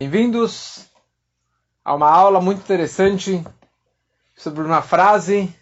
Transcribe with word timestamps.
Bem-vindos 0.00 0.86
a 1.84 1.92
uma 1.92 2.08
aula 2.08 2.40
muito 2.40 2.60
interessante 2.60 3.44
sobre 4.32 4.62
uma 4.62 4.80
frase 4.80 5.52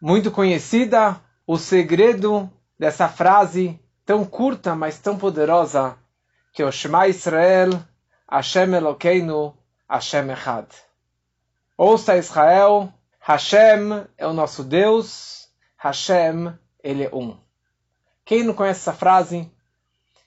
muito 0.00 0.30
conhecida, 0.30 1.20
o 1.46 1.58
segredo 1.58 2.50
dessa 2.78 3.06
frase 3.06 3.78
tão 4.06 4.24
curta, 4.24 4.74
mas 4.74 4.98
tão 4.98 5.18
poderosa, 5.18 5.98
que 6.54 6.62
é 6.62 6.64
o 6.64 6.72
Shema 6.72 7.06
Israel, 7.06 7.68
Hashem 8.30 8.72
Elokeinu, 8.72 9.54
Hashem 9.86 10.30
Echad. 10.30 10.68
Ouça 11.76 12.16
Israel, 12.16 12.90
Hashem 13.20 14.06
é 14.16 14.26
o 14.26 14.32
nosso 14.32 14.64
Deus, 14.64 15.50
Hashem, 15.76 16.58
ele 16.82 17.04
é 17.04 17.14
um. 17.14 17.38
Quem 18.24 18.42
não 18.42 18.54
conhece 18.54 18.80
essa 18.80 18.94
frase, 18.94 19.52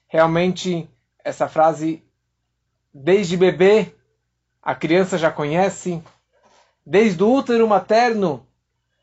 realmente 0.06 0.88
essa 1.24 1.48
frase 1.48 2.05
desde 3.02 3.36
bebê, 3.36 3.94
a 4.62 4.74
criança 4.74 5.18
já 5.18 5.30
conhece. 5.30 6.02
Desde 6.84 7.22
o 7.22 7.30
útero 7.30 7.68
materno, 7.68 8.46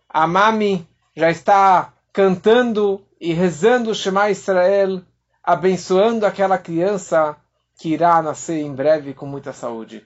a 0.09 0.25
mami 0.25 0.87
já 1.15 1.29
está 1.29 1.93
cantando 2.11 3.05
e 3.19 3.33
rezando 3.33 3.91
o 3.91 3.95
Shema 3.95 4.29
Israel, 4.29 5.01
abençoando 5.43 6.25
aquela 6.25 6.57
criança 6.57 7.37
que 7.77 7.89
irá 7.89 8.21
nascer 8.21 8.61
em 8.61 8.73
breve 8.73 9.13
com 9.13 9.25
muita 9.25 9.53
saúde. 9.53 10.05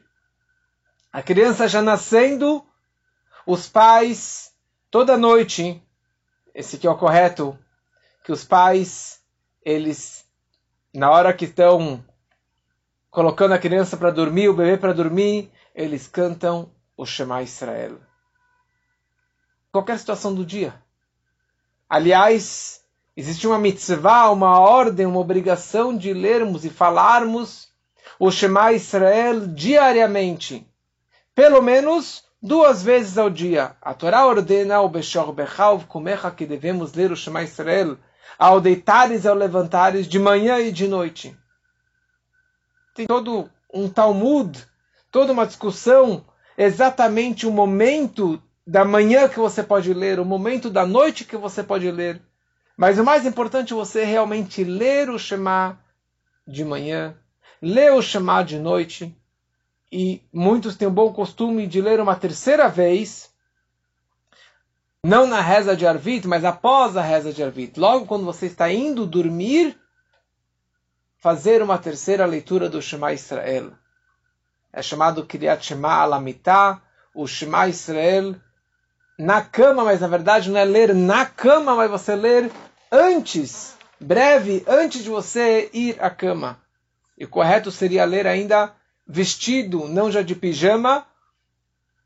A 1.11 1.21
criança 1.21 1.67
já 1.67 1.81
nascendo, 1.81 2.65
os 3.45 3.69
pais, 3.69 4.51
toda 4.91 5.17
noite, 5.17 5.81
esse 6.53 6.77
que 6.77 6.87
é 6.87 6.89
o 6.89 6.97
correto, 6.97 7.57
que 8.23 8.31
os 8.31 8.43
pais, 8.43 9.21
eles, 9.63 10.25
na 10.93 11.09
hora 11.09 11.33
que 11.33 11.45
estão 11.45 12.03
colocando 13.17 13.53
a 13.53 13.57
criança 13.57 13.97
para 13.97 14.11
dormir, 14.11 14.47
o 14.47 14.53
bebê 14.53 14.77
para 14.77 14.93
dormir, 14.93 15.49
eles 15.73 16.07
cantam 16.07 16.69
o 16.95 17.03
Shema 17.03 17.41
Israel. 17.41 17.97
Qualquer 19.71 19.97
situação 19.97 20.35
do 20.35 20.45
dia. 20.45 20.75
Aliás, 21.89 22.79
existe 23.15 23.47
uma 23.47 23.57
mitzvah, 23.57 24.29
uma 24.29 24.59
ordem, 24.59 25.07
uma 25.07 25.19
obrigação 25.19 25.97
de 25.97 26.13
lermos 26.13 26.63
e 26.63 26.69
falarmos 26.69 27.69
o 28.19 28.29
Shema 28.29 28.71
Israel 28.73 29.47
diariamente. 29.47 30.71
Pelo 31.33 31.59
menos 31.59 32.23
duas 32.39 32.83
vezes 32.83 33.17
ao 33.17 33.31
dia. 33.31 33.75
A 33.81 33.95
Torá 33.95 34.27
ordena 34.27 34.79
o 34.81 34.89
Beshor 34.89 35.33
Bechav 35.33 35.87
Kumecha 35.87 36.29
que 36.29 36.45
devemos 36.45 36.93
ler 36.93 37.11
o 37.11 37.17
Shema 37.17 37.41
Israel 37.41 37.97
ao 38.37 38.61
deitares 38.61 39.25
e 39.25 39.27
ao 39.27 39.33
levantares 39.33 40.07
de 40.07 40.19
manhã 40.19 40.59
e 40.59 40.71
de 40.71 40.87
noite 40.87 41.35
tem 42.97 43.05
todo 43.05 43.47
um 43.71 43.87
Talmud, 43.87 44.65
toda 45.11 45.31
uma 45.31 45.45
discussão, 45.45 46.25
exatamente 46.57 47.45
o 47.45 47.51
momento 47.51 48.41
da 48.65 48.83
manhã 48.83 49.29
que 49.29 49.39
você 49.39 49.61
pode 49.61 49.93
ler, 49.93 50.19
o 50.19 50.25
momento 50.25 50.67
da 50.67 50.83
noite 50.83 51.23
que 51.23 51.37
você 51.37 51.61
pode 51.63 51.89
ler. 51.91 52.19
Mas 52.75 52.97
o 52.97 53.03
mais 53.03 53.23
importante 53.23 53.71
é 53.71 53.75
você 53.75 54.03
realmente 54.03 54.63
ler 54.63 55.11
o 55.11 55.19
Shema 55.19 55.79
de 56.45 56.65
manhã, 56.65 57.15
ler 57.61 57.93
o 57.93 58.01
Shema 58.01 58.43
de 58.43 58.57
noite. 58.57 59.15
E 59.91 60.23
muitos 60.33 60.75
têm 60.75 60.87
o 60.87 60.91
bom 60.91 61.13
costume 61.13 61.67
de 61.67 61.79
ler 61.79 61.99
uma 61.99 62.15
terceira 62.15 62.67
vez, 62.67 63.29
não 65.03 65.27
na 65.27 65.39
reza 65.39 65.75
de 65.77 65.85
Arvit, 65.85 66.27
mas 66.27 66.43
após 66.43 66.97
a 66.97 67.01
reza 67.01 67.31
de 67.31 67.43
Arvit. 67.43 67.79
Logo 67.79 68.07
quando 68.07 68.25
você 68.25 68.47
está 68.47 68.73
indo 68.73 69.05
dormir, 69.05 69.79
fazer 71.19 71.61
uma 71.61 71.77
terceira 71.77 72.25
leitura 72.25 72.69
do 72.69 72.81
Shema 72.81 73.13
Israel. 73.13 73.71
É 74.71 74.81
chamado 74.81 75.25
Kriyat 75.25 75.65
Shema 75.65 75.93
Alamitá, 75.93 76.81
o 77.13 77.27
Shema 77.27 77.67
Israel 77.67 78.35
na 79.17 79.41
cama, 79.41 79.83
mas 79.83 80.01
na 80.01 80.07
verdade 80.07 80.49
não 80.49 80.59
é 80.59 80.65
ler 80.65 80.93
na 80.93 81.25
cama, 81.25 81.75
mas 81.75 81.89
você 81.89 82.15
ler 82.15 82.51
antes, 82.91 83.75
breve, 83.99 84.63
antes 84.67 85.03
de 85.03 85.09
você 85.09 85.69
ir 85.73 85.97
à 85.99 86.09
cama. 86.09 86.61
E 87.17 87.25
o 87.25 87.29
correto 87.29 87.71
seria 87.71 88.05
ler 88.05 88.27
ainda 88.27 88.73
vestido, 89.07 89.87
não 89.87 90.11
já 90.11 90.21
de 90.21 90.35
pijama, 90.35 91.05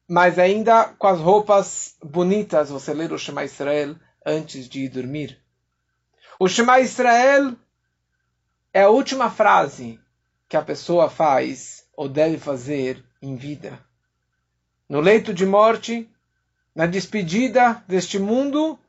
mas 0.07 0.40
ainda 0.40 0.86
com 0.97 1.07
as 1.07 1.19
roupas 1.19 1.96
bonitas, 2.02 2.69
você 2.69 2.94
ler 2.94 3.12
o 3.12 3.18
Shema 3.18 3.44
Israel 3.44 3.96
antes 4.25 4.69
de 4.69 4.86
ir 4.86 4.90
dormir. 4.90 5.38
O 6.40 6.47
Shema 6.47 6.80
Israel 6.80 7.56
é 8.74 8.84
a 8.84 8.90
última 8.90 9.30
frase 9.30 10.00
que 10.48 10.58
a 10.58 10.62
pessoa 10.62 11.09
faz 11.09 11.86
ou 11.96 12.08
deve 12.08 12.38
fazer 12.38 13.04
em 13.22 13.36
vida. 13.36 13.80
No 14.88 15.00
leito 15.00 15.34
de 15.34 15.46
morte, 15.46 16.09
na 16.76 16.86
despedida 16.86 17.84
deste 17.88 18.18
mundo, 18.18 18.80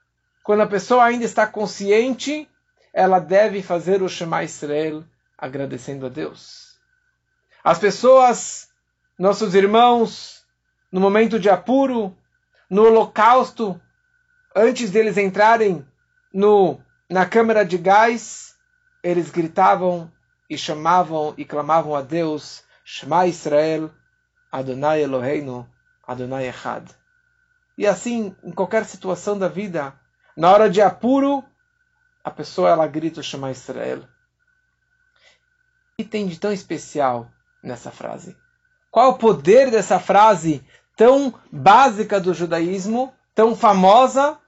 quando 0.42 0.62
a 0.62 0.66
pessoa 0.66 1.04
ainda 1.04 1.24
está 1.24 1.46
consciente, 1.46 2.48
ela 2.92 3.18
deve 3.18 3.62
fazer 3.62 4.02
o 4.02 4.08
Shema 4.08 4.42
Israel 4.42 5.04
agradecendo 5.36 6.06
a 6.06 6.08
Deus. 6.08 6.76
As 7.64 7.78
pessoas, 7.78 8.68
nossos 9.18 9.54
irmãos, 9.54 10.44
no 10.90 11.00
momento 11.00 11.38
de 11.38 11.48
apuro, 11.48 12.16
no 12.68 12.84
holocausto, 12.84 13.80
antes 14.54 14.90
deles 14.90 15.16
entrarem 15.16 15.86
no, 16.32 16.80
na 17.08 17.24
câmara 17.26 17.64
de 17.64 17.78
gás, 17.78 18.51
eles 19.02 19.30
gritavam 19.30 20.10
e 20.48 20.56
chamavam 20.56 21.34
e 21.36 21.44
clamavam 21.44 21.94
a 21.94 22.02
Deus, 22.02 22.62
Shema 22.84 23.26
Israel, 23.26 23.90
Adonai 24.50 25.02
Eloheinu, 25.02 25.68
Adonai 26.06 26.48
Echad. 26.48 26.88
E 27.76 27.86
assim, 27.86 28.36
em 28.44 28.52
qualquer 28.52 28.84
situação 28.84 29.38
da 29.38 29.48
vida, 29.48 29.98
na 30.36 30.50
hora 30.52 30.70
de 30.70 30.80
apuro, 30.80 31.42
a 32.22 32.30
pessoa 32.30 32.70
ela 32.70 32.86
grita 32.86 33.20
o 33.20 33.22
Shema 33.22 33.50
Israel. 33.50 34.04
Que 35.96 36.04
tem 36.04 36.26
de 36.26 36.38
tão 36.38 36.52
especial 36.52 37.30
nessa 37.62 37.90
frase? 37.90 38.36
Qual 38.90 39.12
o 39.12 39.18
poder 39.18 39.70
dessa 39.70 39.98
frase 39.98 40.64
tão 40.96 41.34
básica 41.50 42.20
do 42.20 42.34
judaísmo, 42.34 43.12
tão 43.34 43.56
famosa 43.56 44.38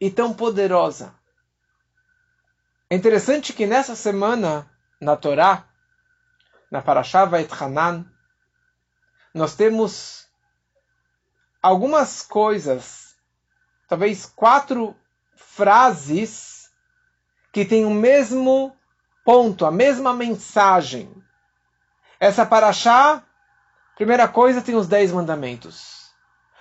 e 0.00 0.10
tão 0.10 0.32
poderosa? 0.32 1.14
É 2.90 2.96
interessante 2.96 3.52
que 3.52 3.66
nessa 3.66 3.96
semana, 3.96 4.70
na 5.00 5.16
Torá, 5.16 5.64
na 6.70 6.82
Parashá 6.82 7.28
Hanan, 7.58 8.04
nós 9.32 9.54
temos 9.54 10.28
algumas 11.62 12.20
coisas, 12.22 13.16
talvez 13.88 14.26
quatro 14.26 14.94
frases 15.34 16.70
que 17.50 17.64
têm 17.64 17.86
o 17.86 17.90
mesmo 17.90 18.76
ponto, 19.24 19.64
a 19.64 19.70
mesma 19.70 20.12
mensagem. 20.12 21.10
Essa 22.20 22.44
Parashá, 22.44 23.22
primeira 23.96 24.28
coisa, 24.28 24.60
tem 24.60 24.74
os 24.74 24.86
dez 24.86 25.10
mandamentos. 25.10 26.12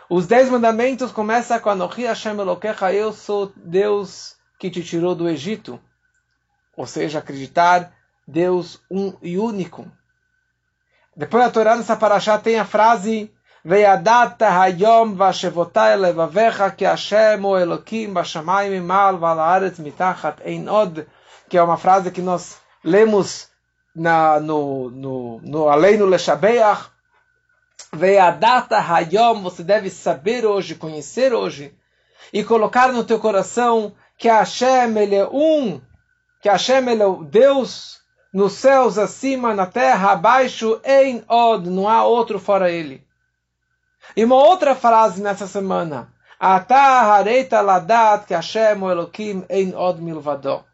Os 0.09 0.25
dez 0.25 0.49
mandamentos 0.49 1.11
começam 1.11 1.59
com 1.59 1.69
Anochi 1.69 2.05
Hashem 2.05 2.39
Elokecha, 2.39 2.93
eu 2.93 3.11
sou 3.11 3.51
Deus 3.57 4.37
que 4.57 4.69
te 4.69 4.83
tirou 4.83 5.13
do 5.13 5.27
Egito 5.27 5.79
ou 6.75 6.85
seja, 6.85 7.19
acreditar 7.19 7.93
Deus 8.27 8.81
um 8.89 9.13
e 9.21 9.37
único. 9.37 9.85
Depois 11.15 11.45
a 11.45 11.51
Torá 11.51 11.75
nessa 11.75 11.95
paraxá 11.95 12.37
tem 12.37 12.59
a 12.59 12.65
frase 12.65 13.31
Ve'adata 13.65 14.49
hayom 14.49 15.15
vashevotai 15.15 15.95
levavecha 15.95 16.69
ki 16.71 16.83
Hashem 16.83 17.45
o 17.45 17.57
Elokim 17.57 18.11
bashamayim 18.11 18.75
imal 18.75 19.17
valaaretz 19.17 19.79
mitachat 19.79 20.41
ein 20.45 20.67
od 20.67 21.07
que 21.47 21.57
é 21.57 21.63
uma 21.63 21.77
frase 21.77 22.11
que 22.11 22.21
nós 22.21 22.57
lemos 22.83 23.47
na, 23.95 24.39
no, 24.41 24.89
no, 24.89 25.39
no 25.41 25.69
Aleinu 25.69 26.05
Leshabeach 26.05 26.89
Ve'adata 27.93 28.79
hayom 28.79 29.41
você 29.43 29.63
deve 29.63 29.89
saber 29.89 30.45
hoje, 30.45 30.75
conhecer 30.75 31.33
hoje 31.33 31.73
e 32.33 32.43
colocar 32.43 32.91
no 32.91 33.05
teu 33.05 33.19
coração 33.19 33.93
que 34.17 34.27
Hashem 34.27 34.97
ele 34.97 35.15
é 35.15 35.25
um 35.25 35.79
que 36.43 36.49
Hashem 36.49 36.89
é 36.89 37.05
o 37.05 37.23
Deus 37.23 38.01
nos 38.33 38.51
céus 38.53 38.97
acima, 38.97 39.53
na 39.53 39.65
terra 39.65 40.11
abaixo, 40.11 40.81
em 40.83 41.23
od, 41.25 41.69
não 41.69 41.87
há 41.87 42.03
outro 42.03 42.37
fora 42.37 42.69
ele. 42.69 43.07
E 44.13 44.25
uma 44.25 44.35
outra 44.35 44.75
frase 44.75 45.21
nessa 45.21 45.47
semana, 45.47 46.13
ladat 47.63 48.25
que 48.27 48.35
od 49.73 50.01
milvado. 50.01 50.65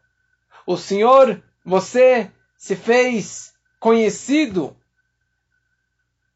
O 0.66 0.76
Senhor, 0.76 1.40
você 1.64 2.32
se 2.56 2.74
fez 2.74 3.54
conhecido 3.78 4.76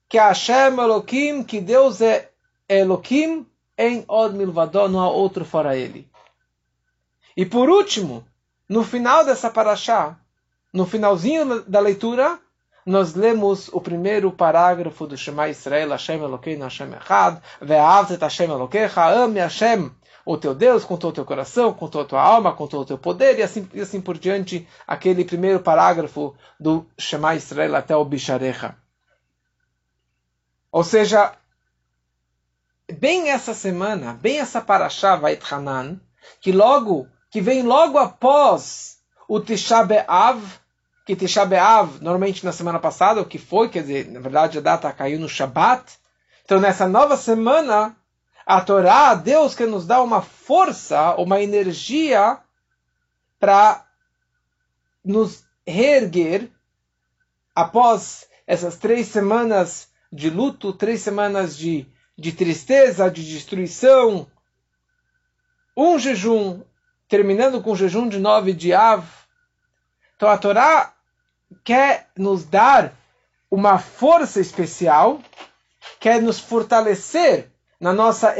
que 0.08 0.16
Hashem 0.16 0.78
Elokim, 0.78 1.42
que 1.42 1.60
Deus 1.60 2.00
é 2.00 2.30
Elokim 2.68 3.44
em 3.76 4.04
od 4.06 4.36
milvado, 4.36 4.88
não 4.88 5.00
há 5.00 5.10
outro 5.10 5.44
fora 5.44 5.76
ele. 5.76 6.08
E 7.36 7.44
por 7.44 7.68
último, 7.68 8.24
no 8.74 8.82
final 8.82 9.24
dessa 9.24 9.48
paraxá, 9.48 10.18
no 10.72 10.84
finalzinho 10.84 11.62
da 11.62 11.78
leitura, 11.78 12.40
nós 12.84 13.14
lemos 13.14 13.68
o 13.68 13.80
primeiro 13.80 14.32
parágrafo 14.32 15.06
do 15.06 15.16
Shema 15.16 15.48
Israel, 15.48 15.90
Hashem 15.90 16.20
Elokeinu 16.20 16.64
Hashem 16.64 16.92
Echad, 16.92 17.40
Ve'avzet 17.62 18.20
Hashem 18.20 18.50
Elokecha, 18.50 19.06
ame 19.06 19.38
Hashem, 19.38 19.92
o 20.26 20.36
teu 20.36 20.56
Deus, 20.56 20.84
com 20.84 20.96
todo 20.96 21.10
o 21.12 21.14
teu 21.14 21.24
coração, 21.24 21.72
com 21.72 21.86
toda 21.86 22.04
a 22.04 22.08
tua 22.08 22.20
alma, 22.20 22.52
com 22.52 22.66
todo 22.66 22.82
o 22.82 22.84
teu 22.84 22.98
poder, 22.98 23.38
e 23.38 23.44
assim, 23.44 23.70
e 23.72 23.80
assim 23.80 24.00
por 24.00 24.18
diante, 24.18 24.66
aquele 24.88 25.24
primeiro 25.24 25.60
parágrafo 25.60 26.34
do 26.58 26.84
Shema 26.98 27.36
Israel 27.36 27.76
até 27.76 27.94
o 27.94 28.04
Bisharecha. 28.04 28.76
Ou 30.72 30.82
seja, 30.82 31.32
bem 32.92 33.30
essa 33.30 33.54
semana, 33.54 34.14
bem 34.14 34.40
essa 34.40 34.60
Parashá 34.60 35.14
Vait 35.14 35.40
Hanan, 35.48 36.00
que 36.40 36.50
logo, 36.50 37.06
que 37.34 37.40
vem 37.40 37.64
logo 37.64 37.98
após 37.98 39.00
o 39.26 39.40
Tisha 39.40 39.82
B'Av, 39.82 40.40
que 41.04 41.16
Tisha 41.16 41.44
B'Av, 41.44 42.00
normalmente 42.00 42.44
na 42.44 42.52
semana 42.52 42.78
passada, 42.78 43.20
o 43.20 43.26
que 43.26 43.38
foi, 43.38 43.68
quer 43.68 43.80
dizer, 43.80 44.08
na 44.08 44.20
verdade 44.20 44.58
a 44.58 44.60
data 44.60 44.92
caiu 44.92 45.18
no 45.18 45.28
Shabat. 45.28 45.98
Então 46.44 46.60
nessa 46.60 46.86
nova 46.86 47.16
semana, 47.16 47.96
a 48.46 48.60
Torá, 48.60 49.16
Deus 49.16 49.52
quer 49.52 49.66
nos 49.66 49.84
dar 49.84 50.00
uma 50.04 50.22
força, 50.22 51.16
uma 51.16 51.42
energia 51.42 52.38
para 53.40 53.84
nos 55.04 55.44
reerguer 55.66 56.48
após 57.52 58.28
essas 58.46 58.76
três 58.76 59.08
semanas 59.08 59.88
de 60.12 60.30
luto, 60.30 60.72
três 60.72 61.00
semanas 61.00 61.56
de, 61.56 61.84
de 62.16 62.30
tristeza, 62.30 63.10
de 63.10 63.28
destruição, 63.28 64.24
um 65.76 65.98
jejum, 65.98 66.62
terminando 67.08 67.62
com 67.62 67.72
o 67.72 67.76
jejum 67.76 68.08
de 68.08 68.18
nove 68.18 68.52
de 68.52 68.72
Av. 68.72 69.04
Então 70.16 70.28
a 70.28 70.38
Torá 70.38 70.92
quer 71.62 72.08
nos 72.16 72.44
dar 72.44 72.92
uma 73.50 73.78
força 73.78 74.40
especial, 74.40 75.20
quer 76.00 76.20
nos 76.20 76.40
fortalecer 76.40 77.50
na 77.78 77.92
nossa 77.92 78.34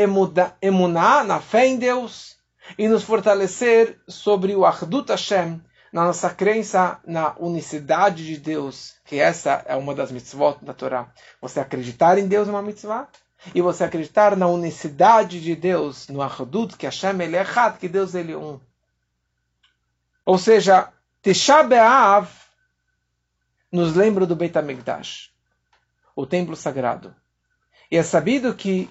emuná, 0.60 1.22
na 1.22 1.40
fé 1.40 1.66
em 1.66 1.76
Deus, 1.76 2.36
e 2.78 2.88
nos 2.88 3.02
fortalecer 3.02 4.00
sobre 4.08 4.56
o 4.56 4.64
Ardut 4.64 5.10
Hashem, 5.10 5.60
na 5.92 6.04
nossa 6.04 6.30
crença 6.30 6.98
na 7.06 7.36
unicidade 7.38 8.26
de 8.26 8.36
Deus, 8.38 8.94
que 9.04 9.20
essa 9.20 9.62
é 9.66 9.76
uma 9.76 9.94
das 9.94 10.10
mitzvot 10.10 10.56
da 10.62 10.72
Torá. 10.72 11.12
Você 11.40 11.60
acreditar 11.60 12.18
em 12.18 12.26
Deus 12.26 12.48
é 12.48 12.50
uma 12.50 12.62
mitzvah, 12.62 13.08
e 13.52 13.60
você 13.60 13.84
acreditar 13.84 14.36
na 14.36 14.46
unicidade 14.46 15.40
de 15.40 15.56
Deus, 15.56 16.08
no 16.08 16.22
Ardut, 16.22 16.76
que 16.76 16.86
Hashem 16.86 17.20
ele 17.20 17.36
é 17.36 17.42
Had, 17.42 17.78
que 17.78 17.88
Deus 17.88 18.14
ele 18.14 18.32
é 18.32 18.36
um. 18.36 18.60
Ou 20.24 20.38
seja, 20.38 20.92
Tisha 21.22 21.62
B'Av 21.62 22.28
nos 23.70 23.94
lembra 23.94 24.24
do 24.24 24.36
Beit 24.36 24.56
HaMikdash, 24.56 25.30
o 26.14 26.24
templo 26.24 26.54
sagrado. 26.54 27.14
E 27.90 27.96
é 27.96 28.02
sabido 28.02 28.54
que 28.54 28.88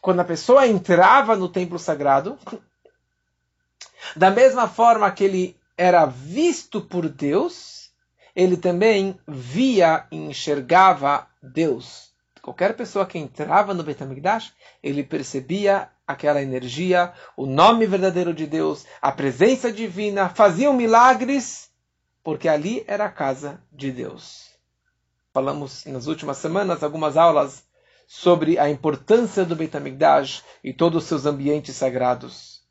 quando 0.00 0.20
a 0.20 0.24
pessoa 0.24 0.66
entrava 0.66 1.34
no 1.34 1.48
templo 1.48 1.78
sagrado, 1.78 2.38
da 4.14 4.30
mesma 4.30 4.68
forma 4.68 5.10
que 5.10 5.24
ele 5.24 5.56
era 5.76 6.04
visto 6.06 6.80
por 6.80 7.08
Deus, 7.08 7.90
ele 8.34 8.56
também 8.56 9.18
via 9.26 10.06
e 10.10 10.16
enxergava 10.16 11.26
Deus. 11.42 12.07
Qualquer 12.48 12.74
pessoa 12.74 13.04
que 13.04 13.18
entrava 13.18 13.74
no 13.74 13.84
Beit 13.84 14.00
ele 14.82 15.04
percebia 15.04 15.90
aquela 16.06 16.40
energia, 16.40 17.12
o 17.36 17.44
nome 17.44 17.84
verdadeiro 17.84 18.32
de 18.32 18.46
Deus, 18.46 18.86
a 19.02 19.12
presença 19.12 19.70
divina, 19.70 20.30
faziam 20.30 20.72
milagres 20.72 21.70
porque 22.24 22.48
ali 22.48 22.82
era 22.86 23.04
a 23.04 23.10
casa 23.10 23.62
de 23.70 23.92
Deus. 23.92 24.48
Falamos 25.30 25.84
nas 25.84 26.06
últimas 26.06 26.38
semanas 26.38 26.82
algumas 26.82 27.18
aulas 27.18 27.64
sobre 28.06 28.58
a 28.58 28.70
importância 28.70 29.44
do 29.44 29.54
Beit 29.54 29.74
e 30.64 30.72
todos 30.72 31.02
os 31.02 31.08
seus 31.08 31.26
ambientes 31.26 31.76
sagrados. 31.76 32.62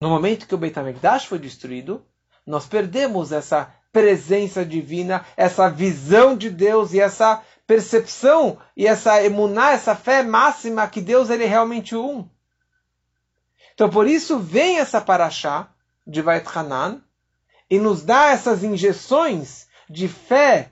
No 0.00 0.08
momento 0.08 0.46
que 0.46 0.54
o 0.54 0.58
Beit 0.58 0.74
foi 1.28 1.38
destruído, 1.38 2.02
nós 2.46 2.64
perdemos 2.64 3.30
essa 3.30 3.74
presença 3.92 4.64
divina, 4.64 5.24
essa 5.36 5.68
visão 5.68 6.34
de 6.34 6.48
Deus 6.48 6.94
e 6.94 7.00
essa 7.00 7.42
percepção 7.66 8.58
e 8.76 8.86
essa 8.86 9.22
emuná, 9.22 9.72
essa 9.72 9.94
fé 9.94 10.22
máxima 10.22 10.86
que 10.88 11.00
Deus 11.00 11.30
ele 11.30 11.44
é 11.44 11.48
realmente 11.48 11.96
um. 11.96 12.28
Então 13.74 13.88
por 13.88 14.06
isso 14.06 14.38
vem 14.38 14.78
essa 14.78 15.00
paraxá 15.00 15.68
de 16.06 16.20
Vait 16.20 16.46
Hanan, 16.54 17.02
e 17.70 17.78
nos 17.78 18.02
dá 18.02 18.26
essas 18.26 18.62
injeções 18.62 19.66
de 19.88 20.06
fé 20.06 20.70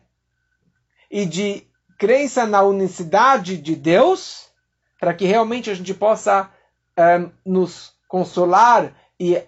e 1.10 1.24
de 1.24 1.66
crença 1.98 2.44
na 2.44 2.62
unicidade 2.62 3.56
de 3.56 3.74
Deus, 3.74 4.50
para 4.98 5.14
que 5.14 5.24
realmente 5.24 5.70
a 5.70 5.74
gente 5.74 5.94
possa 5.94 6.50
um, 6.98 7.02
eh, 7.02 7.30
nos 7.46 7.94
consolar 8.06 8.92
e 9.18 9.42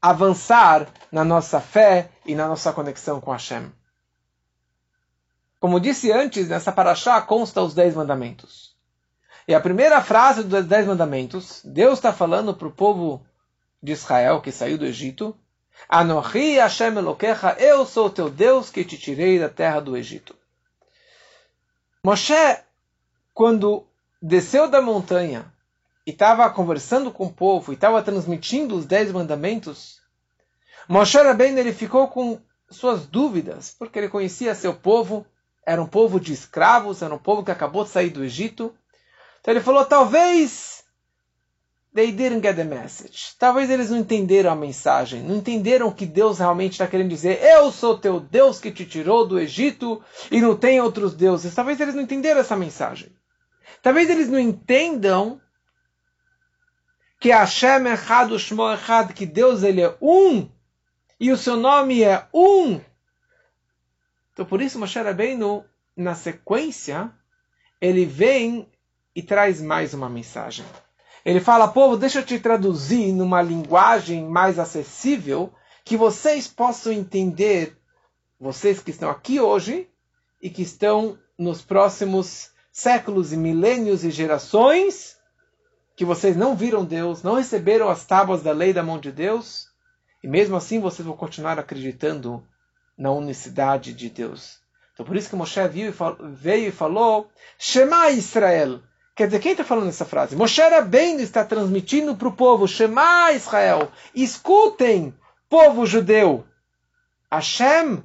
avançar 0.00 0.88
na 1.12 1.22
nossa 1.22 1.60
fé 1.60 2.10
e 2.24 2.34
na 2.34 2.48
nossa 2.48 2.72
conexão 2.72 3.20
com 3.20 3.30
Hashem. 3.30 3.70
Como 5.60 5.78
disse 5.78 6.10
antes, 6.10 6.48
nessa 6.48 6.72
paraxá 6.72 7.20
consta 7.20 7.60
os 7.60 7.74
Dez 7.74 7.94
Mandamentos. 7.94 8.74
E 9.46 9.54
a 9.54 9.60
primeira 9.60 10.00
frase 10.00 10.42
dos 10.42 10.64
Dez 10.64 10.86
Mandamentos, 10.86 11.60
Deus 11.62 11.98
está 11.98 12.14
falando 12.14 12.54
para 12.54 12.66
o 12.66 12.72
povo 12.72 13.24
de 13.82 13.92
Israel 13.92 14.40
que 14.40 14.50
saiu 14.50 14.78
do 14.78 14.86
Egito, 14.86 15.36
Anohi 15.86 16.56
Hashem 16.56 16.96
Elokecha, 16.96 17.56
eu 17.58 17.84
sou 17.84 18.08
teu 18.08 18.30
Deus 18.30 18.70
que 18.70 18.84
te 18.84 18.96
tirei 18.96 19.38
da 19.38 19.48
terra 19.50 19.80
do 19.80 19.96
Egito. 19.96 20.34
Moshe, 22.02 22.34
quando 23.34 23.86
desceu 24.20 24.68
da 24.68 24.80
montanha 24.80 25.52
e 26.06 26.10
estava 26.10 26.48
conversando 26.48 27.12
com 27.12 27.26
o 27.26 27.32
povo 27.32 27.72
e 27.72 27.74
estava 27.74 28.02
transmitindo 28.02 28.76
os 28.76 28.86
dez 28.86 29.12
mandamentos, 29.12 30.00
Moshe 30.88 31.18
Rabbeinu 31.18 31.58
ele 31.58 31.72
ficou 31.72 32.08
com 32.08 32.40
suas 32.70 33.06
dúvidas, 33.06 33.74
porque 33.78 33.98
ele 33.98 34.08
conhecia 34.08 34.54
seu 34.54 34.74
povo, 34.74 35.26
era 35.70 35.80
um 35.80 35.86
povo 35.86 36.18
de 36.18 36.32
escravos, 36.32 37.00
era 37.00 37.14
um 37.14 37.18
povo 37.18 37.44
que 37.44 37.50
acabou 37.52 37.84
de 37.84 37.90
sair 37.90 38.10
do 38.10 38.24
Egito. 38.24 38.74
Então 39.40 39.54
ele 39.54 39.62
falou, 39.62 39.84
talvez 39.84 40.82
they 41.94 42.10
didn't 42.10 42.42
get 42.42 42.56
the 42.56 42.64
message. 42.64 43.36
Talvez 43.38 43.70
eles 43.70 43.88
não 43.88 43.98
entenderam 43.98 44.50
a 44.50 44.56
mensagem, 44.56 45.22
não 45.22 45.36
entenderam 45.36 45.86
o 45.86 45.94
que 45.94 46.06
Deus 46.06 46.40
realmente 46.40 46.72
está 46.72 46.88
querendo 46.88 47.10
dizer. 47.10 47.40
Eu 47.40 47.70
sou 47.70 47.96
teu 47.96 48.18
Deus 48.18 48.58
que 48.58 48.72
te 48.72 48.84
tirou 48.84 49.24
do 49.24 49.38
Egito 49.38 50.02
e 50.28 50.40
não 50.40 50.56
tem 50.56 50.80
outros 50.80 51.14
deuses. 51.14 51.54
Talvez 51.54 51.78
eles 51.78 51.94
não 51.94 52.02
entenderam 52.02 52.40
essa 52.40 52.56
mensagem. 52.56 53.14
Talvez 53.80 54.10
eles 54.10 54.28
não 54.28 54.40
entendam 54.40 55.40
que 57.20 57.28
Hashem 57.28 57.86
Echad, 57.86 58.36
Shmo 58.36 58.72
Echad, 58.72 59.12
que 59.12 59.24
Deus 59.24 59.62
ele 59.62 59.82
é 59.82 59.96
um 60.02 60.50
e 61.20 61.30
o 61.30 61.36
seu 61.36 61.56
nome 61.56 62.02
é 62.02 62.26
um. 62.34 62.80
Então 64.40 64.48
por 64.48 64.62
isso 64.62 64.78
Moshe 64.78 64.98
Rabbeinu, 64.98 65.66
na 65.94 66.14
sequência, 66.14 67.12
ele 67.78 68.06
vem 68.06 68.66
e 69.14 69.22
traz 69.22 69.60
mais 69.60 69.92
uma 69.92 70.08
mensagem. 70.08 70.64
Ele 71.26 71.40
fala, 71.40 71.68
povo, 71.68 71.94
deixa 71.94 72.20
eu 72.20 72.24
te 72.24 72.40
traduzir 72.40 73.12
numa 73.12 73.42
linguagem 73.42 74.26
mais 74.26 74.58
acessível, 74.58 75.52
que 75.84 75.94
vocês 75.94 76.48
possam 76.48 76.90
entender, 76.90 77.76
vocês 78.40 78.82
que 78.82 78.90
estão 78.90 79.10
aqui 79.10 79.38
hoje 79.38 79.86
e 80.40 80.48
que 80.48 80.62
estão 80.62 81.18
nos 81.38 81.60
próximos 81.60 82.50
séculos 82.72 83.34
e 83.34 83.36
milênios 83.36 84.04
e 84.04 84.10
gerações, 84.10 85.18
que 85.94 86.04
vocês 86.06 86.34
não 86.34 86.56
viram 86.56 86.82
Deus, 86.82 87.22
não 87.22 87.34
receberam 87.34 87.90
as 87.90 88.06
tábuas 88.06 88.42
da 88.42 88.52
lei 88.52 88.72
da 88.72 88.82
mão 88.82 88.98
de 88.98 89.12
Deus, 89.12 89.66
e 90.24 90.26
mesmo 90.26 90.56
assim 90.56 90.80
vocês 90.80 91.04
vão 91.04 91.14
continuar 91.14 91.58
acreditando 91.58 92.42
na 93.00 93.10
unicidade 93.10 93.94
de 93.94 94.10
Deus. 94.10 94.60
Então 94.92 95.06
por 95.06 95.16
isso 95.16 95.30
que 95.30 95.34
Moshe 95.34 95.58
veio 96.34 96.68
e 96.68 96.72
falou, 96.72 97.30
Shema 97.58 98.10
Israel, 98.10 98.82
Quer 99.16 99.26
dizer, 99.26 99.40
quem 99.40 99.52
está 99.52 99.64
falando 99.64 99.88
essa 99.88 100.06
frase? 100.06 100.34
Moshe 100.34 100.62
Rabbeinu 100.62 101.20
está 101.20 101.44
transmitindo 101.44 102.16
para 102.16 102.28
o 102.28 102.32
povo, 102.32 102.66
Shema 102.66 103.32
Israel, 103.32 103.90
escutem, 104.14 105.14
povo 105.46 105.84
judeu, 105.84 106.46
Hashem 107.30 108.02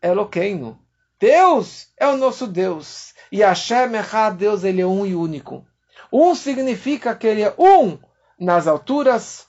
Eloqueino, 0.00 0.78
Deus 1.18 1.88
é 1.98 2.06
o 2.06 2.16
nosso 2.16 2.46
Deus, 2.46 3.12
e 3.32 3.38
Hashem 3.40 3.96
Echad, 3.96 4.36
Deus 4.36 4.62
ele 4.62 4.80
é 4.80 4.86
um 4.86 5.04
e 5.04 5.16
único. 5.16 5.66
Um 6.12 6.32
significa 6.34 7.14
que 7.16 7.26
ele 7.26 7.42
é 7.42 7.52
um 7.58 7.98
nas 8.38 8.68
alturas, 8.68 9.48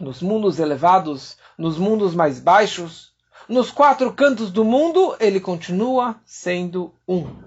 nos 0.00 0.22
mundos 0.22 0.58
elevados, 0.58 1.36
nos 1.58 1.76
mundos 1.76 2.14
mais 2.14 2.40
baixos, 2.40 3.13
nos 3.48 3.70
quatro 3.70 4.12
cantos 4.12 4.50
do 4.50 4.64
mundo, 4.64 5.16
ele 5.20 5.40
continua 5.40 6.16
sendo 6.24 6.94
um. 7.06 7.42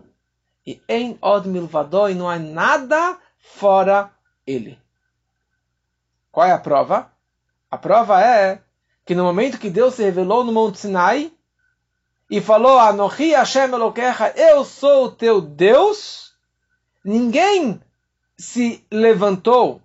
E 0.66 0.82
em 0.88 1.18
od 1.22 1.48
milvadó, 1.48 2.10
e 2.10 2.16
não 2.16 2.30
há 2.30 2.38
nada 2.38 3.18
fora 3.39 4.12
ele. 4.46 4.80
Qual 6.32 6.46
é 6.46 6.51
a 6.51 6.60
prova? 6.60 7.12
A 7.72 7.77
prova 7.77 8.22
é 8.22 8.62
que 9.06 9.16
no 9.16 9.24
momento 9.24 9.60
que 9.60 9.70
Deus 9.70 9.96
se 9.96 10.04
revelou 10.04 10.44
no 10.44 10.51
Monte 10.51 10.80
Sinai, 10.80 11.32
e 12.30 12.42
falou: 12.42 12.77
Anohi 12.77 13.32
Hashem 13.32 13.72
Elokecha, 13.72 14.34
eu 14.36 14.63
sou 14.66 15.06
o 15.06 15.12
teu 15.12 15.42
Deus, 15.42 16.34
ninguém 17.04 17.82
se 18.38 18.86
levantou 18.92 19.82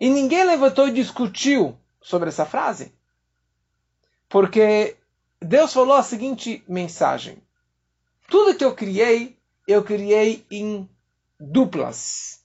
e 0.00 0.08
ninguém 0.08 0.44
levantou 0.44 0.88
e 0.88 0.92
discutiu 0.92 1.76
sobre 2.00 2.28
essa 2.28 2.46
frase. 2.46 2.93
Porque 4.34 4.96
Deus 5.40 5.72
falou 5.72 5.94
a 5.94 6.02
seguinte 6.02 6.64
mensagem: 6.66 7.40
Tudo 8.28 8.58
que 8.58 8.64
eu 8.64 8.74
criei, 8.74 9.38
eu 9.64 9.84
criei 9.84 10.44
em 10.50 10.90
duplas. 11.38 12.44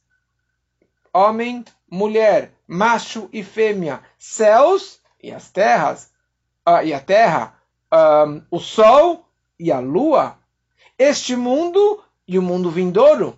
Homem, 1.11 1.65
mulher, 1.89 2.53
macho 2.67 3.27
e 3.33 3.43
fêmea, 3.43 4.03
céus 4.19 5.01
e 5.19 5.31
as 5.31 5.49
terras, 5.49 6.11
uh, 6.63 6.85
e 6.85 6.93
a 6.93 6.99
terra, 6.99 7.59
um, 7.91 8.43
o 8.51 8.59
sol 8.59 9.27
e 9.59 9.71
a 9.71 9.79
lua, 9.79 10.37
este 10.95 11.35
mundo 11.35 12.03
e 12.27 12.37
o 12.37 12.43
mundo 12.43 12.69
vindouro. 12.69 13.35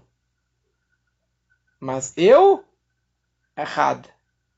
Mas 1.80 2.12
eu, 2.18 2.66
errado, 3.56 4.10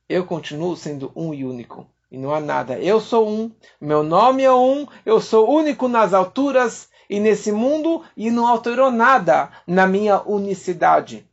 eu 0.10 0.26
continuo 0.26 0.76
sendo 0.76 1.12
um 1.16 1.32
e 1.32 1.46
único. 1.46 1.93
E 2.14 2.18
não 2.20 2.32
há 2.32 2.40
nada. 2.40 2.78
Eu 2.78 3.02
sou 3.02 3.28
um, 3.28 3.52
meu 3.82 4.04
nome 4.04 4.44
é 4.44 4.54
um, 4.54 4.88
eu 5.04 5.20
sou 5.20 5.50
único 5.50 5.88
nas 5.88 6.14
alturas 6.14 6.88
e 7.10 7.20
nesse 7.20 7.52
mundo 7.52 8.06
e 8.16 8.30
não 8.30 8.46
alterou 8.46 8.92
nada 8.92 9.52
na 9.66 9.88
minha 9.88 10.22
unicidade. 10.22 11.28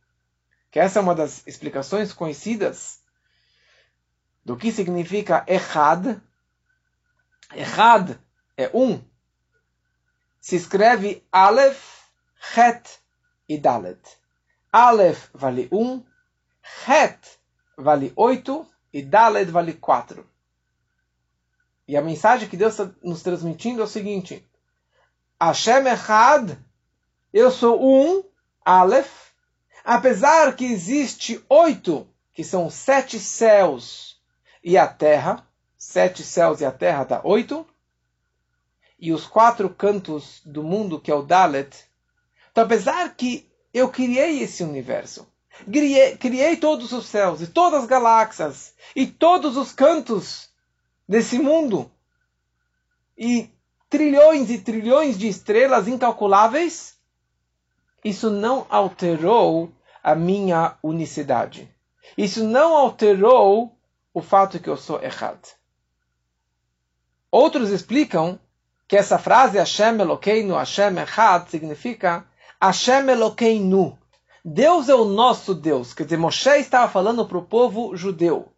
Que 0.71 0.79
essa 0.79 0.97
é 0.97 1.01
uma 1.03 1.13
das 1.13 1.45
explicações 1.45 2.11
conhecidas 2.11 2.99
do 4.43 4.57
que 4.57 4.71
significa 4.71 5.45
errad. 5.47 6.19
Errad 7.53 8.17
é 8.57 8.71
um. 8.73 8.99
Se 10.39 10.55
escreve 10.55 11.23
Aleph, 11.31 12.09
Het 12.55 12.99
e 13.47 13.59
Dalet. 13.59 14.17
Aleph 14.71 15.29
vale 15.31 15.69
um, 15.71 16.03
Het 16.87 17.39
vale 17.77 18.11
oito 18.15 18.65
e 18.91 19.03
Dalet 19.03 19.51
vale 19.51 19.73
quatro. 19.73 20.30
E 21.87 21.97
a 21.97 22.01
mensagem 22.01 22.47
que 22.47 22.57
Deus 22.57 22.73
está 22.73 22.89
nos 23.03 23.21
transmitindo 23.21 23.81
é 23.81 23.83
o 23.83 23.87
seguinte: 23.87 24.47
Hashem 25.39 25.87
Echad, 25.87 26.57
eu 27.33 27.49
sou 27.49 27.81
um, 27.83 28.23
Aleph, 28.63 29.31
apesar 29.83 30.55
que 30.55 30.65
existe 30.65 31.43
oito, 31.49 32.07
que 32.33 32.43
são 32.43 32.69
sete 32.69 33.19
céus 33.19 34.21
e 34.63 34.77
a 34.77 34.87
terra, 34.87 35.47
sete 35.77 36.23
céus 36.23 36.61
e 36.61 36.65
a 36.65 36.71
terra 36.71 37.03
dá 37.03 37.21
oito, 37.23 37.65
e 38.99 39.11
os 39.11 39.25
quatro 39.25 39.67
cantos 39.69 40.41
do 40.45 40.63
mundo, 40.63 40.99
que 40.99 41.09
é 41.09 41.15
o 41.15 41.23
Dalet. 41.23 41.75
Então, 42.51 42.63
apesar 42.63 43.15
que 43.15 43.51
eu 43.73 43.89
criei 43.89 44.43
esse 44.43 44.63
universo, 44.63 45.27
criei, 45.65 46.15
criei 46.17 46.55
todos 46.57 46.91
os 46.91 47.07
céus 47.07 47.41
e 47.41 47.47
todas 47.47 47.81
as 47.81 47.87
galáxias 47.87 48.75
e 48.95 49.07
todos 49.07 49.57
os 49.57 49.71
cantos 49.71 50.50
desse 51.11 51.37
mundo, 51.37 51.91
e 53.17 53.49
trilhões 53.89 54.49
e 54.49 54.57
trilhões 54.59 55.19
de 55.19 55.27
estrelas 55.27 55.85
incalculáveis, 55.89 56.97
isso 58.01 58.29
não 58.29 58.65
alterou 58.69 59.69
a 60.01 60.15
minha 60.15 60.77
unicidade. 60.81 61.69
Isso 62.17 62.45
não 62.45 62.77
alterou 62.77 63.77
o 64.13 64.21
fato 64.21 64.57
que 64.57 64.69
eu 64.69 64.77
sou 64.77 65.03
errado. 65.03 65.49
Outros 67.29 67.71
explicam 67.71 68.39
que 68.87 68.95
essa 68.95 69.19
frase 69.19 69.57
Hashem 69.57 69.99
Elokeinu, 69.99 70.55
Hashem 70.55 70.97
Echad, 70.97 71.49
significa 71.49 72.25
Hashem 72.61 73.09
Elokeinu. 73.09 73.99
Deus 74.45 74.87
é 74.87 74.95
o 74.95 75.03
nosso 75.03 75.53
Deus. 75.53 75.93
Quer 75.93 76.05
dizer, 76.05 76.17
Moshe 76.17 76.57
estava 76.57 76.89
falando 76.89 77.27
para 77.27 77.37
o 77.37 77.45
povo 77.45 77.97
judeu. 77.97 78.49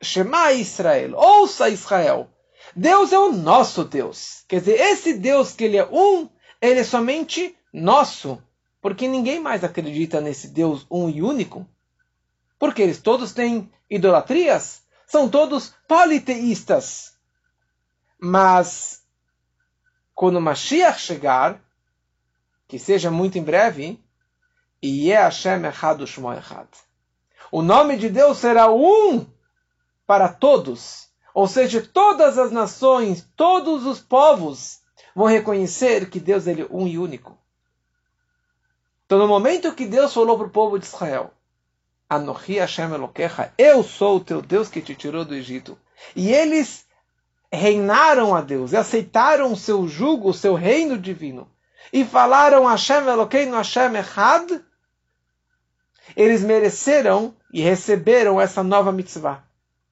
Shema 0.00 0.52
Israel, 0.52 1.16
ouça 1.16 1.68
Israel. 1.68 2.30
Deus 2.74 3.12
é 3.12 3.18
o 3.18 3.32
nosso 3.32 3.84
Deus. 3.84 4.44
Quer 4.46 4.60
dizer, 4.60 4.80
esse 4.80 5.14
Deus 5.14 5.52
que 5.52 5.64
ele 5.64 5.76
é 5.76 5.86
um, 5.86 6.28
ele 6.60 6.80
é 6.80 6.84
somente 6.84 7.56
nosso. 7.72 8.42
Porque 8.80 9.08
ninguém 9.08 9.40
mais 9.40 9.64
acredita 9.64 10.20
nesse 10.20 10.48
Deus 10.48 10.86
um 10.90 11.08
e 11.08 11.22
único. 11.22 11.66
Porque 12.58 12.82
eles 12.82 13.00
todos 13.00 13.32
têm 13.32 13.70
idolatrias, 13.90 14.82
são 15.06 15.28
todos 15.28 15.74
politeístas. 15.88 17.14
Mas 18.20 19.02
quando 20.14 20.40
Mashiach 20.40 21.00
chegar, 21.00 21.60
que 22.66 22.78
seja 22.78 23.10
muito 23.10 23.38
em 23.38 23.42
breve, 23.42 24.02
e 24.82 25.08
Hashem 25.10 25.64
Echad. 25.64 26.68
O 27.50 27.62
nome 27.62 27.96
de 27.96 28.08
Deus 28.08 28.38
será 28.38 28.70
um 28.70 29.26
para 30.08 30.26
todos. 30.30 31.10
Ou 31.34 31.46
seja, 31.46 31.82
todas 31.82 32.38
as 32.38 32.50
nações, 32.50 33.28
todos 33.36 33.84
os 33.84 34.00
povos 34.00 34.80
vão 35.14 35.26
reconhecer 35.26 36.08
que 36.08 36.18
Deus 36.18 36.46
ele 36.46 36.62
é 36.62 36.66
um 36.70 36.88
e 36.88 36.98
único. 36.98 37.36
Então, 39.04 39.18
no 39.18 39.28
momento 39.28 39.74
que 39.74 39.84
Deus 39.84 40.14
falou 40.14 40.38
para 40.38 40.46
o 40.46 40.50
povo 40.50 40.78
de 40.78 40.86
Israel, 40.86 41.30
Anohi 42.08 42.54
Hashem 42.54 42.90
Elokecha, 42.90 43.52
eu 43.58 43.82
sou 43.82 44.16
o 44.16 44.24
teu 44.24 44.40
Deus 44.40 44.70
que 44.70 44.80
te 44.80 44.94
tirou 44.94 45.26
do 45.26 45.34
Egito. 45.34 45.78
E 46.16 46.32
eles 46.32 46.86
reinaram 47.52 48.34
a 48.34 48.40
Deus 48.40 48.72
e 48.72 48.78
aceitaram 48.78 49.52
o 49.52 49.56
seu 49.56 49.86
jugo, 49.86 50.30
o 50.30 50.34
seu 50.34 50.54
reino 50.54 50.96
divino, 50.96 51.50
e 51.92 52.02
falaram 52.02 52.66
Hashem 52.66 53.06
Elokeinu 53.06 53.56
Hashem 53.56 53.94
Echad, 53.94 54.64
eles 56.16 56.42
mereceram 56.42 57.34
e 57.52 57.60
receberam 57.60 58.40
essa 58.40 58.62
nova 58.62 58.90
mitzvah. 58.90 59.47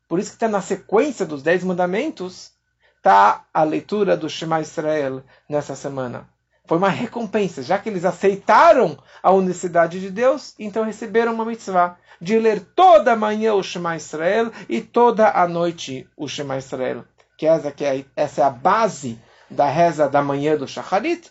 Por 0.08 0.18
isso 0.18 0.30
que 0.30 0.36
está 0.36 0.48
na 0.48 0.60
sequência 0.60 1.26
dos 1.26 1.42
Dez 1.42 1.64
Mandamentos, 1.64 2.52
está 2.96 3.44
a 3.52 3.62
leitura 3.62 4.16
do 4.16 4.28
Shema 4.28 4.60
Israel 4.60 5.22
nessa 5.48 5.74
semana. 5.74 6.28
Foi 6.66 6.78
uma 6.78 6.88
recompensa, 6.88 7.62
já 7.62 7.78
que 7.78 7.88
eles 7.88 8.04
aceitaram 8.04 8.98
a 9.22 9.30
unicidade 9.32 10.00
de 10.00 10.10
Deus, 10.10 10.54
então 10.58 10.84
receberam 10.84 11.32
uma 11.32 11.44
mitzvah 11.44 11.96
de 12.20 12.38
ler 12.38 12.60
toda 12.74 13.14
manhã 13.14 13.54
o 13.54 13.62
Shema 13.62 13.96
Israel 13.96 14.50
e 14.68 14.80
toda 14.80 15.30
a 15.30 15.46
noite 15.46 16.08
o 16.16 16.26
Shema 16.26 16.56
Israel 16.56 17.04
que 17.36 17.46
essa, 17.46 17.70
que 17.70 17.84
é, 17.84 18.04
essa 18.16 18.40
é 18.40 18.44
a 18.44 18.50
base 18.50 19.20
da 19.50 19.68
reza 19.68 20.08
da 20.08 20.22
manhã 20.22 20.56
do 20.56 20.66
Shacharit 20.66 21.30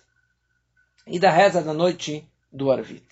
e 1.07 1.19
da 1.19 1.31
reza 1.31 1.61
da 1.61 1.73
noite 1.73 2.29
do 2.51 2.71
Arvit. 2.71 3.05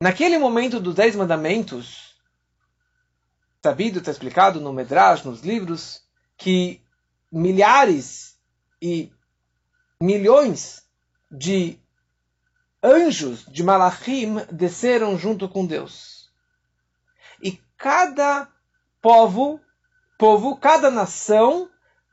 Naquele 0.00 0.38
momento 0.38 0.78
dos 0.78 0.94
Dez 0.94 1.16
Mandamentos, 1.16 2.03
sabido, 3.64 3.98
está 3.98 4.10
explicado 4.10 4.60
no 4.60 4.74
Medrash, 4.74 5.24
nos 5.24 5.40
livros, 5.40 6.02
que 6.36 6.82
milhares 7.32 8.38
e 8.80 9.10
milhões 9.98 10.82
de 11.30 11.78
anjos 12.82 13.46
de 13.46 13.62
Malachim 13.62 14.36
desceram 14.52 15.16
junto 15.16 15.48
com 15.48 15.64
Deus. 15.64 16.30
E 17.42 17.58
cada 17.78 18.46
povo 19.00 19.58
povo, 20.18 20.56
cada 20.56 20.90
nação 20.90 21.70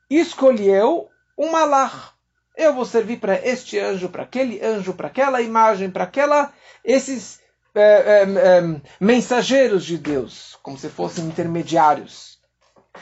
escolheu 0.09 1.09
um 1.37 1.51
malach. 1.51 2.13
Eu 2.55 2.73
vou 2.73 2.85
servir 2.85 3.19
para 3.19 3.35
este 3.45 3.77
anjo, 3.77 4.07
para 4.07 4.23
aquele 4.23 4.63
anjo, 4.63 4.93
para 4.93 5.07
aquela 5.07 5.41
imagem, 5.41 5.91
para 5.91 6.05
aquela 6.05 6.53
esses 6.81 7.41
é, 7.73 7.81
é, 7.81 8.21
é, 8.23 8.81
mensageiros 8.99 9.85
de 9.85 9.97
Deus, 9.97 10.57
como 10.61 10.77
se 10.77 10.89
fossem 10.89 11.25
intermediários. 11.25 12.39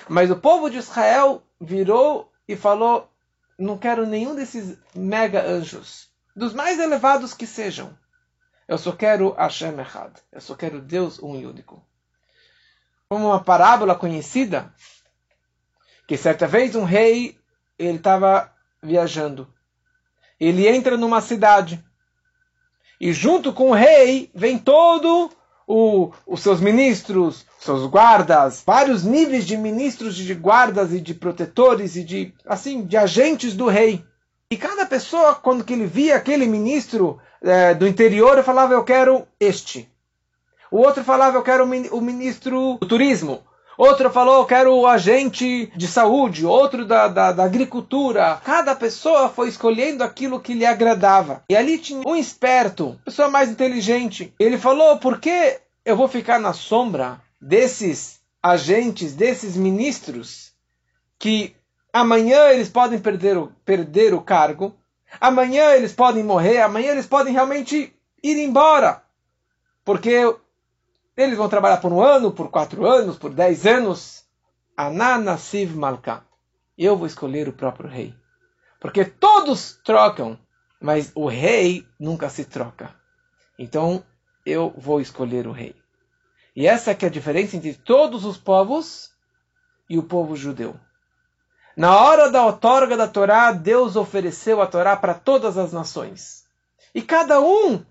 Mas 0.07 0.29
o 0.29 0.35
povo 0.35 0.69
de 0.69 0.77
Israel 0.77 1.43
virou 1.59 2.31
e 2.47 2.55
falou: 2.55 3.09
não 3.57 3.77
quero 3.77 4.05
nenhum 4.05 4.35
desses 4.35 4.77
mega 4.95 5.43
anjos, 5.45 6.09
dos 6.35 6.53
mais 6.53 6.79
elevados 6.79 7.33
que 7.33 7.47
sejam. 7.47 7.97
Eu 8.67 8.77
só 8.77 8.91
quero 8.91 9.33
Hashem 9.33 9.79
Echad. 9.79 10.13
Eu 10.31 10.41
só 10.41 10.55
quero 10.55 10.79
Deus 10.79 11.17
um 11.19 11.35
e 11.35 11.45
único 11.45 11.83
como 13.09 13.25
uma 13.25 13.43
parábola 13.43 13.95
conhecida, 13.95 14.71
que 16.07 16.15
certa 16.15 16.45
vez 16.45 16.75
um 16.75 16.83
rei 16.83 17.39
ele 17.77 17.97
estava 17.97 18.53
viajando. 18.83 19.51
Ele 20.39 20.67
entra 20.67 20.95
numa 20.95 21.19
cidade 21.19 21.83
e 23.00 23.13
junto 23.13 23.53
com 23.53 23.72
o 23.72 23.74
rei 23.74 24.29
vem 24.34 24.58
todo 24.58 25.32
o, 25.68 26.12
os 26.25 26.41
seus 26.41 26.60
ministros, 26.60 27.46
os 27.60 27.65
seus 27.65 27.86
guardas, 27.86 28.63
vários 28.65 29.03
níveis 29.03 29.46
de 29.46 29.56
ministros, 29.56 30.15
de 30.15 30.34
guardas 30.34 30.94
e 30.94 31.00
de 31.00 31.13
protetores 31.13 31.96
e 31.96 32.03
de 32.03 32.34
assim 32.46 32.84
de 32.84 32.98
agentes 32.98 33.53
do 33.56 33.68
rei. 33.68 34.03
E 34.51 34.58
cada 34.58 34.86
pessoa, 34.86 35.36
quando 35.36 35.63
que 35.63 35.74
ele 35.74 35.86
via 35.86 36.15
aquele 36.15 36.48
ministro 36.48 37.20
é, 37.41 37.74
do 37.74 37.88
interior, 37.88 38.44
falava: 38.44 38.74
Eu 38.74 38.84
quero 38.84 39.27
este. 39.39 39.88
O 40.72 40.77
outro 40.77 41.03
falava, 41.03 41.38
eu 41.38 41.41
quero 41.41 41.63
o 41.63 42.01
ministro 42.01 42.77
do 42.79 42.88
turismo. 42.88 43.44
Outro 43.79 44.09
falou, 44.09 44.45
quero 44.45 44.86
agente 44.86 45.71
de 45.74 45.88
saúde, 45.88 46.45
outro 46.45 46.86
da, 46.86 47.07
da, 47.07 47.31
da, 47.31 47.45
agricultura. 47.45 48.41
Cada 48.43 48.75
pessoa 48.75 49.29
foi 49.29 49.48
escolhendo 49.48 50.03
aquilo 50.03 50.41
que 50.41 50.53
lhe 50.53 50.65
agradava. 50.65 51.43
E 51.50 51.55
ali 51.55 51.77
tinha 51.77 52.05
um 52.05 52.15
esperto, 52.15 53.00
pessoa 53.05 53.29
mais 53.29 53.50
inteligente. 53.50 54.33
Ele 54.38 54.57
falou, 54.57 54.98
por 54.98 55.21
que 55.21 55.57
eu 55.86 55.95
vou 55.95 56.09
ficar 56.09 56.39
na 56.39 56.51
sombra 56.51 57.21
desses 57.39 58.19
agentes, 58.43 59.13
desses 59.13 59.55
ministros, 59.55 60.51
que 61.17 61.55
amanhã 61.93 62.50
eles 62.50 62.67
podem 62.67 63.00
perder 63.00 63.38
o, 63.38 63.48
perder 63.63 64.13
o 64.13 64.21
cargo, 64.21 64.75
amanhã 65.21 65.71
eles 65.71 65.93
podem 65.93 66.24
morrer, 66.24 66.62
amanhã 66.62 66.91
eles 66.91 67.07
podem 67.07 67.31
realmente 67.31 67.93
ir 68.21 68.38
embora. 68.38 69.01
Porque 69.86 70.36
eles 71.19 71.38
vão 71.38 71.49
trabalhar 71.49 71.77
por 71.77 71.91
um 71.91 72.01
ano, 72.01 72.31
por 72.31 72.49
quatro 72.49 72.88
anos, 72.88 73.17
por 73.17 73.33
dez 73.33 73.65
anos. 73.65 74.23
Ananasiv 74.77 75.75
Malka. 75.75 76.23
Eu 76.77 76.95
vou 76.95 77.05
escolher 77.05 77.49
o 77.49 77.53
próprio 77.53 77.89
rei. 77.89 78.15
Porque 78.79 79.03
todos 79.03 79.77
trocam, 79.83 80.39
mas 80.81 81.11
o 81.13 81.27
rei 81.27 81.85
nunca 81.99 82.29
se 82.29 82.45
troca. 82.45 82.95
Então, 83.57 84.01
eu 84.45 84.73
vou 84.77 85.01
escolher 85.01 85.45
o 85.45 85.51
rei. 85.51 85.75
E 86.55 86.65
essa 86.65 86.91
é 86.91 87.05
a 87.05 87.09
diferença 87.09 87.57
entre 87.57 87.73
todos 87.73 88.23
os 88.23 88.38
povos 88.38 89.11
e 89.89 89.97
o 89.97 90.03
povo 90.03 90.38
judeu. 90.38 90.79
Na 91.75 91.97
hora 91.97 92.31
da 92.31 92.45
outorga 92.45 92.95
da 92.95 93.09
Torá, 93.09 93.51
Deus 93.51 93.97
ofereceu 93.97 94.61
a 94.61 94.67
Torá 94.67 94.95
para 94.95 95.13
todas 95.13 95.57
as 95.57 95.73
nações. 95.73 96.45
E 96.95 97.01
cada 97.01 97.41
um 97.41 97.83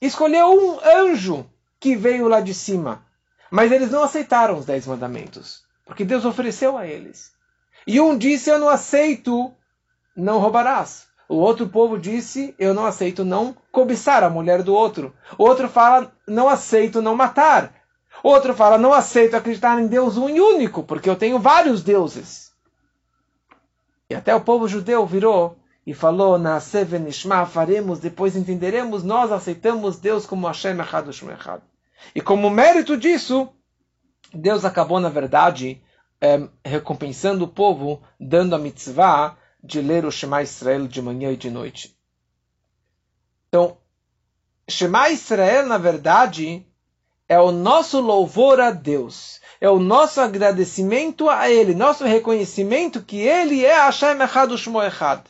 escolheu 0.00 0.46
um 0.46 0.80
anjo 0.82 1.50
que 1.86 1.94
veio 1.94 2.26
lá 2.26 2.40
de 2.40 2.52
cima. 2.52 3.06
Mas 3.48 3.70
eles 3.70 3.92
não 3.92 4.02
aceitaram 4.02 4.58
os 4.58 4.66
dez 4.66 4.88
mandamentos, 4.88 5.62
porque 5.84 6.04
Deus 6.04 6.24
ofereceu 6.24 6.76
a 6.76 6.84
eles. 6.84 7.30
E 7.86 8.00
um 8.00 8.18
disse: 8.18 8.50
Eu 8.50 8.58
não 8.58 8.68
aceito, 8.68 9.54
não 10.16 10.40
roubarás. 10.40 11.06
O 11.28 11.36
outro 11.36 11.68
povo 11.68 11.96
disse: 11.96 12.56
Eu 12.58 12.74
não 12.74 12.84
aceito 12.84 13.24
não 13.24 13.56
cobiçar 13.70 14.24
a 14.24 14.30
mulher 14.30 14.64
do 14.64 14.74
outro. 14.74 15.14
O 15.38 15.44
outro 15.44 15.68
fala: 15.68 16.12
Não 16.26 16.48
aceito 16.48 17.00
não 17.00 17.14
matar. 17.14 17.72
O 18.20 18.30
outro 18.30 18.52
fala: 18.52 18.76
Não 18.76 18.92
aceito 18.92 19.36
acreditar 19.36 19.80
em 19.80 19.86
Deus 19.86 20.16
um 20.16 20.28
e 20.28 20.40
único, 20.40 20.82
porque 20.82 21.08
eu 21.08 21.14
tenho 21.14 21.38
vários 21.38 21.84
deuses. 21.84 22.50
E 24.10 24.14
até 24.16 24.34
o 24.34 24.40
povo 24.40 24.66
judeu 24.66 25.06
virou 25.06 25.56
e 25.86 25.94
falou: 25.94 26.36
Na 26.36 26.58
Sevenishma 26.58 27.46
faremos, 27.46 28.00
depois 28.00 28.34
entenderemos, 28.34 29.04
nós 29.04 29.30
aceitamos 29.30 30.00
Deus 30.00 30.26
como 30.26 30.48
Hashem 30.48 30.80
Echad 30.80 31.08
Echad. 31.08 31.62
E 32.14 32.20
como 32.20 32.50
mérito 32.50 32.96
disso, 32.96 33.48
Deus 34.32 34.64
acabou, 34.64 35.00
na 35.00 35.08
verdade, 35.08 35.82
é, 36.20 36.48
recompensando 36.64 37.44
o 37.44 37.48
povo, 37.48 38.02
dando 38.18 38.54
a 38.54 38.58
mitzvah 38.58 39.36
de 39.62 39.80
ler 39.80 40.04
o 40.04 40.10
Shema 40.10 40.42
Israel 40.42 40.86
de 40.86 41.02
manhã 41.02 41.32
e 41.32 41.36
de 41.36 41.50
noite. 41.50 41.96
Então, 43.48 43.78
Shema 44.68 45.10
Israel, 45.10 45.66
na 45.66 45.78
verdade, 45.78 46.66
é 47.28 47.38
o 47.40 47.50
nosso 47.50 48.00
louvor 48.00 48.60
a 48.60 48.70
Deus. 48.70 49.40
É 49.60 49.68
o 49.68 49.78
nosso 49.78 50.20
agradecimento 50.20 51.28
a 51.28 51.50
Ele, 51.50 51.74
nosso 51.74 52.04
reconhecimento 52.04 53.02
que 53.02 53.18
Ele 53.18 53.64
é 53.64 53.74
Hashem 53.74 54.20
Echad 54.20 54.52
Ushmo 54.52 54.82
Echad. 54.82 55.24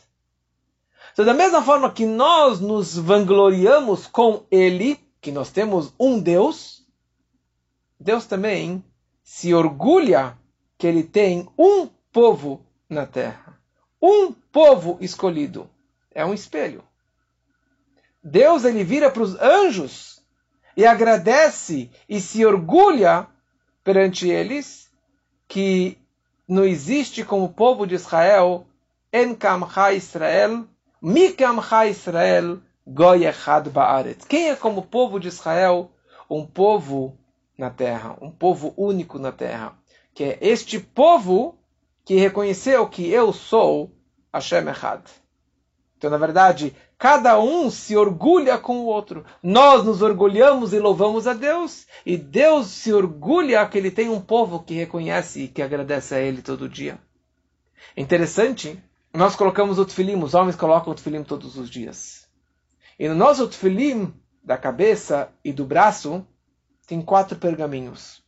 Então, 1.13 1.25
da 1.25 1.33
mesma 1.33 1.63
forma 1.63 1.91
que 1.91 2.05
nós 2.05 2.59
nos 2.59 2.95
vangloriamos 2.95 4.05
com 4.05 4.45
Ele, 4.51 4.99
que 5.21 5.31
nós 5.31 5.51
temos 5.51 5.93
um 5.99 6.19
Deus, 6.19 6.85
Deus 7.99 8.25
também 8.25 8.83
se 9.23 9.53
orgulha 9.53 10.37
que 10.77 10.87
Ele 10.87 11.03
tem 11.03 11.47
um 11.57 11.87
povo 12.11 12.65
na 12.89 13.05
terra 13.05 13.47
um 14.01 14.31
povo 14.31 14.97
escolhido. 15.01 15.69
É 16.11 16.25
um 16.25 16.33
espelho. 16.33 16.83
Deus 18.23 18.65
ele 18.65 18.83
vira 18.83 19.09
para 19.09 19.23
os 19.23 19.39
anjos 19.39 20.21
e 20.75 20.85
agradece 20.85 21.89
e 22.09 22.19
se 22.19 22.45
orgulha 22.45 23.27
perante 23.83 24.27
eles 24.29 24.89
que 25.47 25.97
não 26.47 26.63
existe 26.65 27.23
como 27.23 27.53
povo 27.53 27.85
de 27.85 27.95
Israel 27.95 28.65
en 29.13 29.35
kamcha 29.35 29.93
Israel 29.93 30.65
mi 31.01 31.31
kamcha 31.31 31.87
Israel 31.87 32.59
goy 32.87 33.25
echad 33.25 33.69
ba'aretz. 33.69 34.25
Quem 34.25 34.49
é 34.49 34.55
como 34.55 34.81
povo 34.81 35.19
de 35.19 35.27
Israel 35.27 35.91
um 36.29 36.45
povo 36.45 37.17
na 37.57 37.69
terra, 37.69 38.17
um 38.21 38.31
povo 38.31 38.73
único 38.77 39.19
na 39.19 39.31
terra, 39.31 39.77
que 40.13 40.23
é 40.23 40.37
este 40.41 40.79
povo 40.79 41.57
que 42.05 42.15
reconheceu 42.15 42.87
que 42.87 43.09
eu 43.09 43.33
sou 43.33 43.91
Hashem 44.33 44.69
Echad. 44.69 45.01
Então, 45.97 46.09
na 46.09 46.17
verdade, 46.17 46.75
cada 46.97 47.39
um 47.39 47.69
se 47.69 47.97
orgulha 47.97 48.57
com 48.57 48.79
o 48.79 48.85
outro. 48.85 49.25
Nós 49.41 49.83
nos 49.83 50.01
orgulhamos 50.01 50.71
e 50.73 50.79
louvamos 50.79 51.27
a 51.27 51.33
Deus, 51.33 51.87
e 52.05 52.15
Deus 52.15 52.67
se 52.67 52.93
orgulha 52.93 53.65
que 53.65 53.77
ele 53.77 53.91
tem 53.91 54.07
um 54.07 54.21
povo 54.21 54.63
que 54.63 54.75
reconhece 54.75 55.43
e 55.43 55.47
que 55.47 55.61
agradece 55.61 56.15
a 56.15 56.19
ele 56.19 56.41
todo 56.41 56.69
dia. 56.69 56.99
Interessante, 57.95 58.81
nós 59.13 59.35
colocamos 59.35 59.79
o 59.79 59.85
tefilim, 59.85 60.21
os 60.21 60.35
homens 60.35 60.55
colocam 60.55 60.93
o 60.93 60.95
tefilim 60.95 61.23
todos 61.23 61.57
os 61.57 61.69
dias. 61.69 62.16
E 62.97 63.07
no 63.07 63.15
nosso 63.15 63.47
tefilim, 63.47 64.13
da 64.43 64.57
cabeça 64.57 65.31
e 65.43 65.51
do 65.51 65.65
braço, 65.65 66.25
tem 66.85 67.01
quatro 67.01 67.37
pergaminhos. 67.37 68.23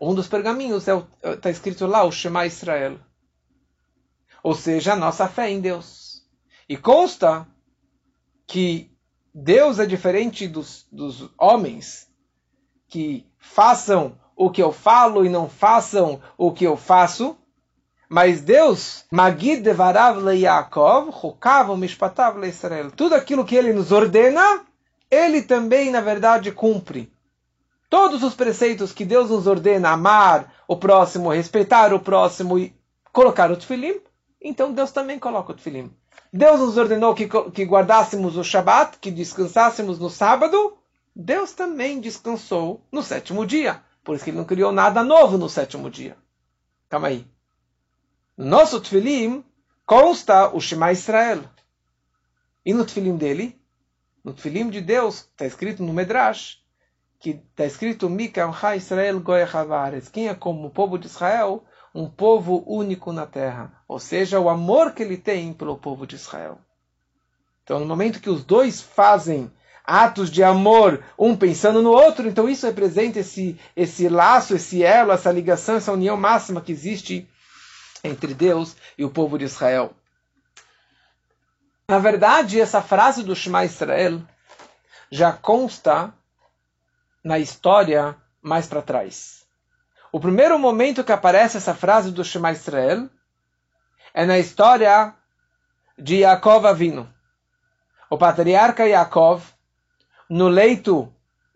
Um 0.00 0.14
dos 0.14 0.26
pergaminhos 0.26 0.88
está 0.88 1.06
é, 1.22 1.36
tá 1.36 1.50
escrito 1.50 1.86
lá, 1.86 2.04
o 2.04 2.10
Shema 2.10 2.46
Israel. 2.46 2.98
Ou 4.42 4.54
seja, 4.54 4.94
a 4.94 4.96
nossa 4.96 5.28
fé 5.28 5.50
em 5.50 5.60
Deus. 5.60 6.26
E 6.68 6.76
consta 6.76 7.46
que 8.46 8.90
Deus 9.32 9.78
é 9.78 9.86
diferente 9.86 10.48
dos, 10.48 10.86
dos 10.90 11.30
homens 11.38 12.10
que 12.88 13.30
façam 13.38 14.18
o 14.34 14.50
que 14.50 14.62
eu 14.62 14.72
falo 14.72 15.24
e 15.24 15.28
não 15.28 15.48
façam 15.48 16.20
o 16.36 16.52
que 16.52 16.64
eu 16.64 16.76
faço. 16.76 17.36
Mas 18.12 18.40
Deus, 18.40 19.04
Magid 19.08 19.62
devarav 19.62 20.20
Yaakov, 20.34 21.10
Israel. 22.48 22.90
Tudo 22.90 23.14
aquilo 23.14 23.44
que 23.44 23.54
Ele 23.54 23.72
nos 23.72 23.92
ordena, 23.92 24.66
Ele 25.08 25.42
também, 25.42 25.92
na 25.92 26.00
verdade, 26.00 26.50
cumpre. 26.50 27.08
Todos 27.88 28.24
os 28.24 28.34
preceitos 28.34 28.92
que 28.92 29.04
Deus 29.04 29.30
nos 29.30 29.46
ordena, 29.46 29.90
amar 29.90 30.52
o 30.66 30.76
próximo, 30.76 31.30
respeitar 31.30 31.94
o 31.94 32.00
próximo 32.00 32.58
e 32.58 32.74
colocar 33.12 33.48
o 33.48 33.56
tefilim, 33.56 34.00
então 34.42 34.72
Deus 34.72 34.90
também 34.90 35.16
coloca 35.16 35.52
o 35.52 35.54
tefilim. 35.54 35.88
Deus 36.32 36.58
nos 36.58 36.76
ordenou 36.76 37.14
que, 37.14 37.28
que 37.28 37.62
guardássemos 37.62 38.36
o 38.36 38.42
Shabat, 38.42 38.98
que 39.00 39.12
descansássemos 39.12 40.00
no 40.00 40.10
sábado. 40.10 40.76
Deus 41.14 41.52
também 41.52 42.00
descansou 42.00 42.84
no 42.90 43.04
sétimo 43.04 43.46
dia. 43.46 43.80
Por 44.02 44.16
isso 44.16 44.24
que 44.24 44.30
ele 44.30 44.38
não 44.38 44.44
criou 44.44 44.72
nada 44.72 45.04
novo 45.04 45.38
no 45.38 45.48
sétimo 45.48 45.88
dia. 45.88 46.16
Calma 46.88 47.06
aí. 47.06 47.24
No 48.40 48.46
nosso 48.46 48.80
tefilim 48.80 49.44
consta 49.84 50.48
o 50.48 50.62
Shema 50.62 50.90
Israel. 50.90 51.42
E 52.64 52.72
no 52.72 52.86
tefilim 52.86 53.14
dele, 53.14 53.60
no 54.24 54.32
tefilim 54.32 54.70
de 54.70 54.80
Deus, 54.80 55.16
está 55.16 55.44
escrito 55.44 55.82
no 55.82 55.92
Medrash, 55.92 56.56
que 57.18 57.38
está 57.50 57.66
escrito 57.66 58.08
Mikam 58.08 58.50
Israel 58.74 59.20
Goy 59.20 59.42
Quem 60.10 60.28
é 60.28 60.34
como 60.34 60.68
o 60.68 60.70
povo 60.70 60.98
de 60.98 61.06
Israel 61.06 61.62
um 61.94 62.08
povo 62.08 62.64
único 62.66 63.12
na 63.12 63.26
terra, 63.26 63.74
ou 63.86 63.98
seja, 63.98 64.40
o 64.40 64.48
amor 64.48 64.94
que 64.94 65.02
ele 65.02 65.18
tem 65.18 65.52
pelo 65.52 65.76
povo 65.76 66.06
de 66.06 66.16
Israel. 66.16 66.56
Então, 67.62 67.78
no 67.78 67.84
momento 67.84 68.22
que 68.22 68.30
os 68.30 68.42
dois 68.42 68.80
fazem 68.80 69.52
atos 69.84 70.30
de 70.30 70.42
amor, 70.42 71.04
um 71.18 71.36
pensando 71.36 71.82
no 71.82 71.90
outro, 71.90 72.26
então 72.26 72.48
isso 72.48 72.64
representa 72.64 73.18
esse, 73.18 73.60
esse 73.76 74.08
laço, 74.08 74.54
esse 74.54 74.82
elo, 74.82 75.12
essa 75.12 75.30
ligação, 75.30 75.76
essa 75.76 75.92
união 75.92 76.16
máxima 76.16 76.62
que 76.62 76.72
existe 76.72 77.28
entre 78.02 78.34
Deus 78.34 78.76
e 78.96 79.04
o 79.04 79.10
povo 79.10 79.38
de 79.38 79.44
Israel. 79.44 79.94
Na 81.88 81.98
verdade, 81.98 82.60
essa 82.60 82.80
frase 82.80 83.22
do 83.22 83.34
Shema 83.34 83.64
Israel 83.64 84.22
já 85.10 85.32
consta 85.32 86.14
na 87.22 87.38
história 87.38 88.16
mais 88.40 88.66
para 88.66 88.80
trás. 88.80 89.44
O 90.12 90.20
primeiro 90.20 90.58
momento 90.58 91.04
que 91.04 91.12
aparece 91.12 91.56
essa 91.56 91.74
frase 91.74 92.10
do 92.10 92.24
Shema 92.24 92.52
Israel 92.52 93.08
é 94.14 94.24
na 94.24 94.38
história 94.38 95.14
de 95.98 96.18
Yaakov 96.18 96.66
Avino. 96.66 97.12
O 98.08 98.16
patriarca 98.16 98.86
Yaakov, 98.86 99.42
no 100.28 100.48
leito 100.48 101.12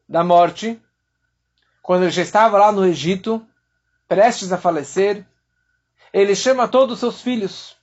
da 0.09 0.23
morte, 0.23 0.81
quando 1.83 2.03
ele 2.03 2.13
já 2.13 2.23
estava 2.23 2.59
lá 2.59 2.71
no 2.71 2.85
Egito, 2.85 3.45
prestes 4.07 4.53
a 4.53 4.59
falecer, 4.59 5.27
ele 6.15 6.37
chama 6.37 6.69
todos 6.69 6.95
os 6.95 7.01
seus 7.01 7.21
filhos. 7.21 7.77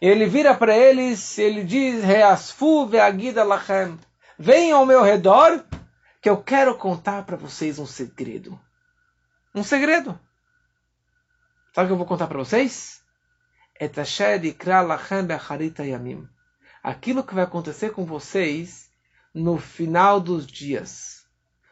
Ele 0.00 0.26
vira 0.26 0.52
para 0.56 0.76
eles, 0.76 1.38
ele 1.38 1.62
diz: 1.62 2.02
Reasfu 2.02 2.84
ve'agida 2.84 3.44
lachem. 3.44 3.96
Venham 4.36 4.80
ao 4.80 4.86
meu 4.86 5.02
redor, 5.02 5.64
que 6.20 6.28
eu 6.28 6.42
quero 6.42 6.76
contar 6.76 7.24
para 7.24 7.36
vocês 7.36 7.78
um 7.78 7.86
segredo. 7.86 8.58
um 9.54 9.62
segredo. 9.62 10.18
Sabe 11.72 11.84
o 11.84 11.88
que 11.88 11.92
eu 11.92 11.96
vou 11.96 12.06
contar 12.06 12.26
para 12.26 12.38
vocês? 12.38 13.00
Aquilo 16.82 17.22
que 17.22 17.34
vai 17.34 17.44
acontecer 17.44 17.92
com 17.92 18.04
vocês 18.04 18.90
no 19.32 19.58
final 19.58 20.18
dos 20.18 20.44
dias. 20.44 21.24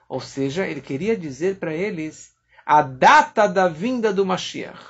Ou 0.08 0.20
seja, 0.20 0.64
ele 0.64 0.80
queria 0.80 1.16
dizer 1.16 1.58
para 1.58 1.74
eles 1.74 2.32
a 2.64 2.82
data 2.82 3.48
da 3.48 3.68
vinda 3.68 4.12
do 4.12 4.24
Mashiach. 4.24 4.89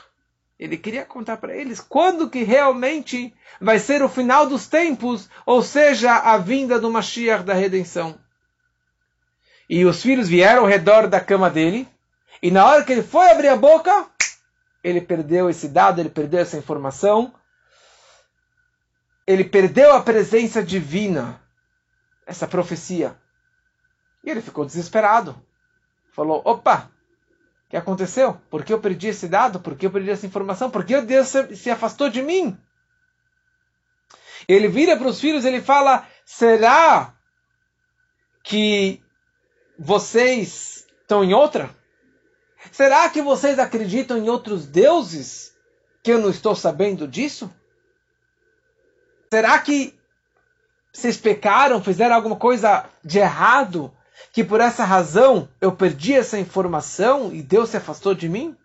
Ele 0.60 0.76
queria 0.76 1.06
contar 1.06 1.38
para 1.38 1.56
eles 1.56 1.80
quando 1.80 2.28
que 2.28 2.42
realmente 2.42 3.34
vai 3.58 3.78
ser 3.78 4.02
o 4.02 4.10
final 4.10 4.46
dos 4.46 4.66
tempos, 4.66 5.30
ou 5.46 5.62
seja, 5.62 6.12
a 6.12 6.36
vinda 6.36 6.78
do 6.78 6.90
Mashiach 6.90 7.42
da 7.42 7.54
redenção. 7.54 8.20
E 9.70 9.86
os 9.86 10.02
filhos 10.02 10.28
vieram 10.28 10.60
ao 10.60 10.68
redor 10.68 11.06
da 11.06 11.18
cama 11.18 11.48
dele, 11.48 11.88
e 12.42 12.50
na 12.50 12.66
hora 12.66 12.84
que 12.84 12.92
ele 12.92 13.02
foi 13.02 13.30
abrir 13.30 13.48
a 13.48 13.56
boca, 13.56 14.06
ele 14.84 15.00
perdeu 15.00 15.48
esse 15.48 15.66
dado, 15.66 15.98
ele 15.98 16.10
perdeu 16.10 16.40
essa 16.40 16.58
informação, 16.58 17.32
ele 19.26 19.44
perdeu 19.44 19.94
a 19.94 20.02
presença 20.02 20.62
divina, 20.62 21.40
essa 22.26 22.46
profecia. 22.46 23.16
E 24.22 24.28
ele 24.28 24.42
ficou 24.42 24.66
desesperado. 24.66 25.40
Falou: 26.12 26.42
opa, 26.44 26.90
que 27.70 27.76
aconteceu? 27.76 28.34
Por 28.50 28.64
que 28.64 28.72
eu 28.72 28.80
perdi 28.80 29.06
esse 29.06 29.28
dado? 29.28 29.60
Por 29.60 29.76
que 29.76 29.86
eu 29.86 29.92
perdi 29.92 30.10
essa 30.10 30.26
informação? 30.26 30.68
Por 30.68 30.84
que 30.84 31.00
Deus 31.00 31.28
se 31.54 31.70
afastou 31.70 32.10
de 32.10 32.20
mim? 32.20 32.58
Ele 34.48 34.66
vira 34.66 34.96
para 34.96 35.06
os 35.06 35.20
filhos, 35.20 35.44
ele 35.44 35.62
fala: 35.62 36.04
será 36.24 37.14
que 38.42 39.00
vocês 39.78 40.84
estão 41.00 41.22
em 41.22 41.32
outra? 41.32 41.70
Será 42.72 43.08
que 43.08 43.22
vocês 43.22 43.58
acreditam 43.60 44.18
em 44.18 44.28
outros 44.28 44.66
deuses 44.66 45.54
que 46.02 46.10
eu 46.10 46.18
não 46.18 46.28
estou 46.28 46.56
sabendo 46.56 47.06
disso? 47.06 47.54
Será 49.32 49.56
que 49.60 49.96
vocês 50.92 51.16
pecaram, 51.16 51.80
fizeram 51.80 52.16
alguma 52.16 52.34
coisa 52.34 52.84
de 53.04 53.20
errado, 53.20 53.94
que 54.32 54.44
por 54.44 54.60
essa 54.60 54.84
razão 54.84 55.48
eu 55.60 55.72
perdi 55.72 56.14
essa 56.14 56.38
informação 56.38 57.32
e 57.32 57.42
Deus 57.42 57.70
se 57.70 57.76
afastou 57.76 58.14
de 58.14 58.28
mim? 58.28 58.56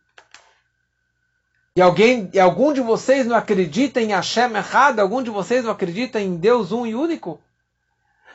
E 1.75 1.81
alguém, 1.81 2.29
e 2.33 2.39
algum 2.39 2.71
de 2.71 2.81
vocês 2.81 3.25
não 3.25 3.35
acredita 3.35 4.01
em 4.01 4.09
Hashem 4.09 4.55
errado? 4.55 4.99
Algum 4.99 5.21
de 5.21 5.29
vocês 5.29 5.65
não 5.65 5.71
acredita 5.71 6.21
em 6.21 6.37
Deus 6.37 6.71
um 6.71 6.85
e 6.85 6.95
único? 6.95 7.41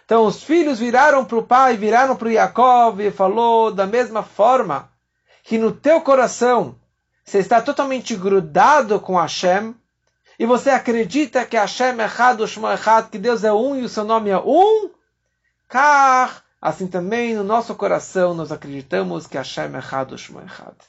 Então 0.04 0.26
os 0.26 0.42
filhos 0.42 0.78
viraram 0.78 1.24
para 1.24 1.38
o 1.38 1.42
pai, 1.42 1.76
viraram 1.76 2.16
para 2.16 2.30
Yaakov 2.30 3.00
e 3.00 3.10
falou 3.10 3.72
da 3.72 3.86
mesma 3.86 4.22
forma 4.22 4.90
que 5.42 5.56
no 5.56 5.72
teu 5.72 6.00
coração 6.00 6.76
você 7.24 7.38
está 7.38 7.62
totalmente 7.62 8.16
grudado 8.16 8.98
com 8.98 9.16
Hashem 9.16 9.74
e 10.38 10.44
você 10.44 10.70
acredita 10.70 11.46
que 11.46 11.56
Hashem 11.56 12.00
é 12.00 12.02
errado, 12.02 12.46
Shema 12.48 12.72
errado, 12.72 13.10
que 13.10 13.18
Deus 13.18 13.44
é 13.44 13.52
um 13.52 13.76
e 13.76 13.84
o 13.84 13.88
seu 13.88 14.04
nome 14.04 14.30
é 14.30 14.38
um, 14.38 14.90
Kar, 15.68 16.42
assim 16.60 16.86
também 16.86 17.34
no 17.34 17.44
nosso 17.44 17.74
coração 17.74 18.34
nós 18.34 18.52
acreditamos 18.52 19.26
que 19.26 19.36
Hashem 19.36 19.64
é 19.74 19.76
errado, 19.76 20.18
Shema 20.18 20.42
errado. 20.42 20.84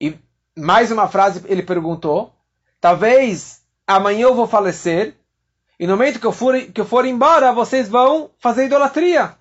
E 0.00 0.18
mais 0.56 0.90
uma 0.90 1.08
frase 1.08 1.42
ele 1.46 1.62
perguntou, 1.62 2.34
talvez 2.80 3.62
amanhã 3.86 4.24
eu 4.24 4.34
vou 4.34 4.46
falecer 4.46 5.16
e 5.78 5.86
no 5.86 5.96
momento 5.96 6.20
que 6.20 6.26
eu 6.26 6.32
for, 6.32 6.60
que 6.60 6.80
eu 6.80 6.84
for 6.84 7.04
embora 7.04 7.52
vocês 7.52 7.88
vão 7.88 8.30
fazer 8.38 8.66
idolatria. 8.66 9.36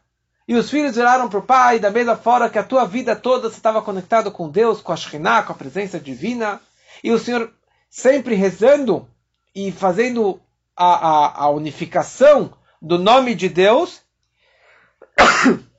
E 0.48 0.56
os 0.56 0.70
filhos 0.70 0.96
viraram 0.96 1.30
para 1.30 1.40
o 1.40 1.44
pai, 1.44 1.80
da 1.80 1.92
mesma 1.92 2.16
forma 2.16 2.50
que 2.50 2.58
a 2.58 2.64
tua 2.64 2.84
vida 2.84 3.16
toda 3.16 3.50
você 3.50 3.58
estava 3.58 3.82
conectado 3.82 4.32
com 4.32 4.50
Deus, 4.50 4.82
com 4.82 4.92
a 4.92 4.98
Shekhinah, 4.98 5.44
com 5.44 5.54
a 5.54 5.56
presença 5.56 6.00
divina. 6.00 6.60
E 7.04 7.12
o 7.12 7.20
Senhor 7.20 7.54
sempre 7.90 8.36
rezando 8.36 9.08
e 9.56 9.72
fazendo 9.72 10.42
a, 10.76 10.86
a, 10.86 11.44
a 11.44 11.50
unificação 11.50 12.54
do 12.82 12.98
nome 12.98 13.36
de 13.36 13.48
Deus. 13.48 14.02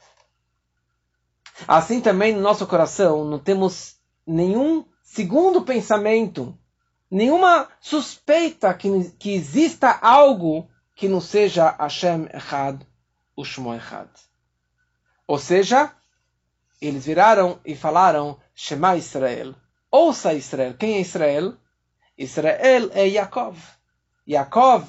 Assim 1.67 2.01
também 2.01 2.35
no 2.35 2.41
nosso 2.41 2.67
coração 2.67 3.25
não 3.25 3.39
temos 3.39 3.97
nenhum 4.27 4.85
segundo 5.03 5.63
pensamento, 5.63 6.59
nenhuma 7.11 7.69
suspeita 7.81 8.73
que, 8.75 9.11
que 9.19 9.35
exista 9.35 9.99
algo 10.01 10.69
que 10.95 11.09
não 11.09 11.21
seja 11.21 11.77
Hashem 11.79 12.29
Echad, 12.33 12.81
o 13.37 13.43
Echad. 13.43 14.09
Ou 15.27 15.39
seja, 15.39 15.93
eles 16.81 17.05
viraram 17.05 17.61
e 17.65 17.77
falaram 17.77 18.39
Shema 18.55 18.97
Israel. 18.97 19.55
Ouça 19.91 20.33
Israel. 20.33 20.75
Quem 20.75 20.95
é 20.95 21.01
Israel? 21.01 21.55
Israel 22.17 22.91
é 22.93 23.07
Yaakov. 23.07 23.59
Yaakov, 24.27 24.87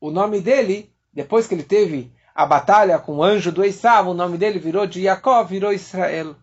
o 0.00 0.10
nome 0.10 0.40
dele, 0.40 0.94
depois 1.12 1.46
que 1.46 1.54
ele 1.54 1.64
teve 1.64 2.13
a 2.34 2.44
batalha 2.44 2.98
com 2.98 3.18
o 3.18 3.22
anjo 3.22 3.52
do 3.52 3.64
Esav, 3.64 4.08
o 4.08 4.14
nome 4.14 4.36
dele 4.36 4.58
virou 4.58 4.86
de 4.86 5.02
Yaakov, 5.02 5.48
virou 5.48 5.72
Israel. 5.72 6.34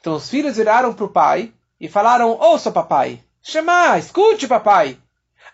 Então 0.00 0.14
os 0.14 0.28
filhos 0.28 0.56
viraram 0.56 0.92
para 0.92 1.04
o 1.04 1.08
pai 1.08 1.52
e 1.80 1.88
falaram, 1.88 2.30
ouça 2.32 2.70
papai, 2.70 3.24
Shema, 3.42 3.98
escute 3.98 4.46
papai, 4.46 4.98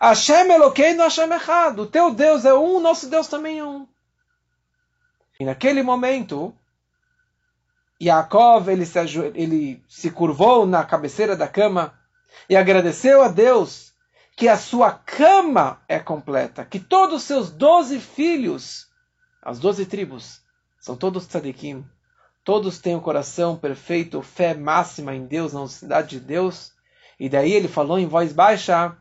Hashem 0.01 0.51
Eloqueino 0.51 1.03
Hashem 1.03 1.31
Echad, 1.31 1.79
o 1.79 1.85
teu 1.85 2.13
Deus 2.13 2.43
é 2.43 2.53
um, 2.53 2.79
nosso 2.79 3.07
Deus 3.07 3.27
também 3.27 3.59
é 3.59 3.65
um. 3.65 3.87
E 5.39 5.45
naquele 5.45 5.81
momento, 5.81 6.53
Yaakov 8.01 8.67
ele 8.69 8.85
se, 8.85 8.99
ele 9.35 9.83
se 9.87 10.11
curvou 10.11 10.65
na 10.65 10.83
cabeceira 10.83 11.35
da 11.35 11.47
cama 11.47 11.93
e 12.49 12.55
agradeceu 12.55 13.23
a 13.23 13.27
Deus 13.27 13.93
que 14.35 14.47
a 14.47 14.57
sua 14.57 14.91
cama 14.91 15.81
é 15.87 15.99
completa, 15.99 16.65
que 16.65 16.79
todos 16.79 17.21
os 17.21 17.23
seus 17.23 17.51
doze 17.51 17.99
filhos, 17.99 18.87
as 19.41 19.59
doze 19.59 19.85
tribos, 19.85 20.41
são 20.79 20.95
todos 20.95 21.25
tzadikim, 21.25 21.85
todos 22.43 22.79
têm 22.79 22.95
o 22.95 22.99
um 22.99 23.01
coração 23.01 23.57
perfeito, 23.57 24.21
fé 24.21 24.53
máxima 24.53 25.15
em 25.15 25.25
Deus, 25.25 25.53
na 25.53 25.61
unidade 25.61 26.19
de 26.19 26.19
Deus. 26.19 26.71
E 27.19 27.29
daí 27.29 27.51
ele 27.51 27.67
falou 27.67 27.97
em 27.97 28.07
voz 28.07 28.33
baixa, 28.33 28.95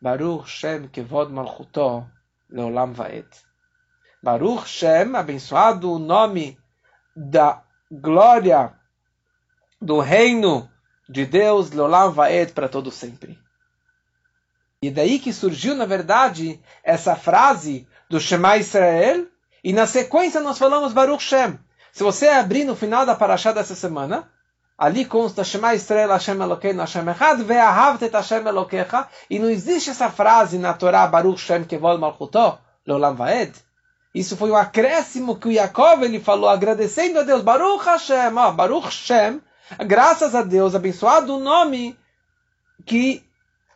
Baruch 0.00 0.48
Shem 0.48 0.88
Kevod 0.88 1.32
Malchuto 1.32 2.06
Leolam 2.48 2.92
Vaed. 2.92 3.26
Baruch 4.22 4.68
Shem, 4.68 5.14
abençoado 5.14 5.92
o 5.92 5.98
nome 5.98 6.58
da 7.14 7.62
glória 7.90 8.74
do 9.80 10.00
reino 10.00 10.70
de 11.08 11.24
Deus, 11.24 11.70
Lolam 11.70 12.12
Vaed, 12.12 12.52
para 12.52 12.68
todo 12.68 12.90
sempre. 12.90 13.38
E 14.82 14.90
daí 14.90 15.18
que 15.18 15.32
surgiu, 15.32 15.74
na 15.74 15.86
verdade, 15.86 16.60
essa 16.82 17.16
frase 17.16 17.88
do 18.10 18.20
Shema 18.20 18.56
Israel, 18.56 19.26
e 19.66 19.72
na 19.72 19.84
sequência 19.84 20.40
nós 20.40 20.58
falamos 20.58 20.92
Baruch 20.92 21.20
Shem. 21.20 21.58
Se 21.90 22.04
você 22.04 22.28
abrir 22.28 22.62
no 22.62 22.76
final 22.76 23.04
da 23.04 23.16
paraxá 23.16 23.50
dessa 23.50 23.74
semana, 23.74 24.30
ali 24.78 25.04
consta 25.04 25.42
Shema 25.42 25.74
Israel 25.74 26.10
Hashem 26.10 26.40
Elokeinu 26.40 26.78
Hashem 26.78 27.08
Echad 27.08 27.42
Ve'ahavtet 27.42 28.12
Hashem 28.12 28.46
Elokecha, 28.46 29.08
e 29.28 29.40
não 29.40 29.50
existe 29.50 29.90
essa 29.90 30.08
frase 30.08 30.56
na 30.56 30.72
Torá 30.72 31.04
Baruch 31.08 31.40
Shem 31.40 31.64
Kevol 31.64 31.98
Malchuto, 31.98 32.56
Lolam 32.86 33.16
Vaed. 33.16 33.54
Isso 34.14 34.36
foi 34.36 34.52
um 34.52 34.56
acréscimo 34.56 35.34
que 35.34 35.48
o 35.48 35.52
Yaakov 35.52 36.04
ele 36.04 36.20
falou, 36.20 36.48
agradecendo 36.48 37.18
a 37.18 37.24
Deus. 37.24 37.42
Baruch 37.42 37.84
Hashem, 37.86 38.36
ó, 38.36 38.52
Baruch 38.52 38.84
Hashem, 38.84 39.42
graças 39.84 40.36
a 40.36 40.42
Deus, 40.42 40.76
abençoado 40.76 41.34
o 41.34 41.40
nome 41.40 41.98
que 42.84 43.20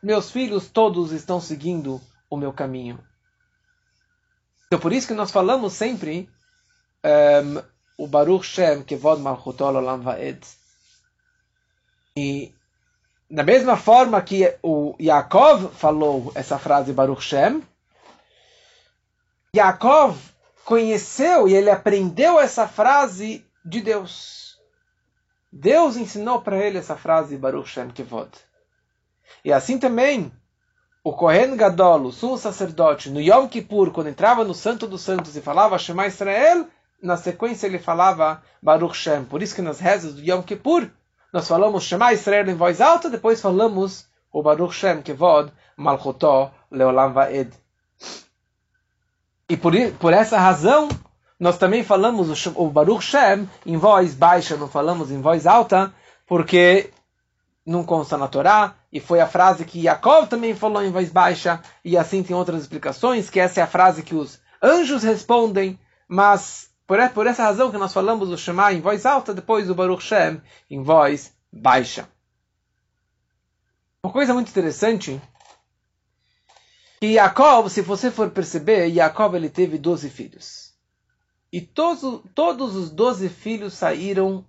meus 0.00 0.31
filhos 0.31 0.68
todos 0.68 1.11
estão 1.11 1.40
seguindo 1.40 2.00
o 2.31 2.37
meu 2.37 2.53
caminho. 2.53 3.10
Então 4.70 4.78
por 4.78 4.92
isso 4.92 5.09
que 5.09 5.14
nós 5.14 5.33
falamos 5.33 5.72
sempre 5.72 6.30
ehm, 7.02 7.59
o 7.98 8.06
Baruch 8.06 8.46
Shem, 8.46 8.85
que 8.85 8.94
vod 8.94 9.20
malchutol 9.20 9.74
olam 9.74 10.00
vaed. 10.00 10.46
E 12.16 12.54
da 13.28 13.42
mesma 13.42 13.76
forma 13.76 14.22
que 14.22 14.56
o 14.62 14.94
Yaakov 15.00 15.72
falou 15.74 16.30
essa 16.37 16.56
frase 16.56 16.92
Baruch 16.92 17.20
Shem, 17.20 17.64
Yaakov 19.56 20.16
conheceu 20.64 21.48
e 21.48 21.54
ele 21.54 21.68
aprendeu 21.68 22.38
essa 22.38 22.68
frase 22.68 23.44
de 23.64 23.80
Deus. 23.80 24.56
Deus 25.50 25.96
ensinou 25.96 26.42
para 26.42 26.64
ele 26.64 26.78
essa 26.78 26.96
frase 26.96 27.37
Baruch 27.37 27.68
Shem 27.68 27.90
Kevod. 27.90 28.30
E 29.44 29.52
assim 29.52 29.80
também, 29.80 30.33
o 31.02 31.12
Kohen 31.12 31.56
Gadol, 31.56 32.02
o 32.02 32.12
sumo 32.12 32.36
sacerdote, 32.36 33.08
no 33.08 33.20
Yom 33.20 33.48
Kippur, 33.48 33.90
quando 33.90 34.08
entrava 34.08 34.44
no 34.44 34.52
Santo 34.52 34.86
dos 34.86 35.00
Santos 35.00 35.34
e 35.34 35.40
falava 35.40 35.78
Shema 35.78 36.06
Israel, 36.06 36.66
na 37.02 37.16
sequência 37.16 37.66
ele 37.66 37.78
falava 37.78 38.42
Baruch 38.62 38.94
Shem. 38.94 39.24
Por 39.24 39.42
isso 39.42 39.54
que 39.54 39.62
nas 39.62 39.80
rezas 39.80 40.14
do 40.14 40.22
Yom 40.22 40.42
Kippur, 40.42 40.90
nós 41.32 41.48
falamos 41.48 41.84
Shema 41.84 42.12
Israel 42.12 42.48
em 42.48 42.54
voz 42.54 42.80
alta, 42.80 43.08
depois 43.08 43.40
falamos 43.40 44.06
o 44.30 44.42
Baruch 44.42 44.74
Shem 44.74 45.00
Kevod 45.00 45.50
Malchotó 45.76 46.52
Leolam 46.70 47.14
Vaed. 47.14 47.50
E 49.48 49.56
por, 49.56 49.72
por 49.98 50.12
essa 50.12 50.38
razão, 50.38 50.88
nós 51.38 51.56
também 51.56 51.82
falamos 51.82 52.46
o, 52.46 52.62
o 52.62 52.68
Baruch 52.68 53.02
Shem 53.02 53.48
em 53.64 53.78
voz 53.78 54.14
baixa, 54.14 54.56
não 54.56 54.68
falamos 54.68 55.10
em 55.10 55.22
voz 55.22 55.46
alta, 55.46 55.94
porque 56.26 56.90
não 57.70 57.85
consta 57.85 58.18
na 58.18 58.26
Torá, 58.26 58.74
e 58.92 58.98
foi 58.98 59.20
a 59.20 59.28
frase 59.28 59.64
que 59.64 59.83
Yaakov 59.83 60.28
também 60.28 60.54
falou 60.56 60.83
em 60.83 60.90
voz 60.90 61.09
baixa, 61.09 61.62
e 61.85 61.96
assim 61.96 62.20
tem 62.20 62.35
outras 62.35 62.62
explicações, 62.62 63.30
que 63.30 63.38
essa 63.38 63.61
é 63.61 63.62
a 63.62 63.68
frase 63.68 64.02
que 64.02 64.14
os 64.14 64.40
anjos 64.61 65.04
respondem, 65.04 65.78
mas 66.09 66.68
por, 66.85 66.98
por 67.11 67.28
essa 67.28 67.44
razão 67.44 67.70
que 67.70 67.78
nós 67.78 67.92
falamos 67.92 68.28
o 68.28 68.37
Shema 68.37 68.72
em 68.72 68.80
voz 68.80 69.06
alta, 69.06 69.33
depois 69.33 69.70
o 69.70 69.74
Baruch 69.74 70.02
Shem 70.02 70.42
em 70.68 70.83
voz 70.83 71.33
baixa. 71.52 72.09
Uma 74.02 74.12
coisa 74.12 74.35
muito 74.35 74.48
interessante, 74.48 75.22
que 76.98 77.06
Yaakov, 77.06 77.70
se 77.70 77.83
você 77.83 78.11
for 78.11 78.30
perceber, 78.30 78.88
Yaakov 78.88 79.37
ele 79.37 79.48
teve 79.48 79.78
12 79.78 80.11
filhos. 80.11 80.74
E 81.52 81.61
todos, 81.61 82.22
todos 82.35 82.74
os 82.74 82.90
12 82.90 83.28
filhos 83.28 83.74
saíram 83.74 84.44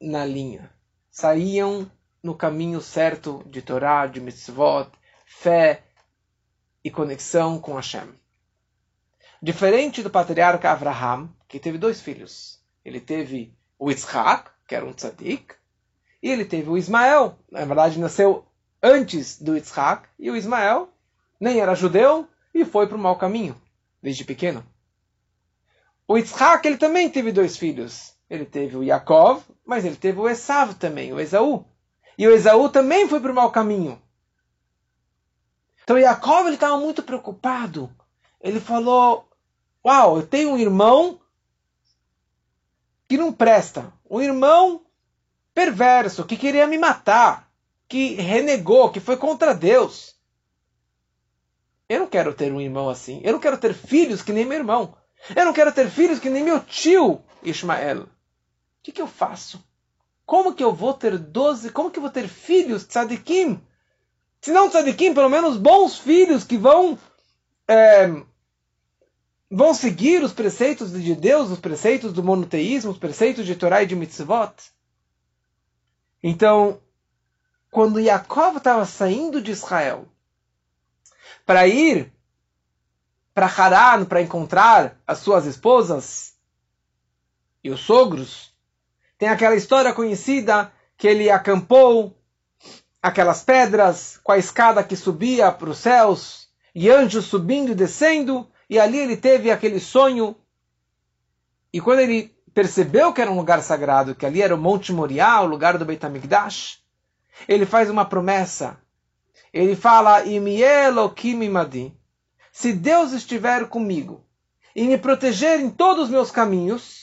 na 0.00 0.24
linha. 0.24 0.70
Saíam 1.10 1.88
no 2.26 2.34
caminho 2.34 2.80
certo 2.80 3.40
de 3.46 3.62
Torá, 3.62 4.04
de 4.08 4.20
mitzvot, 4.20 4.90
fé 5.24 5.84
e 6.82 6.90
conexão 6.90 7.60
com 7.60 7.76
Hashem. 7.76 8.08
Diferente 9.40 10.02
do 10.02 10.10
patriarca 10.10 10.72
Abraham, 10.72 11.30
que 11.46 11.60
teve 11.60 11.78
dois 11.78 12.00
filhos. 12.00 12.60
Ele 12.84 13.00
teve 13.00 13.56
o 13.78 13.90
Yitzhak, 13.90 14.50
que 14.66 14.74
era 14.74 14.84
um 14.84 14.92
tzadik, 14.92 15.54
e 16.20 16.28
ele 16.28 16.44
teve 16.44 16.68
o 16.68 16.76
Ismael. 16.76 17.38
Na 17.48 17.64
verdade, 17.64 18.00
nasceu 18.00 18.44
antes 18.82 19.40
do 19.40 19.54
Yitzhak, 19.54 20.08
e 20.18 20.28
o 20.28 20.34
Ismael 20.34 20.88
nem 21.38 21.60
era 21.60 21.76
judeu 21.76 22.28
e 22.52 22.64
foi 22.64 22.88
para 22.88 22.96
o 22.96 23.00
mau 23.00 23.14
caminho, 23.16 23.54
desde 24.02 24.24
pequeno. 24.24 24.66
O 26.08 26.16
Yitzhak, 26.16 26.66
ele 26.66 26.76
também 26.76 27.08
teve 27.08 27.30
dois 27.30 27.56
filhos. 27.56 28.16
Ele 28.28 28.44
teve 28.44 28.76
o 28.76 28.82
Yaakov, 28.82 29.44
mas 29.64 29.84
ele 29.84 29.94
teve 29.94 30.18
o 30.18 30.28
Esav 30.28 30.74
também, 30.74 31.12
o 31.12 31.20
Esaú. 31.20 31.64
E 32.18 32.26
o 32.26 32.30
Esaú 32.30 32.68
também 32.68 33.08
foi 33.08 33.20
para 33.20 33.32
o 33.32 33.34
mau 33.34 33.50
caminho. 33.50 34.00
Então 35.82 35.98
Yaakov 35.98 36.48
estava 36.48 36.78
muito 36.78 37.02
preocupado. 37.02 37.90
Ele 38.40 38.60
falou: 38.60 39.28
Uau, 39.84 40.16
eu 40.16 40.26
tenho 40.26 40.50
um 40.50 40.58
irmão 40.58 41.20
que 43.08 43.16
não 43.16 43.32
presta. 43.32 43.92
Um 44.08 44.20
irmão 44.20 44.84
perverso, 45.54 46.24
que 46.24 46.36
queria 46.36 46.66
me 46.66 46.76
matar, 46.76 47.50
que 47.88 48.14
renegou, 48.14 48.90
que 48.90 49.00
foi 49.00 49.16
contra 49.16 49.54
Deus. 49.54 50.16
Eu 51.88 52.00
não 52.00 52.06
quero 52.08 52.34
ter 52.34 52.52
um 52.52 52.60
irmão 52.60 52.88
assim. 52.88 53.20
Eu 53.22 53.32
não 53.32 53.40
quero 53.40 53.58
ter 53.58 53.72
filhos 53.72 54.22
que 54.22 54.32
nem 54.32 54.44
meu 54.44 54.58
irmão. 54.58 54.96
Eu 55.34 55.44
não 55.44 55.52
quero 55.52 55.72
ter 55.72 55.88
filhos 55.88 56.18
que 56.18 56.28
nem 56.28 56.42
meu 56.42 56.60
tio 56.60 57.22
Ismael. 57.42 58.02
O 58.02 58.08
que, 58.82 58.92
que 58.92 59.00
eu 59.00 59.06
faço? 59.06 59.64
Como 60.26 60.52
que 60.52 60.64
eu 60.64 60.74
vou 60.74 60.92
ter 60.92 61.16
doze? 61.16 61.70
Como 61.70 61.90
que 61.90 61.98
eu 61.98 62.02
vou 62.02 62.10
ter 62.10 62.26
filhos 62.26 62.84
tzadikim? 62.84 63.62
Se 64.40 64.50
não 64.50 64.68
tzadikim, 64.68 65.14
pelo 65.14 65.30
menos 65.30 65.56
bons 65.56 65.96
filhos 65.96 66.42
que 66.42 66.58
vão 66.58 66.98
é, 67.68 68.08
vão 69.48 69.72
seguir 69.72 70.22
os 70.24 70.32
preceitos 70.32 70.90
de 70.90 71.14
Deus, 71.14 71.50
os 71.50 71.60
preceitos 71.60 72.12
do 72.12 72.24
monoteísmo, 72.24 72.90
os 72.90 72.98
preceitos 72.98 73.46
de 73.46 73.54
Torá 73.54 73.82
e 73.82 73.86
de 73.86 73.94
mitzvot. 73.94 74.52
Então, 76.20 76.80
quando 77.70 78.00
Yaakov 78.00 78.56
estava 78.56 78.84
saindo 78.84 79.40
de 79.40 79.52
Israel 79.52 80.08
para 81.44 81.68
ir 81.68 82.12
para 83.32 83.46
Haran 83.46 84.06
para 84.06 84.22
encontrar 84.22 84.98
as 85.06 85.18
suas 85.18 85.46
esposas 85.46 86.34
e 87.62 87.70
os 87.70 87.80
sogros, 87.80 88.55
tem 89.18 89.28
aquela 89.28 89.56
história 89.56 89.92
conhecida 89.92 90.72
que 90.96 91.06
ele 91.06 91.30
acampou 91.30 92.16
aquelas 93.02 93.42
pedras 93.42 94.18
com 94.22 94.32
a 94.32 94.38
escada 94.38 94.82
que 94.82 94.96
subia 94.96 95.52
para 95.52 95.70
os 95.70 95.78
céus 95.78 96.48
e 96.74 96.90
anjos 96.90 97.26
subindo 97.26 97.72
e 97.72 97.74
descendo, 97.74 98.46
e 98.68 98.78
ali 98.78 98.98
ele 98.98 99.16
teve 99.16 99.50
aquele 99.50 99.80
sonho. 99.80 100.36
E 101.72 101.80
quando 101.80 102.00
ele 102.00 102.34
percebeu 102.52 103.12
que 103.12 103.20
era 103.20 103.30
um 103.30 103.36
lugar 103.36 103.62
sagrado, 103.62 104.14
que 104.14 104.26
ali 104.26 104.42
era 104.42 104.54
o 104.54 104.58
Monte 104.58 104.92
Moriá, 104.92 105.40
o 105.40 105.46
lugar 105.46 105.78
do 105.78 105.84
Beit 105.84 106.04
HaMikdash, 106.04 106.82
ele 107.46 107.64
faz 107.64 107.88
uma 107.88 108.04
promessa. 108.04 108.78
Ele 109.52 109.76
fala: 109.76 110.22
Se 112.52 112.72
Deus 112.72 113.12
estiver 113.12 113.68
comigo 113.68 114.24
e 114.74 114.86
me 114.86 114.98
proteger 114.98 115.60
em 115.60 115.70
todos 115.70 116.04
os 116.04 116.10
meus 116.10 116.30
caminhos, 116.30 116.95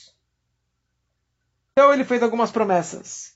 então 1.74 1.92
ele 1.92 2.04
fez 2.04 2.22
algumas 2.22 2.52
promessas. 2.52 3.34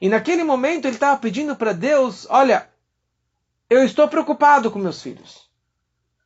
E 0.00 0.08
naquele 0.08 0.42
momento 0.42 0.86
ele 0.86 0.94
estava 0.94 1.20
pedindo 1.20 1.54
para 1.54 1.72
Deus: 1.72 2.26
Olha, 2.30 2.68
eu 3.68 3.84
estou 3.84 4.08
preocupado 4.08 4.70
com 4.70 4.78
meus 4.78 5.02
filhos. 5.02 5.48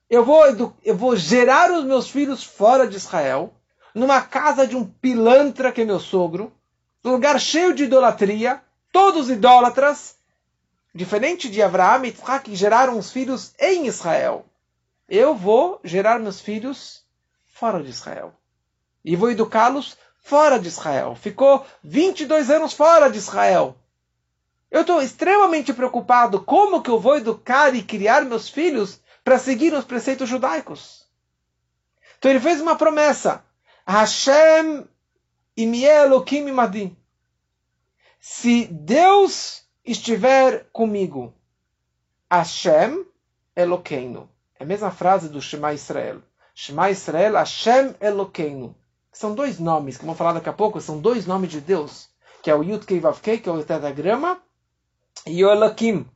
Eu 0.09 0.25
vou, 0.25 0.45
eu 0.85 0.97
vou 0.97 1.17
gerar 1.17 1.73
os 1.73 1.85
meus 1.85 2.09
filhos 2.09 2.45
fora 2.45 2.87
de 2.87 2.97
Israel, 2.97 3.53
numa 3.95 4.21
casa 4.23 4.67
de 4.67 4.77
um 4.77 4.85
pilantra 4.85 5.73
que 5.73 5.81
é 5.81 5.85
meu 5.85 5.99
sogro, 5.99 6.53
num 7.03 7.13
lugar 7.13 7.41
cheio 7.41 7.75
de 7.75 7.85
idolatria, 7.85 8.63
todos 8.93 9.31
idólatras, 9.31 10.17
diferente 10.95 11.51
de 11.51 11.63
Abraão 11.63 12.05
e 12.05 12.11
Isaac, 12.11 12.51
que 12.51 12.57
geraram 12.57 12.99
os 12.99 13.11
filhos 13.11 13.53
em 13.59 13.87
Israel. 13.87 14.47
Eu 15.09 15.35
vou 15.35 15.81
gerar 15.83 16.21
meus 16.21 16.41
filhos 16.41 17.05
fora 17.47 17.83
de 17.83 17.91
Israel. 17.91 18.35
E 19.05 19.17
vou 19.17 19.31
educá-los 19.31 19.97
fora 20.23 20.59
de 20.59 20.69
Israel. 20.69 21.15
Ficou 21.17 21.67
22 21.83 22.49
anos 22.49 22.73
fora 22.73 23.11
de 23.11 23.19
Israel. 23.19 23.77
Eu 24.71 24.81
estou 24.83 25.03
extremamente 25.03 25.75
preocupado 25.75 26.41
como 26.43 26.81
que 26.81 26.89
eu 26.89 26.99
vou 26.99 27.17
educar 27.17 27.75
e 27.75 27.83
criar 27.83 28.25
meus 28.25 28.49
filhos 28.49 29.01
para 29.23 29.39
seguir 29.39 29.75
os 29.75 29.85
preceitos 29.85 30.29
judaicos. 30.29 31.07
Então 32.17 32.31
ele 32.31 32.41
fez 32.41 32.61
uma 32.61 32.77
promessa. 32.77 33.45
Hashem 33.87 34.87
Elohim 35.57 36.49
imadi. 36.49 36.97
Se 38.19 38.67
Deus 38.67 39.65
estiver 39.85 40.69
comigo, 40.73 41.35
Hashem 42.31 43.05
Eloqueino. 43.55 44.31
É 44.59 44.63
a 44.63 44.67
mesma 44.67 44.91
frase 44.91 45.29
do 45.29 45.43
Shema 45.43 45.75
Israel. 45.75 46.23
Shema 46.55 46.91
Israel, 46.91 47.35
Hashem 47.35 47.95
Eloqueino 48.01 48.77
são 49.13 49.35
dois 49.35 49.59
nomes, 49.59 49.99
que 49.99 50.05
vamos 50.05 50.17
falar 50.17 50.33
daqui 50.33 50.49
a 50.49 50.55
pouco, 50.55 50.81
são 50.81 50.99
dois 50.99 51.27
nomes 51.27 51.51
de 51.51 51.61
Deus, 51.61 52.09
que 52.43 52.51
é 52.51 52.55
o 52.55 52.63
Yud 52.63 52.87
Kei 52.87 53.39
que 53.39 53.49
é 53.49 53.53
o 53.53 53.63
tetragrama, 53.63 54.43
e 55.27 55.45
o 55.45 55.51
Elohim. 55.51 56.09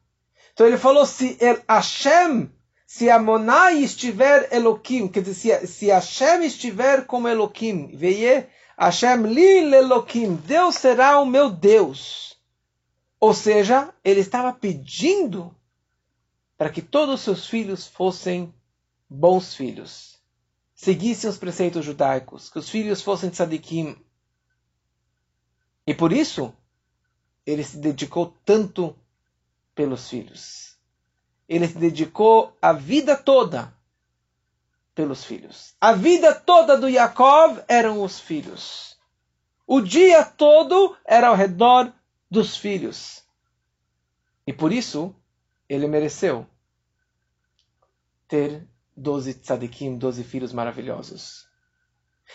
Então 0.55 0.67
ele 0.67 0.79
falou, 0.79 1.05
se 1.05 1.37
El 1.39 1.59
Hashem, 1.69 2.51
se 2.87 3.11
Amonai 3.11 3.83
estiver 3.83 4.49
Elohim, 4.51 5.09
quer 5.09 5.23
dizer, 5.23 5.61
se, 5.61 5.67
se 5.67 5.87
Hashem 5.89 6.43
estiver 6.45 7.07
como 7.07 7.29
Elohim, 7.29 7.95
veie 7.95 8.49
Hashem 8.79 9.27
li 9.27 9.75
Elohim, 9.75 10.35
Deus 10.35 10.77
será 10.77 11.19
o 11.21 11.27
meu 11.27 11.51
Deus. 11.51 12.39
Ou 13.21 13.35
seja, 13.35 13.93
ele 14.03 14.21
estava 14.21 14.53
pedindo 14.53 15.55
para 16.57 16.71
que 16.71 16.81
todos 16.81 17.17
os 17.17 17.21
seus 17.21 17.47
filhos 17.47 17.87
fossem 17.87 18.55
bons 19.09 19.55
filhos 19.55 20.16
seguissem 20.77 21.29
os 21.29 21.39
preceitos 21.39 21.85
judaicos, 21.85 22.51
que 22.51 22.59
os 22.59 22.69
filhos 22.69 23.01
fossem 23.01 23.31
tzadikim. 23.31 23.97
E 25.87 25.95
por 25.95 26.13
isso, 26.13 26.55
ele 27.47 27.65
se 27.65 27.79
dedicou 27.79 28.37
tanto 28.45 28.95
pelos 29.75 30.09
filhos. 30.09 30.77
Ele 31.49 31.67
se 31.67 31.79
dedicou 31.79 32.55
a 32.61 32.73
vida 32.73 33.17
toda 33.17 33.75
pelos 34.95 35.25
filhos. 35.25 35.75
A 35.81 35.93
vida 35.93 36.35
toda 36.35 36.77
do 36.77 36.89
Yaakov 36.89 37.63
eram 37.67 38.03
os 38.03 38.21
filhos. 38.21 38.99
O 39.67 39.81
dia 39.81 40.25
todo 40.25 40.97
era 41.05 41.29
ao 41.29 41.37
redor 41.37 41.93
dos 42.31 42.57
filhos. 42.57 43.25
E 44.47 44.53
por 44.53 44.73
isso, 44.73 45.15
ele 45.69 45.87
mereceu 45.87 46.47
ter 48.29 48.67
doze 48.97 49.35
tzadikim, 49.35 49.99
doze 49.99 50.25
filhos 50.25 50.53
maravilhosos. 50.53 51.47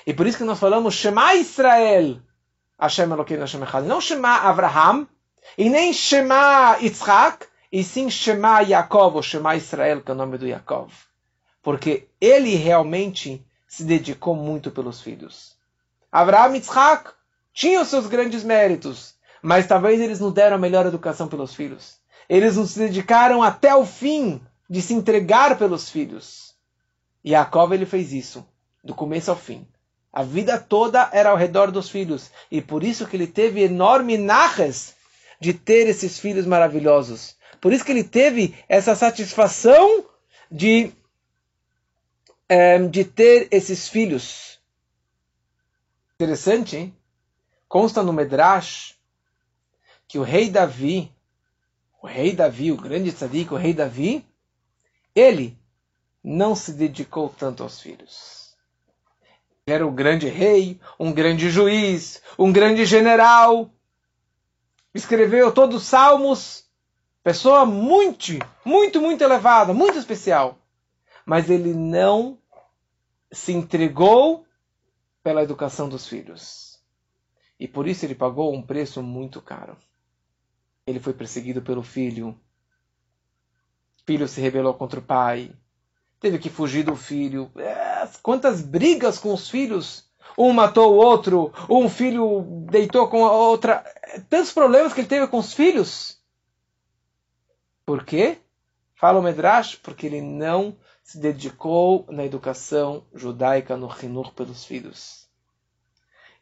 E 0.05 0.13
por 0.13 0.27
isso 0.27 0.37
que 0.37 0.43
nós 0.43 0.59
falamos 0.59 0.93
Shema 0.93 1.33
Israel, 1.35 2.21
Hashem 2.79 3.11
Elokeinu 3.11 3.41
Hashem 3.41 3.63
Echad. 3.63 3.85
Não 3.85 3.99
Shema 3.99 4.37
Avraham, 4.37 5.07
e 5.57 5.69
nem 5.69 5.91
Shema 5.91 6.77
Yitzhak, 6.79 7.47
e 7.71 7.83
sim 7.83 8.09
Shema 8.09 8.61
Yaakov, 8.61 9.15
ou 9.15 9.23
Shema 9.23 9.55
Israel, 9.55 10.01
que 10.01 10.11
é 10.11 10.13
o 10.13 10.17
nome 10.17 10.37
do 10.37 10.47
Yaakov. 10.47 10.91
Porque 11.61 12.07
ele 12.19 12.55
realmente 12.55 13.45
se 13.67 13.83
dedicou 13.83 14.35
muito 14.35 14.71
pelos 14.71 15.01
filhos. 15.01 15.55
Avraham 16.11 16.53
e 16.53 16.57
Yitzhak 16.57 17.11
tinham 17.53 17.83
seus 17.85 18.07
grandes 18.07 18.43
méritos, 18.43 19.15
mas 19.41 19.67
talvez 19.67 19.99
eles 19.99 20.19
não 20.19 20.31
deram 20.31 20.55
a 20.55 20.59
melhor 20.59 20.85
educação 20.85 21.27
pelos 21.27 21.53
filhos. 21.53 21.99
Eles 22.29 22.55
não 22.55 22.65
se 22.65 22.79
dedicaram 22.79 23.43
até 23.43 23.75
o 23.75 23.85
fim 23.85 24.41
de 24.69 24.81
se 24.81 24.93
entregar 24.93 25.57
pelos 25.57 25.89
filhos. 25.89 26.50
E 27.23 27.31
Yaakov 27.31 27.73
ele 27.73 27.85
fez 27.85 28.11
isso, 28.13 28.45
do 28.83 28.95
começo 28.95 29.29
ao 29.29 29.37
fim. 29.37 29.67
A 30.11 30.23
vida 30.23 30.59
toda 30.59 31.09
era 31.13 31.29
ao 31.29 31.37
redor 31.37 31.71
dos 31.71 31.89
filhos. 31.89 32.31
E 32.49 32.61
por 32.61 32.83
isso 32.83 33.07
que 33.07 33.15
ele 33.15 33.27
teve 33.27 33.61
enorme 33.61 34.17
narres 34.17 34.95
de 35.39 35.53
ter 35.53 35.87
esses 35.87 36.19
filhos 36.19 36.45
maravilhosos. 36.45 37.35
Por 37.61 37.71
isso 37.71 37.85
que 37.85 37.91
ele 37.91 38.03
teve 38.03 38.55
essa 38.67 38.95
satisfação 38.95 40.05
de, 40.51 40.91
é, 42.49 42.77
de 42.79 43.05
ter 43.05 43.47
esses 43.51 43.87
filhos. 43.87 44.59
Interessante, 46.15 46.75
hein? 46.75 46.95
Consta 47.67 48.03
no 48.03 48.11
Medrash 48.11 48.95
que 50.07 50.19
o 50.19 50.23
rei 50.23 50.49
Davi, 50.49 51.09
o 52.01 52.07
rei 52.07 52.33
Davi, 52.33 52.71
o 52.71 52.77
grande 52.77 53.13
tzadik, 53.13 53.53
o 53.53 53.57
rei 53.57 53.73
Davi, 53.73 54.25
ele 55.15 55.57
não 56.23 56.55
se 56.55 56.73
dedicou 56.73 57.29
tanto 57.29 57.63
aos 57.63 57.81
filhos. 57.81 58.55
Ele 59.65 59.75
era 59.75 59.87
o 59.87 59.91
grande 59.91 60.27
rei, 60.27 60.79
um 60.99 61.11
grande 61.11 61.49
juiz, 61.49 62.21
um 62.37 62.51
grande 62.51 62.85
general. 62.85 63.69
Escreveu 64.93 65.51
todos 65.51 65.83
os 65.83 65.87
salmos. 65.87 66.65
Pessoa 67.23 67.65
muito, 67.65 68.33
muito, 68.65 68.99
muito 68.99 69.23
elevada, 69.23 69.73
muito 69.73 69.97
especial. 69.97 70.57
Mas 71.25 71.49
ele 71.49 71.73
não 71.73 72.37
se 73.31 73.53
entregou 73.53 74.45
pela 75.23 75.43
educação 75.43 75.87
dos 75.87 76.07
filhos. 76.07 76.79
E 77.59 77.67
por 77.67 77.87
isso 77.87 78.05
ele 78.05 78.15
pagou 78.15 78.53
um 78.53 78.61
preço 78.61 79.03
muito 79.03 79.39
caro. 79.39 79.77
Ele 80.85 80.99
foi 80.99 81.13
perseguido 81.13 81.61
pelo 81.61 81.83
filho. 81.83 82.29
O 83.99 84.03
filho 84.03 84.27
se 84.27 84.41
rebelou 84.41 84.73
contra 84.73 84.99
o 84.99 85.03
pai 85.03 85.53
teve 86.21 86.37
que 86.37 86.49
fugir 86.49 86.83
do 86.83 86.95
filho. 86.95 87.51
É, 87.57 88.07
quantas 88.21 88.61
brigas 88.61 89.17
com 89.17 89.33
os 89.33 89.49
filhos. 89.49 90.09
Um 90.37 90.53
matou 90.53 90.93
o 90.93 90.97
outro, 90.97 91.51
um 91.69 91.89
filho 91.89 92.45
deitou 92.69 93.09
com 93.09 93.25
a 93.25 93.31
outra. 93.33 93.83
Tantos 94.29 94.53
problemas 94.53 94.93
que 94.93 95.01
ele 95.01 95.07
teve 95.07 95.27
com 95.27 95.39
os 95.39 95.53
filhos. 95.53 96.17
Por 97.85 98.05
quê? 98.05 98.37
Fala 98.95 99.19
o 99.19 99.21
Medrash, 99.21 99.75
porque 99.75 100.05
ele 100.05 100.21
não 100.21 100.77
se 101.03 101.19
dedicou 101.19 102.05
na 102.09 102.23
educação 102.23 103.03
judaica 103.13 103.75
no 103.75 103.93
Hinur 104.01 104.31
pelos 104.31 104.63
filhos. 104.63 105.27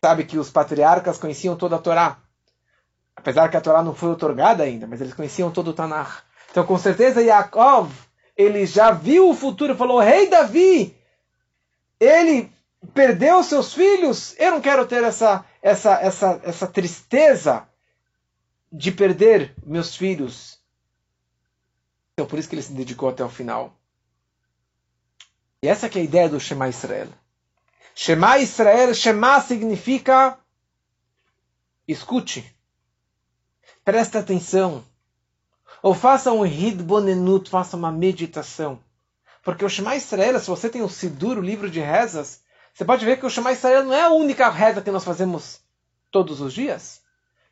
Sabe 0.04 0.24
que 0.26 0.38
os 0.38 0.52
patriarcas 0.52 1.18
conheciam 1.18 1.56
toda 1.56 1.78
a 1.78 1.80
Torá. 1.80 2.20
Apesar 3.16 3.50
que 3.50 3.58
a 3.58 3.62
Torá 3.62 3.82
não 3.82 3.96
foi 3.96 4.12
otorgada 4.12 4.64
ainda, 4.64 4.86
mas 4.86 5.02
eles 5.02 5.14
conheciam 5.14 5.50
todo 5.50 5.70
o 5.70 5.74
Tanakh. 5.74 6.22
Então, 6.52 6.66
com 6.66 6.78
certeza, 6.78 7.22
Yaakov 7.22 7.92
ele 8.40 8.66
já 8.66 8.90
viu 8.90 9.30
o 9.30 9.36
futuro 9.36 9.74
e 9.74 9.78
falou: 9.78 10.00
Rei 10.00 10.30
Davi, 10.30 10.98
ele 12.00 12.50
perdeu 12.94 13.44
seus 13.44 13.74
filhos, 13.74 14.34
eu 14.40 14.52
não 14.52 14.62
quero 14.62 14.88
ter 14.88 15.04
essa, 15.04 15.46
essa, 15.62 16.00
essa, 16.00 16.40
essa 16.46 16.66
tristeza 16.66 17.68
de 18.72 18.94
perder 18.94 19.54
meus 19.66 19.94
filhos. 19.94 20.58
Então, 22.14 22.26
por 22.26 22.40
isso 22.40 22.48
que 22.48 22.56
ele 22.56 22.62
se 22.62 22.72
dedicou 22.72 23.10
até 23.10 23.26
o 23.26 23.30
final. 23.30 23.78
E 25.62 25.68
essa 25.68 25.88
é 25.88 26.00
a 26.00 26.02
ideia 26.02 26.30
do 26.30 26.40
Shema 26.40 26.70
Israel. 26.70 27.10
Shema 27.94 28.38
Israel, 28.38 28.94
Shema 28.94 29.42
significa 29.42 30.40
escute, 31.86 32.56
preste 33.84 34.18
atenção, 34.18 34.86
ou 35.82 35.94
faça 35.94 36.32
um 36.32 36.46
Hidbonenut, 36.46 37.50
faça 37.50 37.78
uma 37.78 37.92
meditação. 37.92 38.80
Porque 39.44 39.64
o 39.64 39.70
Shema 39.70 39.96
Israel, 39.96 40.40
se 40.40 40.50
você 40.50 40.70
tem 40.70 40.82
o 40.82 40.90
Sidur, 40.90 41.38
o 41.38 41.42
livro 41.42 41.70
de 41.70 41.80
rezas, 41.80 42.42
você 42.74 42.86
pode 42.86 43.06
ver 43.06 43.20
que 43.20 43.26
o 43.26 43.30
Shema 43.30 43.52
Israel 43.52 43.84
não 43.84 43.94
é 43.94 44.02
a 44.02 44.10
única 44.10 44.50
reza 44.50 44.82
que 44.82 44.92
nós 44.92 45.04
fazemos 45.04 45.62
todos 46.12 46.42
os 46.42 46.54
dias. 46.54 47.02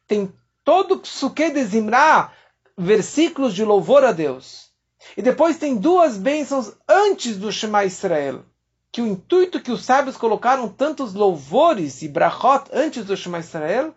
Tem 0.05 0.31
todo 0.63 0.95
o 0.95 0.99
Psuke 0.99 1.49
de 1.49 1.63
Zimra, 1.63 2.31
versículos 2.77 3.53
de 3.53 3.63
louvor 3.63 4.03
a 4.03 4.11
Deus. 4.11 4.69
E 5.15 5.21
depois 5.21 5.57
tem 5.57 5.75
duas 5.75 6.17
bênçãos 6.17 6.73
antes 6.87 7.37
do 7.37 7.51
Shema 7.51 7.85
Israel. 7.85 8.43
Que 8.91 9.01
o 9.01 9.07
intuito 9.07 9.61
que 9.61 9.71
os 9.71 9.85
sábios 9.85 10.17
colocaram 10.17 10.67
tantos 10.69 11.13
louvores 11.13 12.01
e 12.01 12.07
brachot 12.07 12.69
antes 12.73 13.05
do 13.05 13.15
Shema 13.15 13.39
Israel 13.39 13.93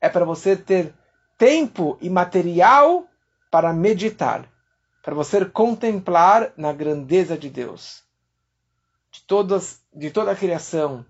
é 0.00 0.08
para 0.08 0.24
você 0.24 0.56
ter 0.56 0.94
tempo 1.38 1.96
e 2.00 2.10
material 2.10 3.06
para 3.52 3.70
meditar, 3.70 4.48
para 5.02 5.14
você 5.14 5.44
contemplar 5.44 6.54
na 6.56 6.72
grandeza 6.72 7.36
de 7.36 7.50
Deus, 7.50 8.02
de 9.10 9.20
todas, 9.24 9.82
de 9.92 10.10
toda 10.10 10.30
a 10.30 10.34
criação, 10.34 11.04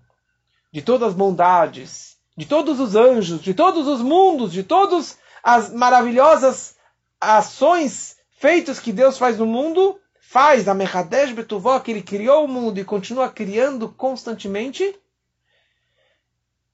de 0.69 0.81
todas 0.81 1.07
as 1.07 1.13
bondades, 1.15 2.17
de 2.35 2.45
todos 2.45 2.81
os 2.81 2.97
anjos, 2.97 3.41
de 3.41 3.53
todos 3.53 3.87
os 3.87 4.01
mundos, 4.01 4.51
de 4.51 4.61
todas 4.61 5.17
as 5.41 5.71
maravilhosas 5.71 6.75
ações 7.21 8.17
feitas 8.39 8.77
que 8.77 8.91
Deus 8.91 9.17
faz 9.17 9.37
no 9.37 9.45
mundo, 9.45 9.97
faz 10.19 10.67
a 10.67 10.73
Mechadesh 10.73 11.31
Betuvó, 11.31 11.79
que 11.79 11.91
ele 11.91 12.01
criou 12.01 12.43
o 12.43 12.47
mundo 12.49 12.77
e 12.77 12.83
continua 12.83 13.29
criando 13.29 13.87
constantemente. 13.87 14.99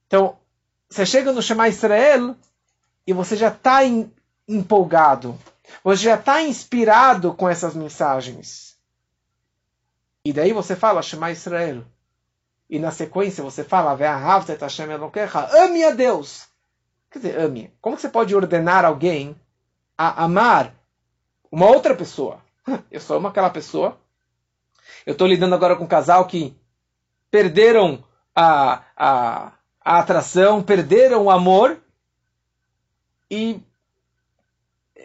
Então, 0.08 0.36
você 0.90 1.06
chega 1.06 1.32
no 1.32 1.44
Shema 1.44 1.70
Israel 1.70 2.36
e 3.06 3.14
você 3.14 3.36
já 3.36 3.50
está 3.50 3.82
empolgado, 4.48 5.38
você 5.84 6.04
já 6.04 6.16
está 6.16 6.42
inspirado 6.42 7.34
com 7.34 7.48
essas 7.48 7.76
mensagens. 7.76 8.78
E 10.24 10.34
daí 10.34 10.54
você 10.54 10.76
fala 10.76 11.02
Shema 11.02 11.32
Israel. 11.32 11.84
E 12.70 12.78
na 12.78 12.92
sequência 12.92 13.44
você 13.44 13.64
fala 13.64 13.96
Ame 15.52 15.84
a 15.84 15.92
Deus. 15.92 16.48
Quer 17.10 17.20
dizer, 17.20 17.40
ame. 17.40 17.74
Como 17.82 17.98
você 17.98 18.08
pode 18.08 18.36
ordenar 18.36 18.86
alguém 18.86 19.36
a 19.98 20.24
amar 20.24 20.76
uma 21.52 21.66
outra 21.66 21.96
pessoa? 21.96 22.42
Eu 22.92 23.02
só 23.02 23.16
amo 23.16 23.28
aquela 23.28 23.50
pessoa. 23.50 23.98
Eu 25.06 25.14
estou 25.14 25.28
lidando 25.28 25.56
agora 25.56 25.76
com 25.76 25.86
um 25.86 25.88
casal 25.88 26.28
que 26.28 26.56
perderam 27.32 28.04
a, 28.36 28.84
a, 28.96 29.52
a 29.84 30.00
atração, 30.00 30.62
perderam 30.62 31.24
o 31.24 31.32
amor 31.32 31.82
e 33.30 33.62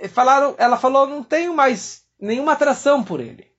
falaram, 0.09 0.55
ela 0.59 0.77
falou, 0.77 1.07
não 1.07 1.23
tenho 1.23 1.55
mais 1.55 2.05
nenhuma 2.19 2.53
atração 2.53 3.03
por 3.03 3.21
ele. 3.21 3.53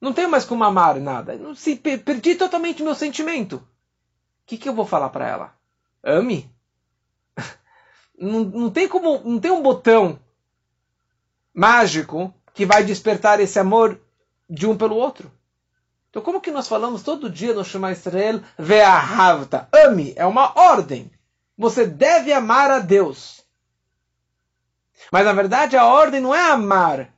Não 0.00 0.12
tenho 0.12 0.30
mais 0.30 0.44
como 0.44 0.64
amar 0.64 0.96
nada. 0.96 1.38
Se 1.54 1.76
perdi 1.76 2.34
totalmente 2.34 2.82
meu 2.82 2.94
sentimento. 2.94 3.56
O 3.56 3.62
que, 4.46 4.58
que 4.58 4.68
eu 4.68 4.74
vou 4.74 4.86
falar 4.86 5.08
para 5.08 5.26
ela? 5.26 5.54
Ame? 6.02 6.50
Não, 8.18 8.44
não 8.44 8.70
tem 8.70 8.88
como, 8.88 9.20
não 9.28 9.38
tem 9.38 9.50
um 9.50 9.60
botão 9.60 10.18
mágico 11.52 12.32
que 12.54 12.64
vai 12.64 12.82
despertar 12.82 13.40
esse 13.40 13.58
amor 13.58 14.00
de 14.48 14.66
um 14.66 14.74
pelo 14.74 14.96
outro. 14.96 15.30
Então, 16.08 16.22
como 16.22 16.40
que 16.40 16.50
nós 16.50 16.66
falamos 16.66 17.02
todo 17.02 17.28
dia 17.28 17.52
no 17.52 17.62
Shema 17.62 17.92
Israel, 17.92 18.40
Ve'ahavta, 18.58 19.68
ame, 19.70 20.14
é 20.16 20.24
uma 20.24 20.58
ordem. 20.58 21.10
Você 21.58 21.86
deve 21.86 22.32
amar 22.32 22.70
a 22.70 22.78
Deus. 22.78 23.44
Mas 25.10 25.24
na 25.24 25.32
verdade 25.32 25.76
a 25.76 25.84
ordem 25.84 26.20
não 26.20 26.34
é 26.34 26.50
amar. 26.50 27.12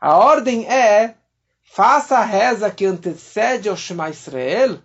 A 0.00 0.16
ordem 0.16 0.66
é 0.66 1.14
faça 1.62 2.18
a 2.18 2.24
reza 2.24 2.70
que 2.70 2.86
antecede 2.86 3.68
ao 3.68 3.76
Shema 3.76 4.08
Israel, 4.08 4.78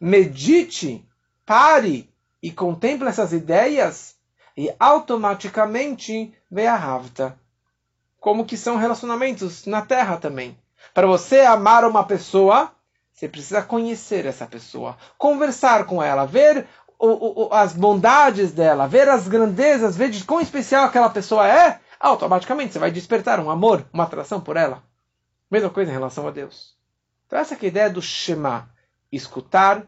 medite, 0.00 1.06
pare 1.46 2.12
e 2.42 2.50
contemple 2.50 3.08
essas 3.08 3.32
ideias 3.32 4.16
e 4.56 4.74
automaticamente 4.78 6.34
vê 6.50 6.66
a 6.66 6.74
Havta. 6.74 7.38
Como 8.18 8.44
que 8.44 8.56
são 8.56 8.76
relacionamentos 8.76 9.64
na 9.64 9.82
Terra 9.82 10.16
também. 10.16 10.58
Para 10.92 11.06
você 11.06 11.40
amar 11.40 11.84
uma 11.84 12.04
pessoa, 12.04 12.70
você 13.12 13.28
precisa 13.28 13.62
conhecer 13.62 14.26
essa 14.26 14.46
pessoa, 14.46 14.96
conversar 15.16 15.86
com 15.86 16.02
ela, 16.02 16.26
ver 16.26 16.66
o, 17.00 17.46
o, 17.46 17.54
as 17.54 17.72
bondades 17.72 18.52
dela, 18.52 18.86
ver 18.86 19.08
as 19.08 19.26
grandezas, 19.26 19.96
ver 19.96 20.10
de 20.10 20.22
quão 20.22 20.40
especial 20.40 20.84
aquela 20.84 21.08
pessoa 21.08 21.48
é, 21.48 21.80
automaticamente 21.98 22.74
você 22.74 22.78
vai 22.78 22.90
despertar 22.90 23.40
um 23.40 23.50
amor, 23.50 23.86
uma 23.90 24.04
atração 24.04 24.38
por 24.38 24.56
ela. 24.56 24.82
Mesma 25.50 25.70
coisa 25.70 25.90
em 25.90 25.94
relação 25.94 26.28
a 26.28 26.30
Deus. 26.30 26.76
Então 27.26 27.38
essa 27.38 27.54
é 27.54 27.58
a 27.60 27.66
ideia 27.66 27.90
do 27.90 28.02
Shema. 28.02 28.70
Escutar, 29.10 29.86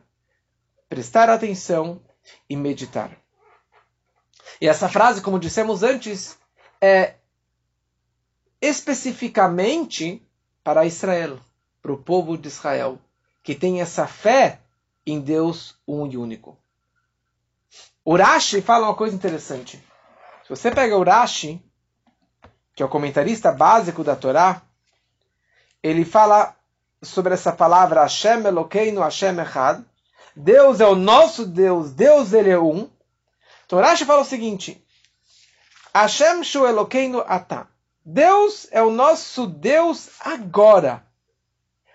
prestar 0.89 1.29
atenção 1.29 2.01
e 2.49 2.57
meditar. 2.57 3.11
E 4.61 4.67
essa 4.67 4.89
frase, 4.89 5.21
como 5.21 5.39
dissemos 5.39 5.83
antes, 5.83 6.39
é 6.81 7.15
especificamente 8.61 10.27
para 10.65 10.87
Israel, 10.87 11.39
para 11.83 11.93
o 11.93 11.99
povo 11.99 12.39
de 12.39 12.49
Israel, 12.49 12.99
que 13.43 13.55
tem 13.55 13.81
essa 13.81 14.07
fé 14.07 14.61
em 15.05 15.21
Deus 15.21 15.77
um 15.87 16.07
e 16.07 16.17
único. 16.17 16.62
Urashi 18.05 18.61
fala 18.61 18.87
uma 18.87 18.95
coisa 18.95 19.15
interessante. 19.15 19.77
Se 20.43 20.49
você 20.49 20.71
pega 20.71 20.99
Urashi, 20.99 21.63
que 22.75 22.83
é 22.83 22.87
o 22.87 22.89
comentarista 22.89 23.53
básico 23.53 24.03
da 24.03 24.17
Torá, 24.17 24.63
ele 25.83 26.05
fala 26.05 26.57
sobre 27.03 27.35
essa 27.35 27.53
palavra 27.53 28.03
Hashem 28.03 28.45
Elokeinu 28.45 29.01
Hashem 29.01 29.39
Echad. 29.41 29.85
Deus 30.35 30.81
é 30.81 30.87
o 30.87 30.95
nosso 30.95 31.47
Deus, 31.47 31.93
Deus 31.93 32.33
ele 32.33 32.51
é 32.51 32.59
um. 32.59 32.91
Então 33.67 33.79
Urashi 33.79 34.05
fala 34.05 34.23
o 34.23 34.27
seguinte, 34.27 34.85
Hashem 35.95 36.43
Shu 36.43 36.67
Elokeinu 36.67 37.23
Ata. 37.27 37.69
Deus 38.05 38.67
é 38.73 38.83
o 38.83 38.91
nosso 38.91 39.47
Deus 39.47 40.11
agora. 40.21 41.07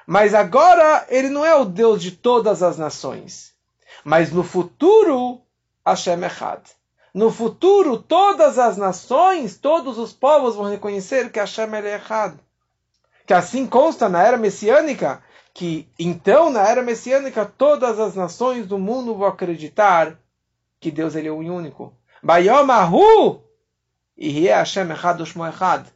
Mas 0.05 0.33
agora 0.33 1.05
ele 1.09 1.27
não 1.27 1.45
é 1.45 1.53
o 1.53 1.65
Deus 1.65 2.01
de 2.01 2.11
todas 2.11 2.63
as 2.63 2.77
nações. 2.77 3.53
Mas 4.05 4.31
no 4.31 4.43
futuro, 4.43 5.41
Hashem 5.89 6.23
Echad. 6.23 6.61
No 7.13 7.31
futuro, 7.31 7.97
todas 7.97 8.59
as 8.59 8.77
nações, 8.77 9.57
todos 9.57 9.97
os 9.97 10.13
povos 10.13 10.55
vão 10.55 10.69
reconhecer 10.69 11.31
que 11.31 11.39
Hashem 11.39 11.73
é 11.75 11.95
Echad. 11.95 12.37
Que 13.25 13.33
assim 13.33 13.65
consta 13.65 14.07
na 14.07 14.23
era 14.23 14.37
messiânica, 14.37 15.23
que 15.53 15.89
então, 15.97 16.49
na 16.49 16.67
era 16.67 16.81
messiânica, 16.81 17.45
todas 17.45 17.99
as 17.99 18.15
nações 18.15 18.67
do 18.67 18.77
mundo 18.77 19.15
vão 19.15 19.27
acreditar 19.27 20.17
que 20.79 20.91
Deus 20.91 21.15
ele 21.15 21.27
é 21.27 21.31
o 21.31 21.37
único. 21.37 21.93
Bayomahu! 22.21 23.41
E 24.15 24.47
Hashem 24.47 24.91
Echad 24.91 25.21
Ushmo 25.21 25.45
Echad 25.45 25.87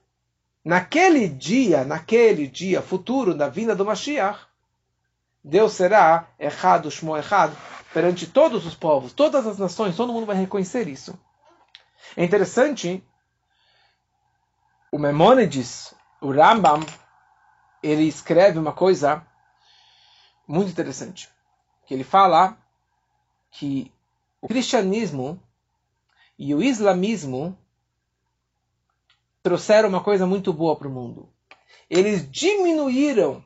naquele 0.64 1.28
dia, 1.28 1.84
naquele 1.84 2.48
dia 2.48 2.82
futuro 2.82 3.34
da 3.34 3.50
vinda 3.50 3.76
do 3.76 3.86
Mashiach, 3.86 4.40
Deus 5.44 5.74
será 5.74 6.28
errado, 6.40 6.92
Shmo 6.92 7.18
errado, 7.18 7.56
perante 7.94 8.28
todos 8.28 8.66
os 8.66 8.76
povos, 8.76 9.14
todas 9.14 9.46
as 9.46 9.58
nações, 9.58 9.96
todo 9.96 10.14
mundo 10.14 10.26
vai 10.26 10.36
reconhecer 10.36 10.88
isso. 10.88 11.18
É 12.16 12.24
interessante, 12.24 13.04
o 14.92 14.98
Memônides, 14.98 15.94
o 16.22 16.32
Rambam, 16.32 16.80
ele 17.82 18.04
escreve 18.04 18.60
uma 18.60 18.74
coisa 18.74 19.26
muito 20.48 20.72
interessante, 20.72 21.30
que 21.86 21.94
ele 21.94 22.04
fala 22.04 22.58
que 23.52 23.92
o 24.42 24.48
cristianismo 24.48 25.42
e 26.38 26.54
o 26.56 26.62
islamismo 26.62 27.58
trouxeram 29.44 29.90
uma 29.90 30.04
coisa 30.04 30.26
muito 30.26 30.54
boa 30.54 30.76
para 30.76 30.88
o 30.88 30.92
mundo. 30.92 31.32
Eles 31.90 32.30
diminuíram 32.30 33.44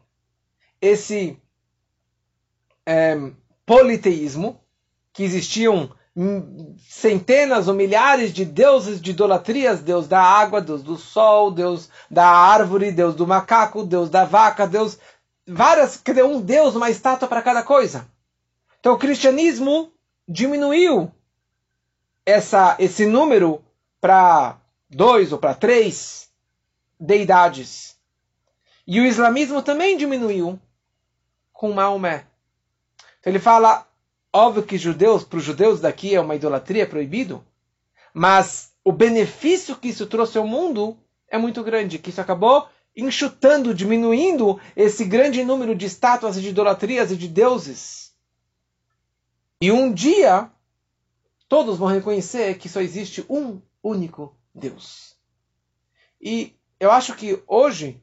esse 0.81 1.41
é, 2.85 3.15
politeísmo, 3.65 4.61
que 5.13 5.23
existiam 5.23 5.89
centenas 6.87 7.67
ou 7.67 7.73
milhares 7.73 8.31
de 8.31 8.45
deuses 8.45 9.01
de 9.01 9.11
idolatrias, 9.11 9.81
Deus 9.81 10.07
da 10.07 10.21
água, 10.21 10.61
Deus 10.61 10.81
do 10.81 10.95
sol, 10.95 11.51
Deus 11.51 11.89
da 12.09 12.25
árvore, 12.25 12.91
Deus 12.91 13.15
do 13.15 13.27
macaco, 13.27 13.85
Deus 13.85 14.09
da 14.09 14.23
vaca, 14.23 14.65
Deus 14.65 14.97
várias, 15.45 16.01
dizer, 16.03 16.23
um 16.23 16.41
Deus, 16.41 16.75
uma 16.75 16.89
estátua 16.89 17.27
para 17.27 17.41
cada 17.41 17.63
coisa. 17.63 18.07
Então 18.79 18.93
o 18.93 18.97
cristianismo 18.97 19.91
diminuiu 20.27 21.11
essa, 22.25 22.75
esse 22.79 23.05
número 23.05 23.61
para 23.99 24.57
dois 24.89 25.31
ou 25.31 25.37
para 25.37 25.53
três 25.53 26.29
deidades. 26.99 27.95
E 28.87 28.99
o 28.99 29.05
islamismo 29.05 29.61
também 29.61 29.97
diminuiu 29.97 30.59
com 31.51 31.73
Maomé. 31.73 32.25
Então 33.25 33.31
ele 33.31 33.39
fala, 33.39 33.87
óbvio 34.31 34.61
que 34.61 34.77
judeus, 34.77 35.23
para 35.23 35.39
os 35.39 35.43
judeus 35.43 35.81
daqui 35.81 36.13
é 36.13 36.21
uma 36.21 36.35
idolatria 36.35 36.85
proibido, 36.85 37.43
mas 38.13 38.71
o 38.83 38.91
benefício 38.91 39.75
que 39.75 39.87
isso 39.87 40.05
trouxe 40.05 40.37
ao 40.37 40.45
mundo 40.45 40.95
é 41.27 41.35
muito 41.35 41.63
grande, 41.63 41.97
que 41.97 42.11
isso 42.11 42.21
acabou 42.21 42.69
enxutando, 42.95 43.73
diminuindo 43.73 44.61
esse 44.75 45.03
grande 45.03 45.43
número 45.43 45.73
de 45.75 45.87
estátuas 45.87 46.37
e 46.37 46.41
de 46.41 46.49
idolatrias 46.49 47.11
e 47.11 47.17
de 47.17 47.27
deuses. 47.27 48.13
E 49.59 49.71
um 49.71 49.91
dia 49.91 50.51
todos 51.49 51.79
vão 51.79 51.87
reconhecer 51.87 52.59
que 52.59 52.69
só 52.69 52.79
existe 52.79 53.25
um 53.27 53.59
único 53.81 54.37
Deus. 54.53 55.15
E 56.21 56.55
eu 56.79 56.91
acho 56.91 57.15
que 57.15 57.41
hoje, 57.47 57.99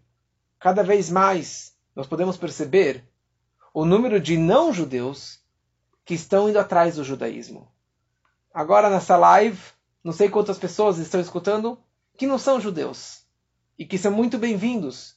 cada 0.58 0.82
vez 0.82 1.08
mais, 1.08 1.76
nós 1.94 2.08
podemos 2.08 2.36
perceber 2.36 3.04
o 3.72 3.84
número 3.84 4.20
de 4.20 4.36
não-judeus 4.36 5.40
que 6.04 6.14
estão 6.14 6.48
indo 6.48 6.58
atrás 6.58 6.96
do 6.96 7.04
judaísmo. 7.04 7.68
Agora, 8.52 8.90
nessa 8.90 9.16
live, 9.16 9.58
não 10.04 10.12
sei 10.12 10.28
quantas 10.28 10.58
pessoas 10.58 10.98
estão 10.98 11.20
escutando 11.20 11.78
que 12.16 12.26
não 12.26 12.38
são 12.38 12.60
judeus 12.60 13.24
e 13.78 13.86
que 13.86 13.96
são 13.96 14.12
muito 14.12 14.36
bem-vindos 14.36 15.16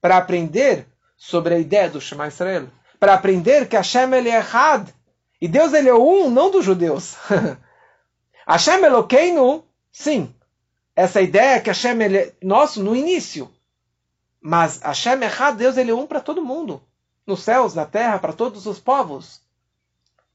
para 0.00 0.18
aprender 0.18 0.86
sobre 1.16 1.54
a 1.54 1.58
ideia 1.58 1.88
do 1.88 2.00
Shema 2.00 2.28
Israel, 2.28 2.68
para 3.00 3.14
aprender 3.14 3.68
que 3.68 3.76
Hashem 3.76 4.12
ele 4.12 4.28
é 4.28 4.36
errado 4.36 4.92
e 5.40 5.48
Deus 5.48 5.72
ele 5.72 5.88
é 5.88 5.94
um, 5.94 6.28
não 6.30 6.50
dos 6.50 6.64
judeus. 6.64 7.16
Hashem 8.46 8.84
Elokeinu, 8.84 9.64
sim, 9.90 10.34
essa 10.94 11.22
ideia 11.22 11.60
que 11.60 11.70
Hashem 11.70 12.02
é 12.02 12.34
nosso 12.42 12.82
no 12.82 12.94
início. 12.94 13.50
Mas 14.40 14.80
Hashem 14.80 15.18
é 15.22 15.52
Deus 15.52 15.78
ele 15.78 15.90
é 15.90 15.94
um 15.94 16.06
para 16.06 16.20
todo 16.20 16.44
mundo. 16.44 16.82
Nos 17.26 17.42
céus, 17.42 17.74
na 17.74 17.86
terra, 17.86 18.18
para 18.18 18.32
todos 18.32 18.66
os 18.66 18.78
povos. 18.78 19.40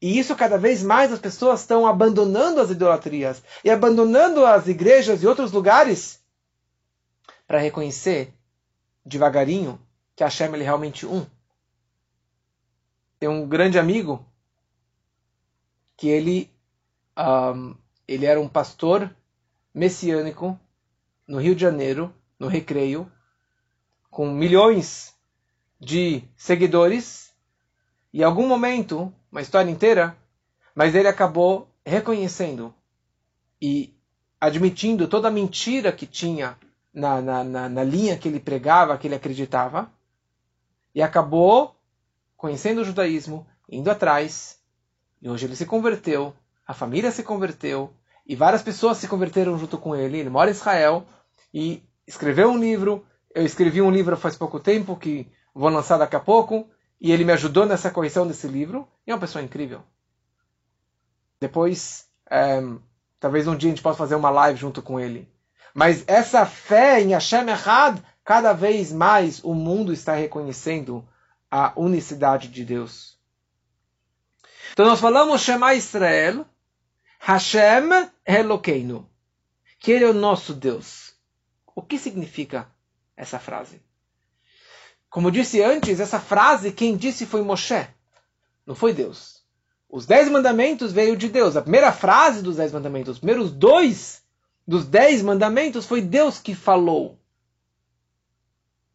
E 0.00 0.18
isso 0.18 0.34
cada 0.34 0.56
vez 0.56 0.82
mais 0.82 1.12
as 1.12 1.18
pessoas 1.18 1.60
estão 1.60 1.86
abandonando 1.86 2.60
as 2.60 2.70
idolatrias 2.70 3.42
e 3.62 3.70
abandonando 3.70 4.46
as 4.46 4.66
igrejas 4.66 5.22
e 5.22 5.26
outros 5.26 5.52
lugares 5.52 6.22
para 7.46 7.58
reconhecer 7.58 8.32
devagarinho 9.04 9.80
que 10.16 10.24
Hashem 10.24 10.54
ele 10.54 10.62
é 10.62 10.64
realmente 10.64 11.06
um. 11.06 11.26
Tem 13.18 13.28
um 13.28 13.46
grande 13.46 13.78
amigo 13.78 14.24
que 15.96 16.08
ele 16.08 16.50
um, 17.18 17.74
ele 18.08 18.24
era 18.24 18.40
um 18.40 18.48
pastor 18.48 19.14
messiânico 19.74 20.58
no 21.26 21.38
Rio 21.38 21.54
de 21.54 21.60
Janeiro, 21.60 22.14
no 22.38 22.48
Recreio, 22.48 23.10
com 24.10 24.30
milhões 24.30 25.14
de 25.80 26.22
seguidores, 26.36 27.32
e 28.12 28.20
em 28.20 28.24
algum 28.24 28.46
momento, 28.46 29.12
uma 29.32 29.40
história 29.40 29.70
inteira, 29.70 30.16
mas 30.74 30.94
ele 30.94 31.08
acabou 31.08 31.68
reconhecendo 31.84 32.74
e 33.60 33.94
admitindo 34.40 35.08
toda 35.08 35.28
a 35.28 35.30
mentira 35.30 35.92
que 35.92 36.06
tinha 36.06 36.56
na, 36.92 37.20
na, 37.20 37.44
na, 37.44 37.68
na 37.68 37.84
linha 37.84 38.16
que 38.16 38.28
ele 38.28 38.40
pregava, 38.40 38.98
que 38.98 39.06
ele 39.06 39.14
acreditava, 39.14 39.90
e 40.94 41.00
acabou 41.00 41.74
conhecendo 42.36 42.80
o 42.80 42.84
judaísmo, 42.84 43.46
indo 43.68 43.90
atrás, 43.90 44.58
e 45.22 45.28
hoje 45.28 45.46
ele 45.46 45.56
se 45.56 45.66
converteu, 45.66 46.34
a 46.66 46.74
família 46.74 47.10
se 47.10 47.22
converteu, 47.22 47.92
e 48.26 48.36
várias 48.36 48.62
pessoas 48.62 48.98
se 48.98 49.08
converteram 49.08 49.58
junto 49.58 49.76
com 49.76 49.94
ele. 49.96 50.18
Ele 50.18 50.30
mora 50.30 50.50
em 50.50 50.52
Israel 50.52 51.04
e 51.52 51.82
escreveu 52.06 52.48
um 52.48 52.56
livro. 52.56 53.04
Eu 53.34 53.44
escrevi 53.44 53.82
um 53.82 53.90
livro 53.90 54.16
faz 54.16 54.36
pouco 54.36 54.60
tempo 54.60 54.96
que 54.96 55.26
vou 55.54 55.68
lançar 55.68 55.98
daqui 55.98 56.16
a 56.16 56.20
pouco. 56.20 56.68
E 57.00 57.10
ele 57.12 57.24
me 57.24 57.32
ajudou 57.32 57.64
nessa 57.64 57.90
correção 57.90 58.26
desse 58.26 58.46
livro. 58.46 58.86
E 59.06 59.10
é 59.10 59.14
uma 59.14 59.20
pessoa 59.20 59.42
incrível. 59.42 59.82
Depois, 61.40 62.06
é, 62.30 62.60
talvez 63.18 63.48
um 63.48 63.56
dia 63.56 63.70
a 63.70 63.72
gente 63.72 63.82
possa 63.82 63.98
fazer 63.98 64.14
uma 64.14 64.30
live 64.30 64.58
junto 64.58 64.82
com 64.82 65.00
ele. 65.00 65.28
Mas 65.74 66.04
essa 66.06 66.44
fé 66.44 67.00
em 67.00 67.10
Hashem 67.10 67.48
Echad, 67.48 67.98
cada 68.24 68.52
vez 68.52 68.92
mais 68.92 69.42
o 69.42 69.54
mundo 69.54 69.92
está 69.92 70.14
reconhecendo 70.14 71.06
a 71.50 71.72
unicidade 71.76 72.48
de 72.48 72.64
Deus. 72.64 73.18
Então 74.72 74.86
nós 74.86 75.00
falamos 75.00 75.40
Shema 75.40 75.74
Israel, 75.74 76.46
Hashem 77.18 78.10
Elokeinu. 78.26 79.08
Que 79.78 79.92
Ele 79.92 80.04
é 80.04 80.08
o 80.08 80.14
nosso 80.14 80.52
Deus. 80.52 81.14
O 81.74 81.82
que 81.82 81.98
significa 81.98 82.70
essa 83.16 83.38
frase? 83.38 83.82
Como 85.10 85.32
disse 85.32 85.60
antes, 85.60 85.98
essa 85.98 86.20
frase 86.20 86.70
quem 86.70 86.96
disse 86.96 87.26
foi 87.26 87.42
Moshe, 87.42 87.86
não 88.64 88.76
foi 88.76 88.92
Deus. 88.92 89.42
Os 89.88 90.06
dez 90.06 90.30
mandamentos 90.30 90.92
veio 90.92 91.16
de 91.16 91.28
Deus. 91.28 91.56
A 91.56 91.62
primeira 91.62 91.90
frase 91.90 92.40
dos 92.40 92.56
dez 92.56 92.72
mandamentos, 92.72 93.14
os 93.14 93.18
primeiros 93.18 93.50
dois 93.50 94.22
dos 94.64 94.86
dez 94.86 95.20
mandamentos 95.20 95.84
foi 95.84 96.00
Deus 96.00 96.38
que 96.38 96.54
falou. 96.54 97.18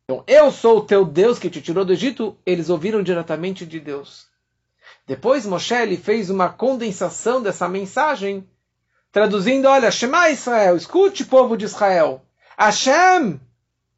Então, 0.05 0.24
eu 0.26 0.51
sou 0.51 0.78
o 0.78 0.86
teu 0.86 1.03
Deus 1.03 1.38
que 1.38 1.49
te 1.49 1.61
tirou 1.61 1.84
do 1.84 1.91
Egito, 1.91 2.38
eles 2.45 2.70
ouviram 2.70 3.03
diretamente 3.03 3.66
de 3.66 3.80
Deus. 3.80 4.28
Depois 5.05 5.45
Moshe 5.45 5.97
fez 5.97 6.30
uma 6.30 6.47
condensação 6.47 7.41
dessa 7.41 7.68
mensagem, 7.68 8.47
traduzindo, 9.11 9.68
olha, 9.68 9.91
Shema 9.91 10.30
Israel, 10.30 10.78
escute 10.78 11.26
povo 11.26 11.57
de 11.57 11.66
Israel, 11.66 12.22
Hashem 12.57 13.41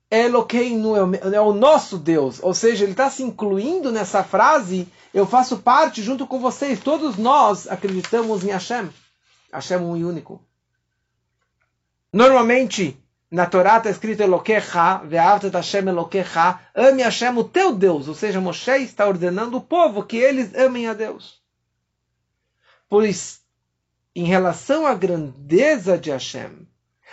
Elokeinu 0.09 0.95
é 0.95 1.41
o 1.41 1.53
nosso 1.53 1.97
Deus, 1.97 2.39
ou 2.41 2.53
seja, 2.53 2.85
ele 2.85 2.93
está 2.93 3.09
se 3.09 3.23
incluindo 3.23 3.91
nessa 3.91 4.23
frase, 4.23 4.87
eu 5.13 5.27
faço 5.27 5.57
parte 5.57 6.01
junto 6.01 6.25
com 6.25 6.39
vocês, 6.39 6.79
todos 6.79 7.17
nós 7.17 7.67
acreditamos 7.67 8.43
em 8.43 8.51
Hashem, 8.51 8.89
Hashem 9.51 9.77
um 9.77 9.97
e 9.97 10.05
único. 10.05 10.41
Normalmente, 12.13 12.97
na 13.29 13.45
Torá 13.45 13.77
está 13.77 13.89
escrito 13.89 14.21
Eloquecha, 14.21 14.99
Ve'avtet 15.03 15.53
Hashem 15.53 15.87
Eloquecha, 15.87 16.59
ame 16.73 17.03
Hashem 17.03 17.37
o 17.37 17.43
teu 17.43 17.75
Deus. 17.75 18.07
Ou 18.07 18.15
seja, 18.15 18.39
Moshe 18.39 18.77
está 18.77 19.05
ordenando 19.05 19.57
o 19.57 19.61
povo 19.61 20.03
que 20.03 20.17
eles 20.17 20.55
amem 20.55 20.87
a 20.87 20.93
Deus. 20.93 21.41
Pois, 22.87 23.41
em 24.15 24.23
relação 24.23 24.87
à 24.87 24.93
grandeza 24.93 25.97
de 25.97 26.09
Hashem, 26.09 26.66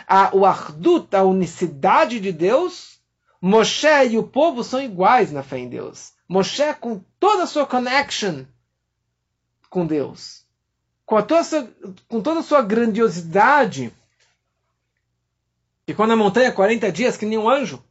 a, 0.07 0.35
o 0.35 0.45
Ardut, 0.45 1.15
a 1.15 1.23
unicidade 1.23 2.21
de 2.21 2.33
Deus, 2.33 2.99
Moshe 3.41 3.87
e 4.11 4.19
o 4.19 4.23
povo 4.23 4.65
são 4.65 4.83
iguais 4.83 5.31
na 5.31 5.43
fé 5.43 5.59
em 5.59 5.69
Deus. 5.69 6.13
Moshe 6.27 6.73
com 6.75 7.01
toda 7.21 7.43
a 7.43 7.47
sua 7.47 7.67
connection 7.67 8.47
com 9.69 9.85
Deus, 9.85 10.47
com, 11.05 11.21
toda, 11.21 11.43
sua, 11.43 11.69
com 12.09 12.23
toda 12.23 12.41
a 12.41 12.43
sua 12.45 12.63
grandiosidade, 12.63 13.93
ficou 15.85 16.07
na 16.07 16.15
montanha 16.15 16.53
40 16.53 16.93
dias 16.93 17.17
que 17.17 17.27
nem 17.27 17.37
um 17.37 17.49
anjo, 17.49 17.85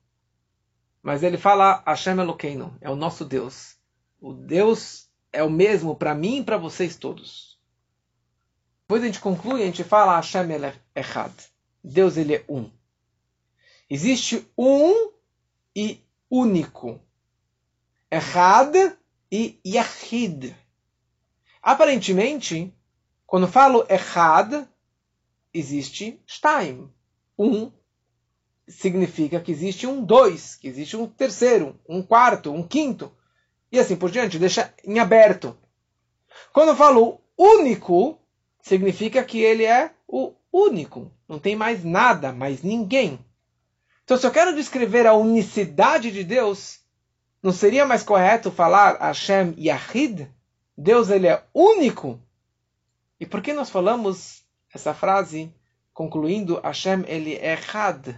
mas 1.03 1.21
ele 1.21 1.37
fala 1.37 1.83
Hashem 1.85 2.17
Elokeinu, 2.17 2.75
é 2.79 2.89
o 2.89 2.95
nosso 2.95 3.25
Deus. 3.25 3.75
O 4.21 4.31
Deus 4.31 5.09
é 5.33 5.43
o 5.43 5.49
mesmo 5.49 5.93
para 5.93 6.15
mim 6.15 6.37
e 6.37 6.43
para 6.43 6.57
vocês 6.57 6.95
todos. 6.95 7.59
Depois 8.83 9.03
a 9.03 9.05
gente 9.05 9.19
conclui, 9.19 9.61
a 9.61 9.65
gente 9.65 9.83
fala 9.83 10.15
Hashem 10.15 10.47
Echad. 10.95 11.33
Deus 11.83 12.15
ele 12.17 12.35
é 12.35 12.45
um. 12.47 12.71
Existe 13.89 14.47
um 14.57 15.11
e 15.75 15.99
único. 16.29 17.01
Echad 18.09 18.75
e 19.31 19.59
Yahid. 19.65 20.55
Aparentemente, 21.61 22.73
quando 23.25 23.47
falo 23.47 23.85
Echad, 23.89 24.67
existe 25.53 26.21
Shtaim. 26.25 26.89
Um 27.37 27.71
significa 28.67 29.41
que 29.41 29.51
existe 29.51 29.85
um 29.85 30.03
dois, 30.03 30.55
que 30.55 30.67
existe 30.67 30.95
um 30.95 31.07
terceiro, 31.07 31.79
um 31.87 32.01
quarto, 32.01 32.51
um 32.51 32.65
quinto. 32.65 33.11
E 33.71 33.79
assim 33.79 33.95
por 33.95 34.11
diante, 34.11 34.39
deixa 34.39 34.73
em 34.83 34.99
aberto. 34.99 35.57
Quando 36.53 36.75
falo 36.75 37.19
único, 37.37 38.19
significa 38.61 39.23
que 39.23 39.39
ele 39.39 39.65
é 39.65 39.93
o 40.07 40.33
único. 40.53 41.11
Não 41.27 41.39
tem 41.39 41.55
mais 41.55 41.83
nada, 41.83 42.31
mais 42.31 42.61
ninguém. 42.61 43.19
Então, 44.03 44.15
se 44.15 44.27
eu 44.27 44.31
quero 44.31 44.55
descrever 44.55 45.07
a 45.07 45.13
unicidade 45.13 46.11
de 46.11 46.23
Deus, 46.23 46.79
não 47.41 47.51
seria 47.51 47.85
mais 47.85 48.03
correto 48.03 48.51
falar 48.51 48.97
Hashem 48.99 49.55
Yahid? 49.57 50.29
Deus 50.77 51.09
ele 51.09 51.27
é 51.27 51.43
único? 51.53 52.19
E 53.19 53.25
por 53.25 53.41
que 53.41 53.53
nós 53.53 53.69
falamos 53.69 54.43
essa 54.73 54.93
frase 54.93 55.53
concluindo 55.93 56.59
Hashem 56.61 57.03
ele 57.07 57.35
é 57.35 57.53
Had? 57.53 58.15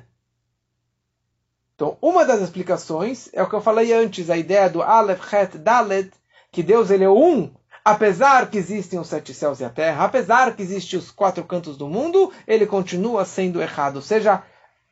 Então, 1.76 1.98
uma 2.02 2.26
das 2.26 2.42
explicações 2.42 3.30
é 3.34 3.44
o 3.44 3.50
que 3.50 3.56
eu 3.56 3.62
falei 3.62 3.92
antes, 3.94 4.30
a 4.30 4.38
ideia 4.38 4.70
do 4.70 4.82
Aleph, 4.82 5.34
Het, 5.34 5.58
Dalet, 5.58 6.12
que 6.50 6.64
Deus 6.64 6.90
ele 6.90 7.04
é 7.04 7.10
um, 7.10 7.54
apesar 7.86 8.50
que 8.50 8.58
existem 8.58 9.00
os 9.00 9.08
sete 9.08 9.32
céus 9.32 9.60
e 9.60 9.64
a 9.64 9.70
terra, 9.70 10.06
apesar 10.06 10.56
que 10.56 10.64
existem 10.64 10.98
os 10.98 11.12
quatro 11.12 11.44
cantos 11.44 11.78
do 11.78 11.88
mundo, 11.88 12.34
ele 12.48 12.66
continua 12.66 13.24
sendo 13.24 13.62
errado. 13.62 13.98
Ou 13.98 14.02
seja, 14.02 14.44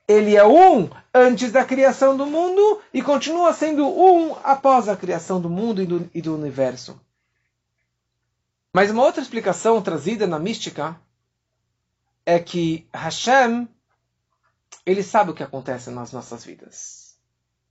ele 0.07 0.35
é 0.35 0.45
um 0.45 0.87
antes 1.11 1.51
da 1.51 1.65
criação 1.65 2.15
do 2.15 2.27
mundo 2.27 2.79
e 2.93 3.01
continua 3.01 3.51
sendo 3.51 3.87
um 3.87 4.35
após 4.43 4.87
a 4.87 4.95
criação 4.95 5.41
do 5.41 5.49
mundo 5.49 5.81
e 5.81 5.87
do, 5.87 6.09
e 6.13 6.21
do 6.21 6.35
universo. 6.35 7.01
Mas 8.71 8.91
uma 8.91 9.03
outra 9.03 9.21
explicação 9.21 9.81
trazida 9.81 10.27
na 10.27 10.37
mística 10.37 10.95
é 12.25 12.39
que 12.39 12.87
Hashem 12.93 13.67
ele 14.85 15.01
sabe 15.01 15.31
o 15.31 15.33
que 15.33 15.43
acontece 15.43 15.89
nas 15.89 16.11
nossas 16.11 16.43
vidas. 16.43 17.17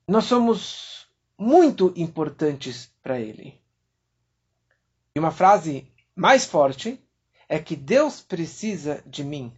Nós 0.08 0.24
somos 0.24 1.06
muito 1.38 1.92
importantes 1.96 2.90
para 3.02 3.20
Ele. 3.20 3.61
E 5.22 5.24
uma 5.24 5.30
frase 5.30 5.86
mais 6.16 6.44
forte 6.44 7.00
é 7.48 7.56
que 7.56 7.76
Deus 7.76 8.20
precisa 8.20 9.04
de 9.06 9.22
mim. 9.22 9.52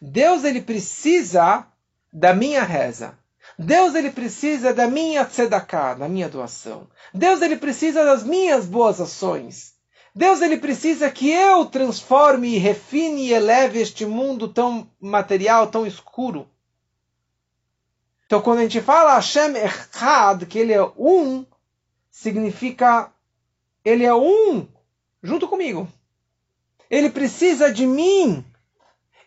Deus 0.00 0.44
ele 0.44 0.62
precisa 0.62 1.66
da 2.12 2.32
minha 2.32 2.62
reza. 2.62 3.18
Deus 3.58 3.96
ele 3.96 4.12
precisa 4.12 4.72
da 4.72 4.86
minha 4.86 5.24
tzedakah, 5.24 5.94
da 5.94 6.08
minha 6.08 6.28
doação. 6.28 6.88
Deus 7.12 7.42
ele 7.42 7.56
precisa 7.56 8.04
das 8.04 8.22
minhas 8.22 8.64
boas 8.64 9.00
ações. 9.00 9.74
Deus 10.14 10.40
ele 10.40 10.56
precisa 10.56 11.10
que 11.10 11.30
eu 11.30 11.66
transforme, 11.66 12.56
refine 12.56 13.26
e 13.26 13.32
eleve 13.32 13.80
este 13.80 14.06
mundo 14.06 14.46
tão 14.46 14.88
material, 15.00 15.66
tão 15.66 15.84
escuro. 15.84 16.48
Então, 18.24 18.40
quando 18.40 18.60
a 18.60 18.62
gente 18.62 18.80
fala 18.80 19.14
Hashem 19.14 19.56
Echad, 19.56 20.46
que 20.46 20.60
ele 20.60 20.72
é 20.72 20.82
um, 20.96 21.44
significa 22.08 23.12
ele 23.86 24.04
é 24.04 24.12
um 24.12 24.66
junto 25.26 25.48
comigo. 25.48 25.88
Ele 26.88 27.10
precisa 27.10 27.72
de 27.72 27.86
mim. 27.86 28.44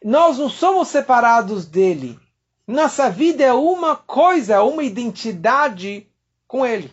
Nós 0.03 0.37
não 0.37 0.49
somos 0.49 0.87
separados 0.87 1.65
dele. 1.65 2.17
Nossa 2.65 3.09
vida 3.09 3.43
é 3.43 3.51
uma 3.51 3.95
coisa, 3.95 4.63
uma 4.63 4.83
identidade 4.83 6.07
com 6.47 6.65
ele. 6.65 6.91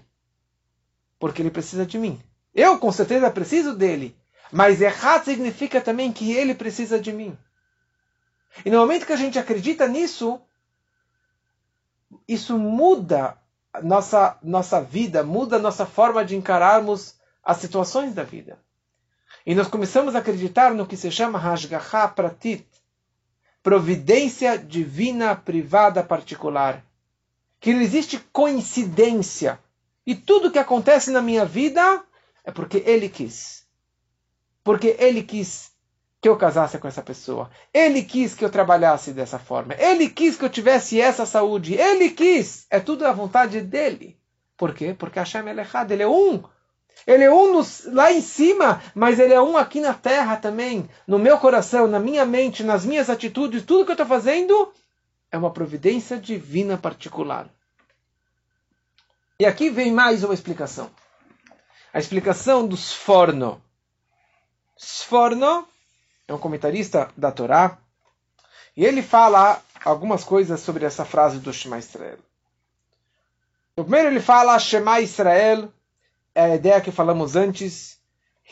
Porque 1.19 1.41
ele 1.41 1.51
precisa 1.51 1.87
de 1.87 1.99
mim. 1.99 2.21
Eu, 2.55 2.79
com 2.79 2.91
certeza, 2.91 3.31
preciso 3.31 3.75
dele. 3.75 4.17
Mas 4.51 4.81
Echad 4.81 5.25
significa 5.25 5.81
também 5.81 6.13
que 6.13 6.33
ele 6.33 6.55
precisa 6.55 6.99
de 6.99 7.13
mim. 7.13 7.37
E 8.65 8.71
no 8.71 8.79
momento 8.79 9.07
que 9.07 9.13
a 9.13 9.17
gente 9.17 9.39
acredita 9.39 9.87
nisso, 9.87 10.41
isso 12.27 12.59
muda 12.59 13.39
nossa, 13.83 14.39
nossa 14.43 14.81
vida, 14.81 15.23
muda 15.23 15.59
nossa 15.59 15.85
forma 15.85 16.25
de 16.25 16.35
encararmos 16.37 17.15
as 17.45 17.59
situações 17.59 18.15
da 18.15 18.23
vida. 18.23 18.59
E 19.47 19.55
nós 19.55 19.69
começamos 19.69 20.17
a 20.17 20.19
acreditar 20.19 20.75
no 20.75 20.85
que 20.85 20.97
se 20.97 21.09
chama 21.09 21.39
Hashgacha 21.39 22.09
Pratit, 22.09 22.67
providência 23.63 24.59
divina 24.59 25.37
privada 25.37 26.03
particular. 26.03 26.85
Que 27.61 27.73
não 27.73 27.81
existe 27.81 28.19
coincidência. 28.33 29.61
E 30.05 30.17
tudo 30.17 30.51
que 30.51 30.59
acontece 30.59 31.13
na 31.13 31.23
minha 31.23 31.45
vida 31.45 32.03
é 32.45 32.51
porque 32.51 32.83
ele 32.85 33.09
quis. 33.09 33.65
Porque 34.65 34.97
ele 34.99 35.23
quis 35.23 35.71
que 36.21 36.29
eu 36.29 36.37
casasse 36.37 36.77
com 36.79 36.89
essa 36.89 37.03
pessoa. 37.03 37.49
Ele 37.73 38.03
quis 38.03 38.35
que 38.35 38.45
eu 38.45 38.51
trabalhasse 38.51 39.13
dessa 39.13 39.39
forma. 39.39 39.75
Ele 39.79 40.09
quis 40.09 40.37
que 40.37 40.45
eu 40.45 40.51
tivesse 40.51 41.01
essa 41.01 41.25
saúde. 41.25 41.75
Ele 41.75 42.11
quis. 42.11 42.67
É 42.69 42.81
tudo 42.81 43.07
a 43.07 43.13
vontade 43.13 43.61
dele. 43.61 44.19
Por 44.57 44.75
quê? 44.75 44.93
Porque 44.93 45.21
Hashem 45.21 45.49
é 45.49 45.57
errado. 45.57 45.93
Ele 45.93 46.03
é 46.03 46.09
um. 46.09 46.43
Ele 47.05 47.25
é 47.25 47.33
um 47.33 47.63
lá 47.87 48.13
em 48.13 48.21
cima, 48.21 48.81
mas 48.95 49.19
ele 49.19 49.35
é 49.35 49.43
um 49.43 49.57
aqui 49.57 49.81
na 49.81 49.93
terra 49.93 50.37
também. 50.37 50.89
No 51.07 51.19
meu 51.19 51.39
coração, 51.39 51.87
na 51.87 51.99
minha 51.99 52.25
mente, 52.25 52.63
nas 52.63 52.85
minhas 52.85 53.11
atitudes. 53.11 53.65
Tudo 53.65 53.85
que 53.85 53.91
eu 53.91 53.95
estou 53.95 54.07
fazendo 54.07 54.73
é 55.31 55.37
uma 55.37 55.53
providência 55.53 56.17
divina 56.17 56.79
particular. 56.79 57.49
E 59.39 59.45
aqui 59.45 59.69
vem 59.69 59.93
mais 59.93 60.25
uma 60.25 60.35
explicação. 60.35 60.91
A 61.93 61.99
explicação 61.99 62.67
do 62.67 62.77
Sforno. 62.77 63.61
Sforno 64.79 65.67
é 66.29 66.35
um 66.35 66.39
comentarista 66.39 67.11
da 67.17 67.31
Torá, 67.31 67.79
e 68.77 68.85
ele 68.85 69.03
fala 69.03 69.63
algumas 69.85 70.25
coisas 70.25 70.61
sobre 70.61 70.85
essa 70.85 71.05
frase 71.05 71.39
do 71.39 71.53
Shema 71.53 71.79
Israel. 71.79 72.19
Primeiro 73.75 74.09
ele 74.09 74.21
fala 74.21 74.59
Shema 74.59 75.01
Israel, 75.01 75.73
é 76.37 76.43
a 76.43 76.55
ideia 76.55 76.83
que 76.83 76.93
falamos 76.93 77.35
antes, 77.35 77.99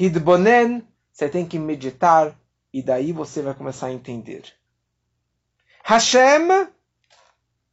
Hidbonen, 0.01 0.82
você 1.12 1.28
tem 1.28 1.45
que 1.45 1.59
meditar, 1.59 2.35
e 2.72 2.82
daí 2.82 3.12
você 3.12 3.43
vai 3.43 3.53
começar 3.53 3.89
a 3.89 3.93
entender. 3.93 4.55
Hashem, 5.85 6.66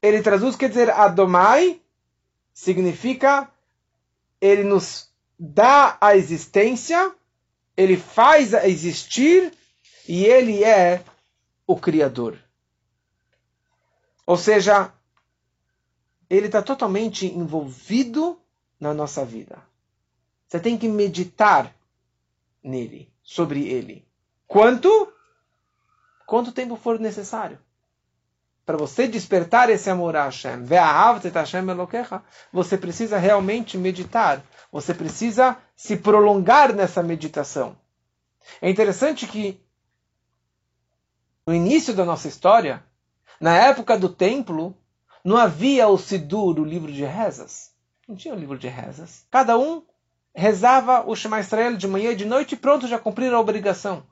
ele 0.01 0.22
traduz, 0.22 0.57
quer 0.57 0.68
dizer, 0.68 0.89
Adomai, 0.89 1.82
significa 2.53 3.49
ele 4.41 4.66
nos 4.66 5.09
dá 5.39 5.97
a 6.01 6.18
existência, 6.18 7.16
ele 7.78 7.95
faz 7.95 8.51
existir 8.51 9.53
e 10.05 10.26
ele 10.26 10.62
é 10.62 11.05
o 11.66 11.78
Criador. 11.78 12.38
Ou 14.28 14.36
seja, 14.36 14.91
ele 16.30 16.47
está 16.47 16.62
totalmente 16.62 17.28
envolvido 17.28 18.38
na 18.78 18.93
nossa 18.93 19.24
vida. 19.24 19.71
Você 20.52 20.60
tem 20.60 20.78
que 20.78 20.89
meditar 20.89 21.74
nele, 22.62 23.10
sobre 23.24 23.70
ele. 23.70 24.06
Quanto? 24.45 25.14
Quanto 26.28 26.52
tempo 26.52 26.76
for 26.76 26.99
necessário. 26.99 27.58
Para 28.66 28.76
você 28.76 29.08
despertar 29.08 29.70
esse 29.70 29.89
amor 29.89 30.14
a 30.14 30.26
Hashem, 30.26 30.66
você 32.52 32.78
precisa 32.78 33.18
realmente 33.18 33.78
meditar. 33.78 34.43
Você 34.74 34.93
precisa 34.93 35.58
se 35.74 35.95
prolongar 35.95 36.76
nessa 36.76 37.02
meditação. 37.02 37.78
É 38.62 38.70
interessante 38.70 39.28
que 39.28 39.58
no 41.47 41.54
início 41.54 41.93
da 41.93 42.04
nossa 42.04 42.28
história, 42.28 42.84
na 43.39 43.56
época 43.56 43.97
do 43.97 44.10
templo, 44.10 44.76
não 45.24 45.38
havia 45.38 45.88
o 45.88 45.97
Sidur, 45.97 46.60
o 46.60 46.66
livro 46.66 46.91
de 46.91 47.06
rezas. 47.06 47.72
Não 48.06 48.18
tinha 48.18 48.34
o 48.34 48.38
livro 48.38 48.58
de 48.58 48.68
rezas. 48.68 49.26
Cada 49.32 49.58
um 49.58 49.82
rezava 50.34 51.04
o 51.08 51.16
Shema 51.16 51.40
Israel 51.40 51.76
de 51.76 51.88
manhã 51.88 52.12
e 52.12 52.16
de 52.16 52.26
noite 52.26 52.56
pronto, 52.56 52.88
já 52.88 52.98
cumpriram 52.98 53.38
a 53.38 53.42
obrigação. 53.42 54.04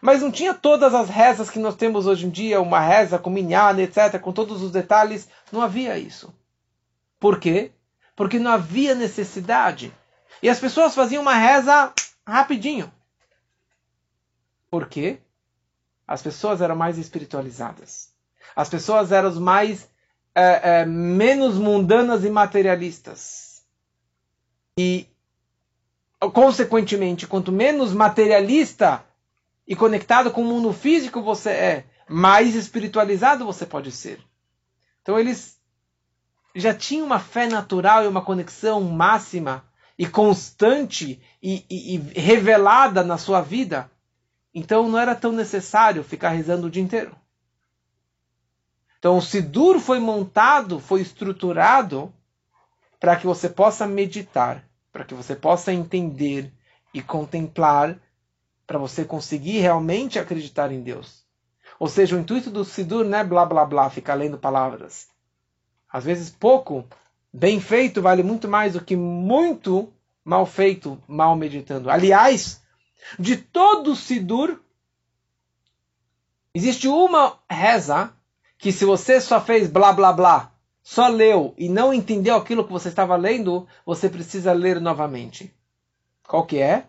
mas 0.00 0.20
não 0.20 0.30
tinha 0.30 0.52
todas 0.52 0.94
as 0.94 1.08
rezas 1.08 1.48
que 1.48 1.58
nós 1.58 1.76
temos 1.76 2.06
hoje 2.06 2.26
em 2.26 2.30
dia, 2.30 2.60
uma 2.60 2.80
reza 2.80 3.18
com 3.18 3.30
minhana, 3.30 3.82
etc., 3.82 4.20
com 4.20 4.32
todos 4.32 4.62
os 4.62 4.70
detalhes. 4.70 5.28
Não 5.50 5.62
havia 5.62 5.98
isso. 5.98 6.34
Por 7.18 7.40
quê? 7.40 7.72
Porque 8.14 8.38
não 8.38 8.50
havia 8.50 8.94
necessidade. 8.94 9.92
E 10.42 10.48
as 10.48 10.60
pessoas 10.60 10.94
faziam 10.94 11.22
uma 11.22 11.34
reza 11.34 11.92
rapidinho. 12.26 12.92
Por 14.70 14.88
quê? 14.88 15.18
As 16.06 16.22
pessoas 16.22 16.60
eram 16.60 16.76
mais 16.76 16.98
espiritualizadas. 16.98 18.12
As 18.54 18.68
pessoas 18.68 19.12
eram 19.12 19.34
mais 19.40 19.88
é, 20.34 20.80
é, 20.80 20.86
menos 20.86 21.56
mundanas 21.56 22.24
e 22.24 22.30
materialistas. 22.30 23.62
E, 24.78 25.06
consequentemente, 26.32 27.26
quanto 27.26 27.52
menos 27.52 27.92
materialista 27.92 29.04
e 29.66 29.76
conectado 29.76 30.30
com 30.30 30.42
o 30.42 30.46
mundo 30.46 30.72
físico 30.72 31.22
você 31.22 31.50
é, 31.50 31.84
mais 32.08 32.54
espiritualizado 32.54 33.44
você 33.44 33.66
pode 33.66 33.90
ser. 33.90 34.20
Então 35.02 35.18
eles 35.18 35.60
já 36.54 36.72
tinham 36.72 37.06
uma 37.06 37.18
fé 37.18 37.46
natural 37.46 38.04
e 38.04 38.08
uma 38.08 38.22
conexão 38.22 38.80
máxima 38.80 39.64
e 39.98 40.06
constante 40.06 41.20
e, 41.42 41.64
e, 41.68 41.94
e 41.94 42.20
revelada 42.20 43.04
na 43.04 43.18
sua 43.18 43.40
vida. 43.40 43.90
Então 44.54 44.88
não 44.88 44.98
era 44.98 45.14
tão 45.14 45.32
necessário 45.32 46.02
ficar 46.02 46.30
rezando 46.30 46.66
o 46.66 46.70
dia 46.70 46.82
inteiro. 46.82 47.14
Então 48.98 49.18
o 49.18 49.22
Sidur 49.22 49.78
foi 49.78 50.00
montado, 50.00 50.80
foi 50.80 51.02
estruturado 51.02 52.12
para 52.98 53.16
que 53.16 53.26
você 53.26 53.48
possa 53.48 53.86
meditar, 53.86 54.65
para 54.96 55.04
que 55.04 55.12
você 55.12 55.36
possa 55.36 55.74
entender 55.74 56.50
e 56.94 57.02
contemplar 57.02 57.98
para 58.66 58.78
você 58.78 59.04
conseguir 59.04 59.58
realmente 59.58 60.18
acreditar 60.18 60.72
em 60.72 60.80
Deus. 60.80 61.22
Ou 61.78 61.86
seja, 61.86 62.16
o 62.16 62.18
intuito 62.18 62.50
do 62.50 62.64
Sidur 62.64 63.04
não 63.04 63.18
é 63.18 63.22
blá 63.22 63.44
blá 63.44 63.66
blá, 63.66 63.90
ficar 63.90 64.14
lendo 64.14 64.38
palavras. 64.38 65.08
Às 65.92 66.02
vezes 66.02 66.30
pouco, 66.30 66.82
bem 67.30 67.60
feito, 67.60 68.00
vale 68.00 68.22
muito 68.22 68.48
mais 68.48 68.72
do 68.72 68.80
que 68.80 68.96
muito 68.96 69.92
mal 70.24 70.46
feito, 70.46 70.98
mal 71.06 71.36
meditando. 71.36 71.90
Aliás, 71.90 72.62
de 73.18 73.36
todo 73.36 73.92
o 73.92 73.96
Sidur, 73.96 74.58
existe 76.54 76.88
uma 76.88 77.38
reza 77.50 78.14
que 78.56 78.72
se 78.72 78.86
você 78.86 79.20
só 79.20 79.42
fez 79.42 79.68
blá 79.68 79.92
blá 79.92 80.10
blá, 80.14 80.52
só 80.88 81.08
leu 81.08 81.52
e 81.58 81.68
não 81.68 81.92
entendeu 81.92 82.36
aquilo 82.36 82.64
que 82.64 82.70
você 82.70 82.90
estava 82.90 83.16
lendo, 83.16 83.66
você 83.84 84.08
precisa 84.08 84.52
ler 84.52 84.80
novamente. 84.80 85.52
Qual 86.22 86.46
que 86.46 86.60
é? 86.60 86.86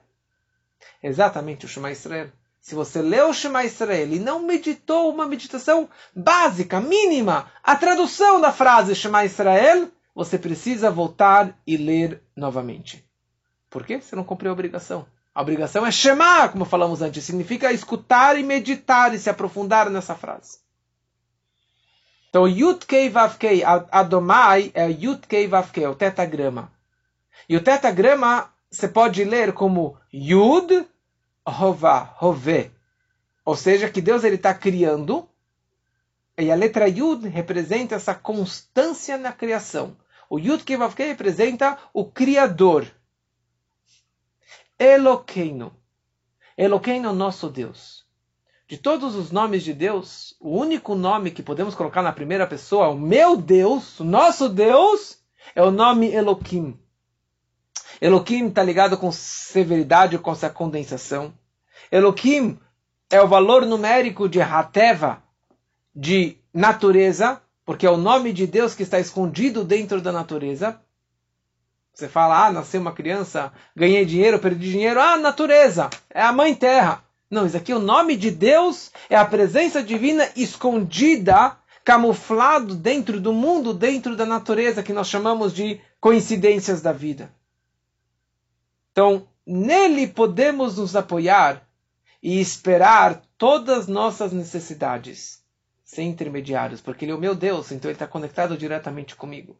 Exatamente 1.01 1.65
o 1.65 1.67
Shema 1.67 1.89
Israel. 1.89 2.29
Se 2.61 2.75
você 2.75 3.01
leu 3.01 3.29
o 3.29 3.33
Shema 3.33 3.65
Israel 3.65 4.13
e 4.13 4.19
não 4.19 4.43
meditou 4.43 5.11
uma 5.11 5.25
meditação 5.25 5.89
básica, 6.15 6.79
mínima, 6.79 7.51
a 7.63 7.75
tradução 7.75 8.39
da 8.39 8.51
frase 8.51 8.93
Shema 8.93 9.25
Israel, 9.25 9.89
você 10.13 10.37
precisa 10.37 10.91
voltar 10.91 11.57
e 11.65 11.75
ler 11.75 12.21
novamente. 12.35 13.03
Por 13.67 13.83
quê? 13.83 13.99
Você 13.99 14.15
não 14.15 14.23
cumpriu 14.23 14.51
a 14.51 14.53
obrigação. 14.53 15.07
A 15.33 15.41
obrigação 15.41 15.83
é 15.83 15.91
Shema, 15.91 16.47
como 16.49 16.65
falamos 16.65 17.01
antes, 17.01 17.23
significa 17.23 17.73
escutar 17.73 18.37
e 18.37 18.43
meditar 18.43 19.15
e 19.15 19.17
se 19.17 19.27
aprofundar 19.27 19.89
nessa 19.89 20.13
frase. 20.13 20.59
Então, 22.29 22.47
Yud 22.47 22.85
Kei 22.85 23.09
Vav 23.09 23.37
Kei, 23.37 23.63
Adomai 23.63 24.71
é 24.73 24.89
Yud 24.89 25.25
Kei 25.27 25.47
Vav 25.47 25.71
Kei, 25.71 25.83
é 25.83 25.89
o 25.89 25.95
tetagrama. 25.95 26.71
E 27.47 27.55
o 27.55 27.63
tetagrama 27.63 28.51
você 28.69 28.87
pode 28.87 29.23
ler 29.23 29.53
como 29.53 29.97
Yud 30.13 30.87
Rová, 31.47 31.99
Rové. 32.15 32.71
Ou 33.45 33.55
seja, 33.55 33.89
que 33.89 34.01
Deus 34.01 34.23
está 34.23 34.53
criando, 34.53 35.27
e 36.37 36.51
a 36.51 36.55
letra 36.55 36.87
Yud 36.87 37.27
representa 37.27 37.95
essa 37.95 38.13
constância 38.13 39.17
na 39.17 39.31
criação. 39.31 39.97
O 40.29 40.37
Yud 40.37 40.63
Kevavke 40.63 41.03
representa 41.03 41.79
o 41.93 42.05
Criador. 42.05 42.85
Eloqueino. 44.77 45.75
Eloqueino, 46.57 47.13
nosso 47.13 47.49
Deus. 47.49 48.06
De 48.67 48.77
todos 48.77 49.15
os 49.15 49.31
nomes 49.31 49.63
de 49.63 49.73
Deus, 49.73 50.35
o 50.41 50.49
único 50.49 50.93
nome 50.93 51.31
que 51.31 51.41
podemos 51.41 51.73
colocar 51.73 52.01
na 52.01 52.11
primeira 52.11 52.45
pessoa, 52.45 52.89
o 52.89 52.99
meu 52.99 53.37
Deus, 53.37 53.97
o 54.01 54.03
nosso 54.03 54.49
Deus, 54.49 55.19
é 55.55 55.63
o 55.63 55.71
nome 55.71 56.11
Eloquim. 56.13 56.77
Elohim 58.01 58.47
está 58.47 58.61
ligado 58.61 58.97
com 58.97 59.09
severidade, 59.09 60.17
com 60.17 60.33
essa 60.33 60.49
condensação. 60.49 61.33
Elohim 61.89 62.59
é 63.09 63.21
o 63.21 63.27
valor 63.27 63.65
numérico 63.65 64.27
de 64.27 64.41
Hateva, 64.41 65.23
de 65.95 66.37
natureza, 66.53 67.41
porque 67.65 67.87
é 67.87 67.89
o 67.89 67.95
nome 67.95 68.33
de 68.33 68.45
Deus 68.45 68.75
que 68.75 68.83
está 68.83 68.99
escondido 68.99 69.63
dentro 69.63 70.01
da 70.01 70.11
natureza. 70.11 70.79
Você 71.93 72.09
fala, 72.09 72.45
ah, 72.45 72.51
nasceu 72.51 72.81
uma 72.81 72.91
criança, 72.91 73.51
ganhei 73.73 74.05
dinheiro, 74.05 74.39
perdi 74.39 74.69
dinheiro. 74.71 74.99
Ah, 74.99 75.17
natureza, 75.17 75.89
é 76.09 76.21
a 76.21 76.33
mãe 76.33 76.53
terra. 76.53 77.06
Não, 77.29 77.45
isso 77.45 77.57
aqui, 77.57 77.73
o 77.73 77.79
nome 77.79 78.15
de 78.15 78.31
Deus 78.31 78.91
é 79.09 79.15
a 79.15 79.25
presença 79.25 79.83
divina 79.83 80.29
escondida, 80.35 81.57
camuflado 81.83 82.73
dentro 82.73 83.19
do 83.19 83.33
mundo, 83.33 83.73
dentro 83.73 84.15
da 84.15 84.25
natureza, 84.25 84.81
que 84.81 84.93
nós 84.93 85.09
chamamos 85.09 85.53
de 85.53 85.81
coincidências 85.99 86.81
da 86.81 86.93
vida. 86.93 87.33
Então, 88.91 89.27
nele 89.45 90.07
podemos 90.07 90.77
nos 90.77 90.95
apoiar 90.95 91.67
e 92.23 92.39
esperar 92.39 93.21
todas 93.37 93.79
as 93.79 93.87
nossas 93.87 94.31
necessidades, 94.31 95.43
sem 95.83 96.09
intermediários, 96.09 96.81
porque 96.81 97.05
ele 97.05 97.11
é 97.11 97.15
o 97.15 97.19
meu 97.19 97.35
Deus, 97.35 97.71
então 97.71 97.89
ele 97.89 97.95
está 97.95 98.07
conectado 98.07 98.57
diretamente 98.57 99.15
comigo. 99.15 99.57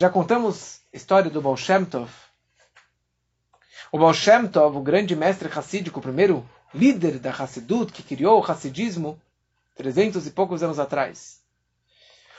Já 0.00 0.10
contamos 0.10 0.80
a 0.92 0.96
história 0.96 1.30
do 1.30 1.40
Baal 1.40 1.56
Shem 1.56 1.84
Tov. 1.84 2.10
O 3.94 3.98
Baal 3.98 4.12
Shem 4.12 4.48
Tov, 4.48 4.76
o 4.76 4.82
grande 4.82 5.14
mestre 5.14 5.48
hassídico, 5.48 6.00
o 6.00 6.02
primeiro 6.02 6.44
líder 6.74 7.20
da 7.20 7.30
Hassidut, 7.30 7.92
que 7.92 8.02
criou 8.02 8.40
o 8.40 8.44
hassidismo, 8.44 9.16
trezentos 9.72 10.26
e 10.26 10.32
poucos 10.32 10.64
anos 10.64 10.80
atrás. 10.80 11.40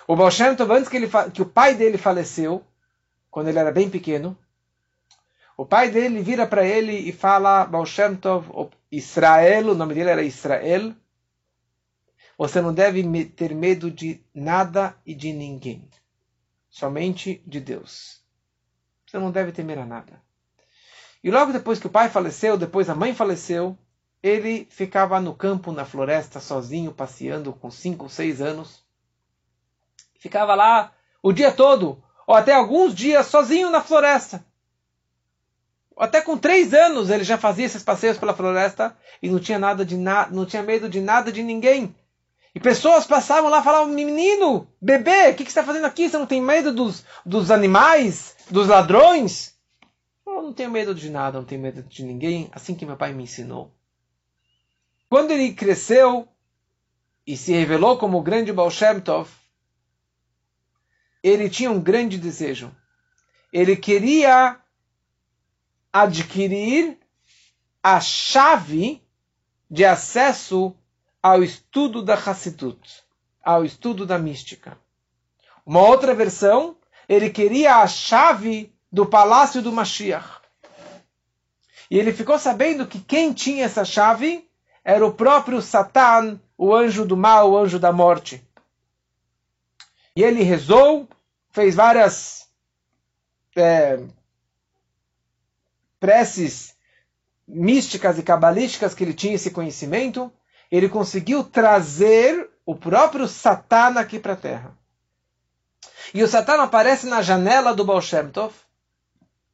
O 0.05 0.17
Baal 0.17 0.29
Shem 0.29 0.53
Tov, 0.53 0.73
antes 0.73 0.89
que, 0.89 0.97
ele, 0.97 1.09
que 1.33 1.41
o 1.41 1.45
pai 1.45 1.73
dele 1.73 1.97
faleceu, 1.97 2.61
quando 3.31 3.47
ele 3.47 3.57
era 3.57 3.71
bem 3.71 3.89
pequeno, 3.89 4.37
o 5.55 5.65
pai 5.65 5.89
dele 5.89 6.21
vira 6.21 6.45
para 6.45 6.67
ele 6.67 6.91
e 6.91 7.13
fala, 7.13 7.63
Baal 7.63 7.85
Shem 7.85 8.17
Tov, 8.17 8.69
Israel, 8.91 9.69
o 9.69 9.75
nome 9.75 9.93
dele 9.93 10.09
era 10.09 10.23
Israel, 10.23 10.93
você 12.37 12.59
não 12.59 12.73
deve 12.73 13.01
ter 13.27 13.55
medo 13.55 13.89
de 13.89 14.21
nada 14.33 14.93
e 15.05 15.15
de 15.15 15.31
ninguém, 15.31 15.87
somente 16.69 17.41
de 17.47 17.61
Deus. 17.61 18.21
Você 19.07 19.17
não 19.17 19.31
deve 19.31 19.53
temer 19.53 19.79
a 19.79 19.85
nada. 19.85 20.24
E 21.25 21.31
logo 21.31 21.51
depois 21.51 21.79
que 21.79 21.87
o 21.87 21.89
pai 21.89 22.07
faleceu, 22.07 22.55
depois 22.55 22.87
a 22.87 22.93
mãe 22.93 23.11
faleceu, 23.11 23.75
ele 24.21 24.67
ficava 24.69 25.19
no 25.19 25.33
campo, 25.33 25.71
na 25.71 25.83
floresta, 25.83 26.39
sozinho, 26.39 26.91
passeando 26.91 27.51
com 27.51 27.71
cinco, 27.71 28.07
seis 28.07 28.41
anos. 28.41 28.85
Ficava 30.19 30.53
lá 30.53 30.91
o 31.23 31.33
dia 31.33 31.51
todo, 31.51 31.99
ou 32.27 32.35
até 32.35 32.53
alguns 32.53 32.93
dias, 32.93 33.25
sozinho 33.25 33.71
na 33.71 33.81
floresta. 33.81 34.45
Até 35.97 36.21
com 36.21 36.37
três 36.37 36.75
anos 36.75 37.09
ele 37.09 37.23
já 37.23 37.39
fazia 37.39 37.65
esses 37.65 37.81
passeios 37.81 38.19
pela 38.19 38.35
floresta 38.35 38.95
e 39.19 39.27
não 39.27 39.39
tinha 39.39 39.57
nada 39.57 39.83
de 39.83 39.97
não 39.97 40.45
tinha 40.45 40.61
medo 40.61 40.87
de 40.87 41.01
nada 41.01 41.31
de 41.31 41.41
ninguém. 41.41 41.95
E 42.53 42.59
pessoas 42.59 43.07
passavam 43.07 43.49
lá 43.49 43.61
e 43.61 43.63
falavam: 43.63 43.87
Menino, 43.87 44.67
bebê, 44.79 45.31
o 45.31 45.33
que, 45.33 45.43
que 45.43 45.51
você 45.51 45.59
está 45.59 45.63
fazendo 45.63 45.85
aqui? 45.85 46.07
Você 46.07 46.19
não 46.19 46.27
tem 46.27 46.39
medo 46.39 46.71
dos, 46.71 47.03
dos 47.25 47.49
animais, 47.49 48.35
dos 48.51 48.67
ladrões? 48.67 49.54
Eu 50.35 50.41
não 50.41 50.53
tenho 50.53 50.69
medo 50.69 50.93
de 50.93 51.09
nada, 51.09 51.39
não 51.39 51.45
tenho 51.45 51.61
medo 51.61 51.81
de 51.81 52.03
ninguém, 52.03 52.49
assim 52.51 52.75
que 52.75 52.85
meu 52.85 52.97
pai 52.97 53.13
me 53.13 53.23
ensinou. 53.23 53.73
Quando 55.07 55.31
ele 55.31 55.53
cresceu 55.53 56.27
e 57.25 57.37
se 57.37 57.53
revelou 57.53 57.97
como 57.97 58.17
o 58.17 58.21
grande 58.21 58.51
Baal 58.51 58.69
Shem 58.69 58.99
Tov, 58.99 59.31
ele 61.23 61.49
tinha 61.49 61.71
um 61.71 61.79
grande 61.79 62.17
desejo. 62.17 62.75
Ele 63.51 63.77
queria 63.77 64.59
adquirir 65.91 66.99
a 67.81 68.01
chave 68.01 69.01
de 69.71 69.85
acesso 69.85 70.75
ao 71.23 71.41
estudo 71.43 72.03
da 72.03 72.15
Hassidut, 72.15 73.05
ao 73.41 73.63
estudo 73.63 74.05
da 74.05 74.19
mística. 74.19 74.77
Uma 75.65 75.79
outra 75.79 76.13
versão, 76.13 76.77
ele 77.07 77.29
queria 77.29 77.77
a 77.77 77.87
chave 77.87 78.74
do 78.95 79.05
palácio 79.05 79.61
do 79.61 79.73
Mashiach. 79.73 80.39
E 81.91 81.99
ele 81.99 82.13
ficou 82.13 82.39
sabendo 82.39 82.87
que 82.87 82.97
quem 82.97 83.33
tinha 83.33 83.65
essa 83.65 83.83
chave 83.83 84.49
era 84.85 85.05
o 85.05 85.13
próprio 85.13 85.61
Satan, 85.61 86.39
o 86.57 86.73
anjo 86.73 87.05
do 87.05 87.17
mal, 87.17 87.51
o 87.51 87.57
anjo 87.57 87.77
da 87.77 87.91
morte. 87.91 88.41
E 90.15 90.23
ele 90.23 90.43
rezou, 90.43 91.09
fez 91.51 91.75
várias 91.75 92.47
é, 93.57 93.99
preces 95.99 96.73
místicas 97.45 98.17
e 98.17 98.23
cabalísticas 98.23 98.95
que 98.95 99.03
ele 99.03 99.13
tinha 99.13 99.35
esse 99.35 99.51
conhecimento, 99.51 100.31
ele 100.71 100.87
conseguiu 100.87 101.43
trazer 101.43 102.49
o 102.65 102.73
próprio 102.73 103.27
Satã 103.27 103.99
aqui 103.99 104.19
para 104.19 104.33
a 104.33 104.37
Terra. 104.37 104.77
E 106.13 106.23
o 106.23 106.27
Satã 106.29 106.61
aparece 106.61 107.07
na 107.07 107.21
janela 107.21 107.75
do 107.75 107.83
Baal 107.83 108.01
Shem 108.01 108.29
Tov, 108.29 108.53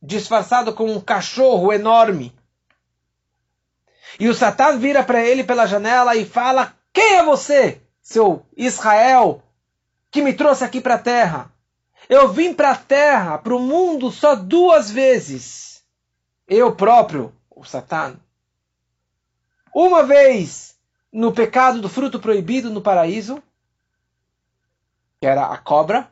disfarçado 0.01 0.73
como 0.73 0.93
um 0.93 0.99
cachorro 0.99 1.71
enorme. 1.71 2.35
E 4.19 4.27
o 4.27 4.33
Satã 4.33 4.77
vira 4.77 5.03
para 5.03 5.23
ele 5.23 5.43
pela 5.43 5.67
janela 5.67 6.15
e 6.15 6.25
fala: 6.25 6.75
Quem 6.91 7.17
é 7.17 7.23
você, 7.23 7.81
seu 8.01 8.45
Israel, 8.57 9.43
que 10.09 10.21
me 10.21 10.33
trouxe 10.33 10.63
aqui 10.63 10.81
para 10.81 10.95
a 10.95 10.99
terra? 10.99 11.51
Eu 12.09 12.29
vim 12.33 12.53
para 12.53 12.71
a 12.71 12.75
terra, 12.75 13.37
para 13.37 13.55
o 13.55 13.59
mundo, 13.59 14.11
só 14.11 14.35
duas 14.35 14.89
vezes. 14.89 15.83
Eu 16.47 16.75
próprio, 16.75 17.33
o 17.49 17.63
Satã. 17.63 18.19
Uma 19.73 20.03
vez 20.03 20.75
no 21.11 21.31
pecado 21.31 21.79
do 21.79 21.87
fruto 21.87 22.19
proibido 22.19 22.69
no 22.69 22.81
paraíso, 22.81 23.41
que 25.19 25.27
era 25.27 25.45
a 25.45 25.57
cobra. 25.57 26.11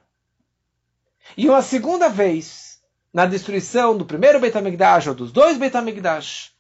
E 1.36 1.50
uma 1.50 1.62
segunda 1.62 2.08
vez 2.08 2.68
na 3.14 3.26
destruição 3.26 3.97
do 3.97 4.05
primeiro 4.05 4.39
Betamigdash 4.39 5.07
ou 5.07 5.16
dos 5.16 5.32
dois 5.32 5.57
Betamigdash. 5.57 6.51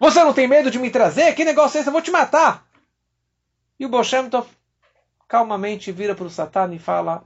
Você 0.00 0.22
não 0.22 0.32
tem 0.32 0.46
medo 0.46 0.70
de 0.70 0.78
me 0.78 0.90
trazer? 0.90 1.34
Que 1.34 1.44
negócio 1.44 1.76
é 1.76 1.80
esse? 1.80 1.88
Eu 1.88 1.92
vou 1.92 2.02
te 2.02 2.10
matar. 2.10 2.66
E 3.78 3.84
o 3.84 3.88
Boshem 3.88 4.30
calmamente 5.26 5.92
vira 5.92 6.14
para 6.14 6.24
o 6.24 6.30
Satã 6.30 6.72
e 6.72 6.78
fala: 6.78 7.24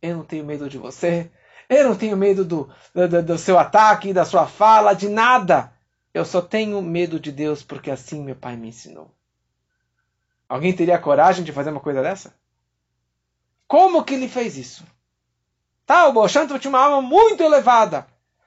Eu 0.00 0.16
não 0.16 0.24
tenho 0.24 0.44
medo 0.44 0.68
de 0.68 0.78
você. 0.78 1.30
Eu 1.68 1.88
não 1.88 1.96
tenho 1.96 2.16
medo 2.16 2.44
do, 2.44 2.70
do, 2.94 3.22
do 3.22 3.38
seu 3.38 3.58
ataque, 3.58 4.12
da 4.12 4.24
sua 4.24 4.46
fala, 4.46 4.94
de 4.94 5.08
nada. 5.08 5.72
Eu 6.14 6.24
só 6.24 6.40
tenho 6.40 6.80
medo 6.80 7.18
de 7.18 7.32
Deus 7.32 7.62
porque 7.62 7.90
assim 7.90 8.22
meu 8.22 8.36
pai 8.36 8.56
me 8.56 8.68
ensinou. 8.68 9.10
Alguém 10.48 10.72
teria 10.72 10.98
coragem 10.98 11.44
de 11.44 11.52
fazer 11.52 11.70
uma 11.70 11.80
coisa 11.80 12.02
dessa? 12.02 12.34
Como 13.66 14.04
que 14.04 14.14
ele 14.14 14.28
fez 14.28 14.56
isso? 14.56 14.84
Tá, 15.86 16.08
o 16.08 16.12
Bolshanto 16.12 16.58
tinha 16.58 16.68
uma 16.68 16.80
alma 16.80 17.00
muito 17.00 17.44
elevada, 17.44 18.06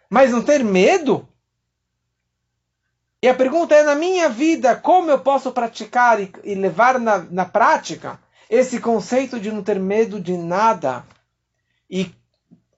mas 0.09 0.31
não 0.31 0.41
ter 0.41 0.61
medo? 0.61 1.25
E 3.21 3.29
a 3.29 3.33
pergunta 3.33 3.73
é, 3.73 3.83
na 3.83 3.95
minha 3.95 4.29
vida, 4.29 4.75
como 4.75 5.09
eu 5.09 5.19
posso 5.19 5.51
praticar 5.51 6.21
e, 6.21 6.31
e 6.43 6.53
levar 6.53 6.99
na, 6.99 7.19
na 7.19 7.45
prática 7.45 8.19
esse 8.49 8.79
conceito 8.79 9.39
de 9.39 9.51
não 9.51 9.63
ter 9.63 9.79
medo 9.79 10.19
de 10.19 10.35
nada? 10.37 11.05
E 11.89 12.13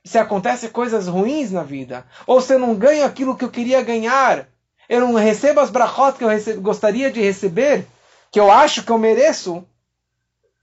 se 0.04 0.20
acontecem 0.20 0.70
coisas 0.70 1.08
ruins 1.08 1.52
na 1.52 1.64
vida, 1.64 2.06
ou 2.28 2.40
se 2.40 2.54
eu 2.54 2.60
não 2.60 2.76
ganho 2.76 3.04
aquilo 3.04 3.36
que 3.36 3.46
eu 3.46 3.50
queria 3.50 3.82
ganhar, 3.82 4.48
eu 4.88 5.02
não 5.02 5.14
recebo 5.14 5.60
as 5.60 5.70
brachot 5.70 6.18
que 6.18 6.24
eu 6.24 6.62
gostaria 6.62 7.12
de 7.12 7.22
receber, 7.22 7.88
que 8.32 8.40
eu 8.40 8.52
acho 8.52 8.84
que 8.84 8.92
eu 8.92 8.98
mereço, 8.98 9.66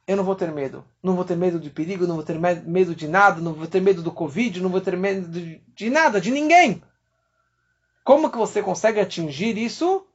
eu 0.09 0.17
não 0.17 0.25
vou 0.25 0.35
ter 0.35 0.51
medo. 0.51 0.83
Não 1.03 1.15
vou 1.15 1.25
ter 1.25 1.37
medo 1.37 1.61
de 1.61 1.69
perigo, 1.69 2.07
não 2.07 2.15
vou 2.15 2.25
ter 2.25 2.39
medo 2.39 2.95
de 2.95 3.07
nada, 3.07 3.43
não 3.43 3.53
vou 3.53 3.67
ter 3.67 3.83
medo 3.83 4.03
do 4.03 4.11
Covid, 4.11 4.59
não 4.63 4.71
vou 4.71 4.81
ter 4.81 4.97
medo 4.97 5.29
de, 5.29 5.91
nada, 5.91 6.19
de 6.19 6.31
ninguém. 6.31 6.83
Como 8.03 8.31
que 8.31 8.39
você 8.39 8.63
consegue 8.63 9.01
atingir 9.01 9.59
isso? 9.59 10.07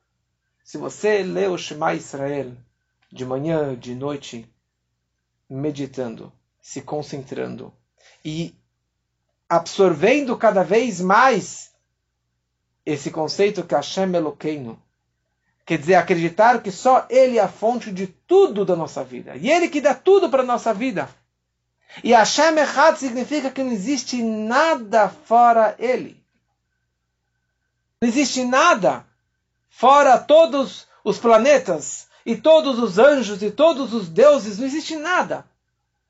Se 0.63 0.79
você 0.79 1.21
lê 1.21 1.47
o 1.47 1.59
Shema 1.59 1.93
Israel 1.93 2.53
de 3.11 3.23
manhã, 3.23 3.75
de 3.75 3.93
noite, 3.93 4.51
meditando, 5.47 6.33
se 6.59 6.81
concentrando 6.81 7.71
e 8.25 8.55
absorvendo 9.47 10.35
cada 10.35 10.63
vez 10.63 10.99
mais 10.99 11.71
esse 12.83 13.11
conceito 13.11 13.63
que 13.63 13.75
Hashem 13.75 14.15
Eloqueino, 14.15 14.81
Quer 15.65 15.77
dizer, 15.77 15.95
acreditar 15.95 16.61
que 16.61 16.71
só 16.71 17.05
Ele 17.09 17.37
é 17.37 17.41
a 17.41 17.47
fonte 17.47 17.91
de 17.91 18.07
tudo 18.07 18.65
da 18.65 18.75
nossa 18.75 19.03
vida. 19.03 19.35
E 19.35 19.49
Ele 19.49 19.69
que 19.69 19.79
dá 19.79 19.93
tudo 19.93 20.29
para 20.29 20.43
a 20.43 20.45
nossa 20.45 20.73
vida. 20.73 21.09
E 22.03 22.11
Hashem 22.11 22.57
Echad 22.57 22.97
significa 22.97 23.51
que 23.51 23.63
não 23.63 23.71
existe 23.71 24.21
nada 24.21 25.09
fora 25.09 25.75
Ele. 25.79 26.21
Não 28.01 28.09
existe 28.09 28.43
nada 28.43 29.05
fora 29.69 30.17
todos 30.17 30.87
os 31.03 31.17
planetas 31.17 32.07
e 32.25 32.35
todos 32.35 32.79
os 32.79 32.97
anjos 32.97 33.41
e 33.41 33.49
todos 33.49 33.93
os 33.93 34.09
deuses. 34.09 34.57
Não 34.57 34.65
existe 34.65 34.97
nada. 34.97 35.45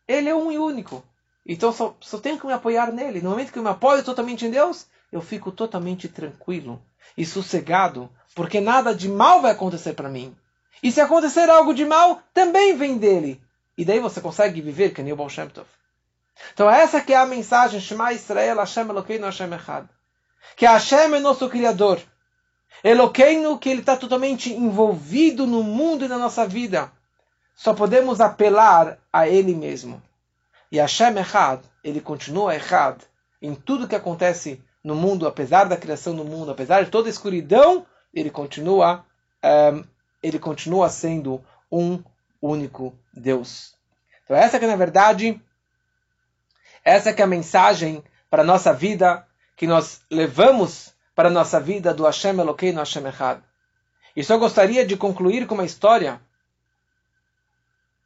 Ele 0.07 0.29
é 0.29 0.35
um 0.35 0.51
e 0.51 0.57
único. 0.57 1.03
Então 1.45 1.71
só, 1.71 1.95
só 2.01 2.17
tenho 2.17 2.39
que 2.39 2.47
me 2.47 2.53
apoiar 2.53 2.91
nele. 2.91 3.21
No 3.21 3.29
momento 3.29 3.51
que 3.51 3.59
eu 3.59 3.63
me 3.63 3.69
apoio 3.69 4.03
totalmente 4.03 4.45
em 4.45 4.49
Deus, 4.49 4.87
eu 5.13 5.21
fico 5.21 5.51
totalmente 5.51 6.09
tranquilo 6.09 6.81
e 7.15 7.23
sossegado, 7.23 8.09
porque 8.33 8.59
nada 8.59 8.95
de 8.95 9.07
mal 9.07 9.43
vai 9.43 9.51
acontecer 9.51 9.93
para 9.93 10.09
mim. 10.09 10.35
E 10.81 10.91
se 10.91 10.99
acontecer 10.99 11.47
algo 11.51 11.71
de 11.71 11.85
mal, 11.85 12.23
também 12.33 12.75
vem 12.75 12.97
dele. 12.97 13.39
E 13.77 13.85
daí 13.85 13.99
você 13.99 14.19
consegue 14.19 14.59
viver 14.59 14.91
que 14.91 15.03
nem 15.03 15.13
o 15.13 15.29
Shem 15.29 15.47
Tov. 15.49 15.67
Então 16.51 16.67
essa 16.67 16.99
que 16.99 17.13
é 17.13 17.17
a 17.17 17.27
mensagem 17.27 17.79
Shema 17.79 18.11
Israel 18.11 18.57
Hashem 18.57 18.89
Elokeinu 18.89 19.25
Hashem 19.25 19.53
Echad. 19.53 19.85
Que 20.57 20.65
Hashem 20.65 21.13
é 21.13 21.19
nosso 21.19 21.47
Criador. 21.47 22.01
Elokeinu 22.83 23.59
que 23.59 23.69
ele 23.69 23.81
está 23.81 23.95
totalmente 23.95 24.51
envolvido 24.51 25.45
no 25.45 25.61
mundo 25.61 26.05
e 26.05 26.07
na 26.07 26.17
nossa 26.17 26.47
vida. 26.47 26.91
Só 27.55 27.75
podemos 27.75 28.19
apelar 28.19 28.97
a 29.11 29.27
ele 29.27 29.53
mesmo. 29.53 30.01
E 30.71 30.79
Hashem 30.79 31.19
Echad, 31.19 31.61
ele 31.83 32.01
continua 32.01 32.55
Echad 32.55 32.97
em 33.39 33.53
tudo 33.53 33.87
que 33.87 33.95
acontece 33.95 34.59
no 34.83 34.95
mundo, 34.95 35.25
apesar 35.25 35.65
da 35.65 35.77
criação 35.77 36.15
do 36.15 36.25
mundo, 36.25 36.51
apesar 36.51 36.83
de 36.83 36.91
toda 36.91 37.07
a 37.07 37.11
escuridão, 37.11 37.85
ele 38.13 38.29
continua, 38.29 39.05
um, 39.43 39.47
ehm, 39.47 39.83
ele 40.21 40.37
continua 40.37 40.89
sendo 40.89 41.43
um 41.71 42.03
único 42.41 42.93
Deus. 43.13 43.75
Então 44.23 44.35
essa 44.35 44.59
que 44.59 44.65
é, 44.65 44.67
na 44.67 44.75
verdade, 44.75 45.41
essa 46.83 47.13
que 47.13 47.21
é 47.21 47.25
a 47.25 47.27
mensagem 47.27 48.03
para 48.29 48.41
a 48.41 48.45
nossa 48.45 48.73
vida, 48.73 49.25
que 49.55 49.65
nós 49.65 50.01
levamos 50.11 50.93
para 51.15 51.29
a 51.29 51.31
nossa 51.31 51.59
vida 51.59 51.93
do 51.93 52.03
Hashem 52.03 52.39
Elokeinu 52.39 52.79
Hashem 52.79 53.05
Echad. 53.07 53.41
E 54.15 54.23
só 54.23 54.37
gostaria 54.37 54.85
de 54.85 54.97
concluir 54.97 55.47
com 55.47 55.55
uma 55.55 55.65
história. 55.65 56.21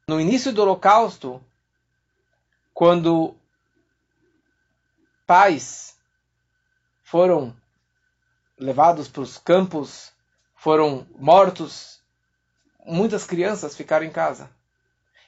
No 0.08 0.22
início 0.22 0.54
do 0.54 0.62
Holocausto, 0.62 1.44
quando 2.74 3.36
pais 5.26 5.97
foram 7.08 7.56
levados 8.60 9.08
para 9.08 9.22
os 9.22 9.38
campos, 9.38 10.12
foram 10.54 11.08
mortos. 11.18 12.02
Muitas 12.86 13.24
crianças 13.24 13.78
ficaram 13.78 14.06
em 14.06 14.12
casa. 14.12 14.50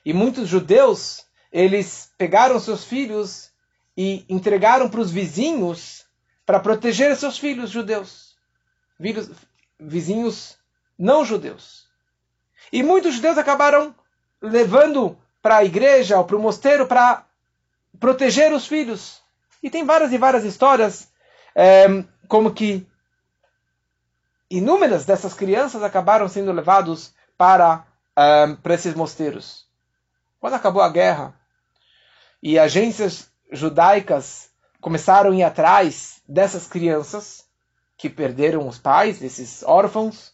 E 0.03 0.11
muitos 0.11 0.49
judeus, 0.49 1.25
eles 1.49 2.11
pegaram 2.17 2.59
seus 2.59 2.83
filhos 2.83 3.49
e 3.95 4.25
entregaram 4.27 4.89
para 4.89 4.99
os 4.99 5.09
vizinhos 5.09 6.05
para 6.45 6.59
proteger 6.59 7.15
seus 7.15 7.37
filhos 7.37 7.69
judeus. 7.69 8.35
Vizinhos 9.79 10.57
não 10.97 11.23
judeus. 11.23 11.87
E 12.73 12.83
muitos 12.83 13.15
judeus 13.15 13.37
acabaram 13.37 13.95
levando 14.41 15.17
para 15.41 15.57
a 15.57 15.65
igreja 15.65 16.17
ou 16.17 16.25
para 16.25 16.35
o 16.35 16.41
mosteiro 16.41 16.87
para 16.87 17.25
proteger 18.01 18.51
os 18.51 18.67
filhos. 18.67 19.21
E 19.63 19.69
tem 19.69 19.85
várias 19.85 20.11
e 20.11 20.17
várias 20.17 20.43
histórias 20.43 21.09
é, 21.55 21.87
como 22.27 22.53
que 22.53 22.87
inúmeras 24.49 25.05
dessas 25.05 25.33
crianças 25.33 25.83
acabaram 25.83 26.27
sendo 26.27 26.51
levados 26.51 27.13
para, 27.37 27.85
um, 28.17 28.55
para 28.55 28.73
esses 28.73 28.93
mosteiros. 28.95 29.67
Quando 30.39 30.55
acabou 30.55 30.81
a 30.81 30.89
guerra 30.89 31.33
e 32.41 32.57
agências 32.57 33.29
judaicas 33.51 34.49
começaram 34.81 35.31
a 35.31 35.35
ir 35.35 35.43
atrás 35.43 36.21
dessas 36.27 36.67
crianças 36.67 37.45
que 37.97 38.09
perderam 38.09 38.67
os 38.67 38.77
pais, 38.77 39.19
desses 39.19 39.61
órfãos, 39.63 40.33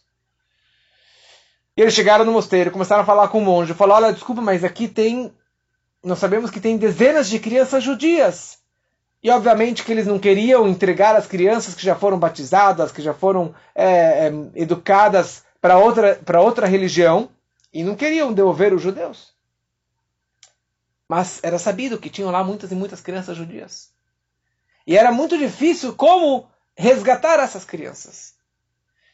e 1.76 1.82
eles 1.82 1.94
chegaram 1.94 2.24
no 2.24 2.32
mosteiro, 2.32 2.70
começaram 2.70 3.02
a 3.02 3.06
falar 3.06 3.28
com 3.28 3.38
o 3.38 3.44
monge, 3.44 3.74
falaram, 3.74 4.06
olha, 4.06 4.14
desculpa, 4.14 4.40
mas 4.40 4.64
aqui 4.64 4.88
tem, 4.88 5.34
nós 6.02 6.18
sabemos 6.18 6.50
que 6.50 6.60
tem 6.60 6.78
dezenas 6.78 7.28
de 7.28 7.38
crianças 7.38 7.82
judias. 7.82 8.58
E 9.22 9.30
obviamente 9.30 9.82
que 9.82 9.92
eles 9.92 10.06
não 10.06 10.18
queriam 10.18 10.68
entregar 10.68 11.16
as 11.16 11.26
crianças 11.26 11.74
que 11.74 11.84
já 11.84 11.96
foram 11.96 12.18
batizadas, 12.18 12.92
que 12.92 13.02
já 13.02 13.14
foram 13.14 13.54
é, 13.74 14.28
é, 14.28 14.32
educadas 14.54 15.44
para 15.60 15.78
outra, 15.78 16.20
outra 16.40 16.66
religião, 16.66 17.30
e 17.72 17.82
não 17.82 17.96
queriam 17.96 18.32
devolver 18.32 18.72
os 18.72 18.82
judeus. 18.82 19.34
Mas 21.08 21.40
era 21.42 21.58
sabido 21.58 21.98
que 21.98 22.10
tinham 22.10 22.30
lá 22.30 22.42
muitas 22.44 22.70
e 22.70 22.74
muitas 22.74 23.00
crianças 23.00 23.36
judias. 23.36 23.90
E 24.86 24.96
era 24.96 25.10
muito 25.10 25.36
difícil 25.36 25.94
como 25.94 26.48
resgatar 26.76 27.40
essas 27.40 27.64
crianças. 27.64 28.34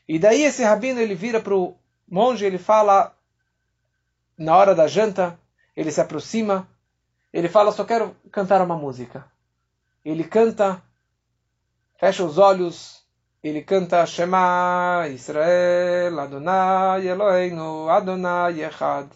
E 0.07 0.19
daí 0.19 0.43
esse 0.43 0.63
rabino 0.63 1.01
ele 1.01 1.15
vira 1.15 1.41
para 1.41 1.55
o 1.55 1.77
monge, 2.09 2.45
ele 2.45 2.59
fala 2.59 3.17
na 4.37 4.57
hora 4.57 4.75
da 4.75 4.87
janta, 4.87 5.39
ele 5.77 5.91
se 5.91 6.01
aproxima, 6.01 6.69
ele 7.33 7.49
fala: 7.49 7.73
só 7.73 7.85
quero 7.85 8.15
cantar 8.31 8.61
uma 8.61 8.77
música 8.77 9.33
ele 10.05 10.25
canta, 10.25 10.83
fecha 11.99 12.25
os 12.25 12.39
olhos 12.39 13.03
ele 13.43 13.61
canta 13.61 14.07
Shema 14.07 15.09
Israel 15.09 16.21
Adonai 16.21 17.09
Eloheinu 17.09 17.89
Adonai 17.89 18.63
Echad 18.63 19.11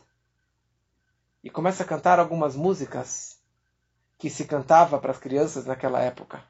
e 1.44 1.48
começa 1.48 1.84
a 1.84 1.86
cantar 1.86 2.18
algumas 2.18 2.56
músicas 2.56 3.38
que 4.18 4.28
se 4.28 4.44
cantava 4.44 4.98
para 4.98 5.12
as 5.12 5.18
crianças 5.18 5.64
naquela 5.64 6.00
época. 6.00 6.42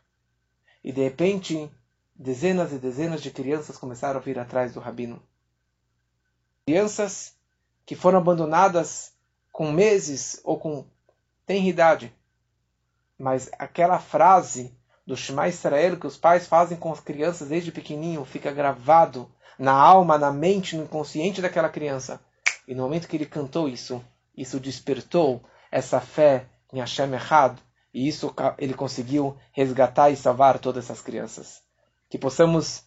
E 0.82 0.90
de 0.90 1.02
repente, 1.02 1.70
dezenas 2.14 2.72
e 2.72 2.78
dezenas 2.78 3.20
de 3.22 3.30
crianças 3.30 3.76
começaram 3.76 4.18
a 4.18 4.22
vir 4.22 4.38
atrás 4.38 4.72
do 4.72 4.80
rabino. 4.80 5.22
Crianças 6.64 7.36
que 7.84 7.94
foram 7.94 8.20
abandonadas 8.20 9.12
com 9.52 9.70
meses 9.70 10.40
ou 10.44 10.58
com 10.58 10.86
tenridade. 11.44 12.14
Mas 13.18 13.50
aquela 13.58 13.98
frase 13.98 14.76
do 15.06 15.16
Shema 15.16 15.48
Israel 15.48 15.96
que 15.96 16.06
os 16.06 16.16
pais 16.16 16.46
fazem 16.46 16.76
com 16.76 16.92
as 16.92 17.00
crianças 17.00 17.48
desde 17.48 17.72
pequenininho 17.72 18.24
fica 18.24 18.50
gravado 18.50 19.30
na 19.58 19.72
alma, 19.72 20.18
na 20.18 20.32
mente, 20.32 20.76
no 20.76 20.84
inconsciente 20.84 21.40
daquela 21.40 21.68
criança. 21.68 22.20
E 22.66 22.74
no 22.74 22.82
momento 22.82 23.08
que 23.08 23.16
ele 23.16 23.26
cantou 23.26 23.68
isso, 23.68 24.04
isso 24.36 24.60
despertou 24.60 25.42
essa 25.70 26.00
fé 26.00 26.46
em 26.72 26.80
Hashem 26.80 27.14
Echad, 27.14 27.56
e 27.94 28.06
isso 28.08 28.34
ele 28.58 28.74
conseguiu 28.74 29.36
resgatar 29.52 30.10
e 30.10 30.16
salvar 30.16 30.58
todas 30.58 30.84
essas 30.84 31.00
crianças. 31.00 31.62
Que 32.10 32.18
possamos 32.18 32.84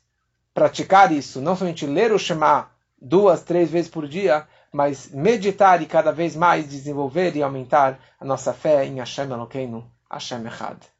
praticar 0.53 1.11
isso, 1.11 1.41
não 1.41 1.55
somente 1.55 1.87
ler 1.87 2.11
o 2.11 2.19
Shema 2.19 2.69
duas, 3.01 3.41
três 3.41 3.71
vezes 3.71 3.89
por 3.89 4.07
dia, 4.07 4.47
mas 4.71 5.09
meditar 5.11 5.81
e 5.81 5.85
cada 5.85 6.11
vez 6.11 6.35
mais 6.35 6.69
desenvolver 6.69 7.35
e 7.35 7.41
aumentar 7.41 7.99
a 8.19 8.25
nossa 8.25 8.53
fé 8.53 8.85
em 8.85 8.97
Hashem 8.97 9.31
Elokeinu, 9.31 9.89
Hashem 10.11 10.45
Echad. 10.47 10.98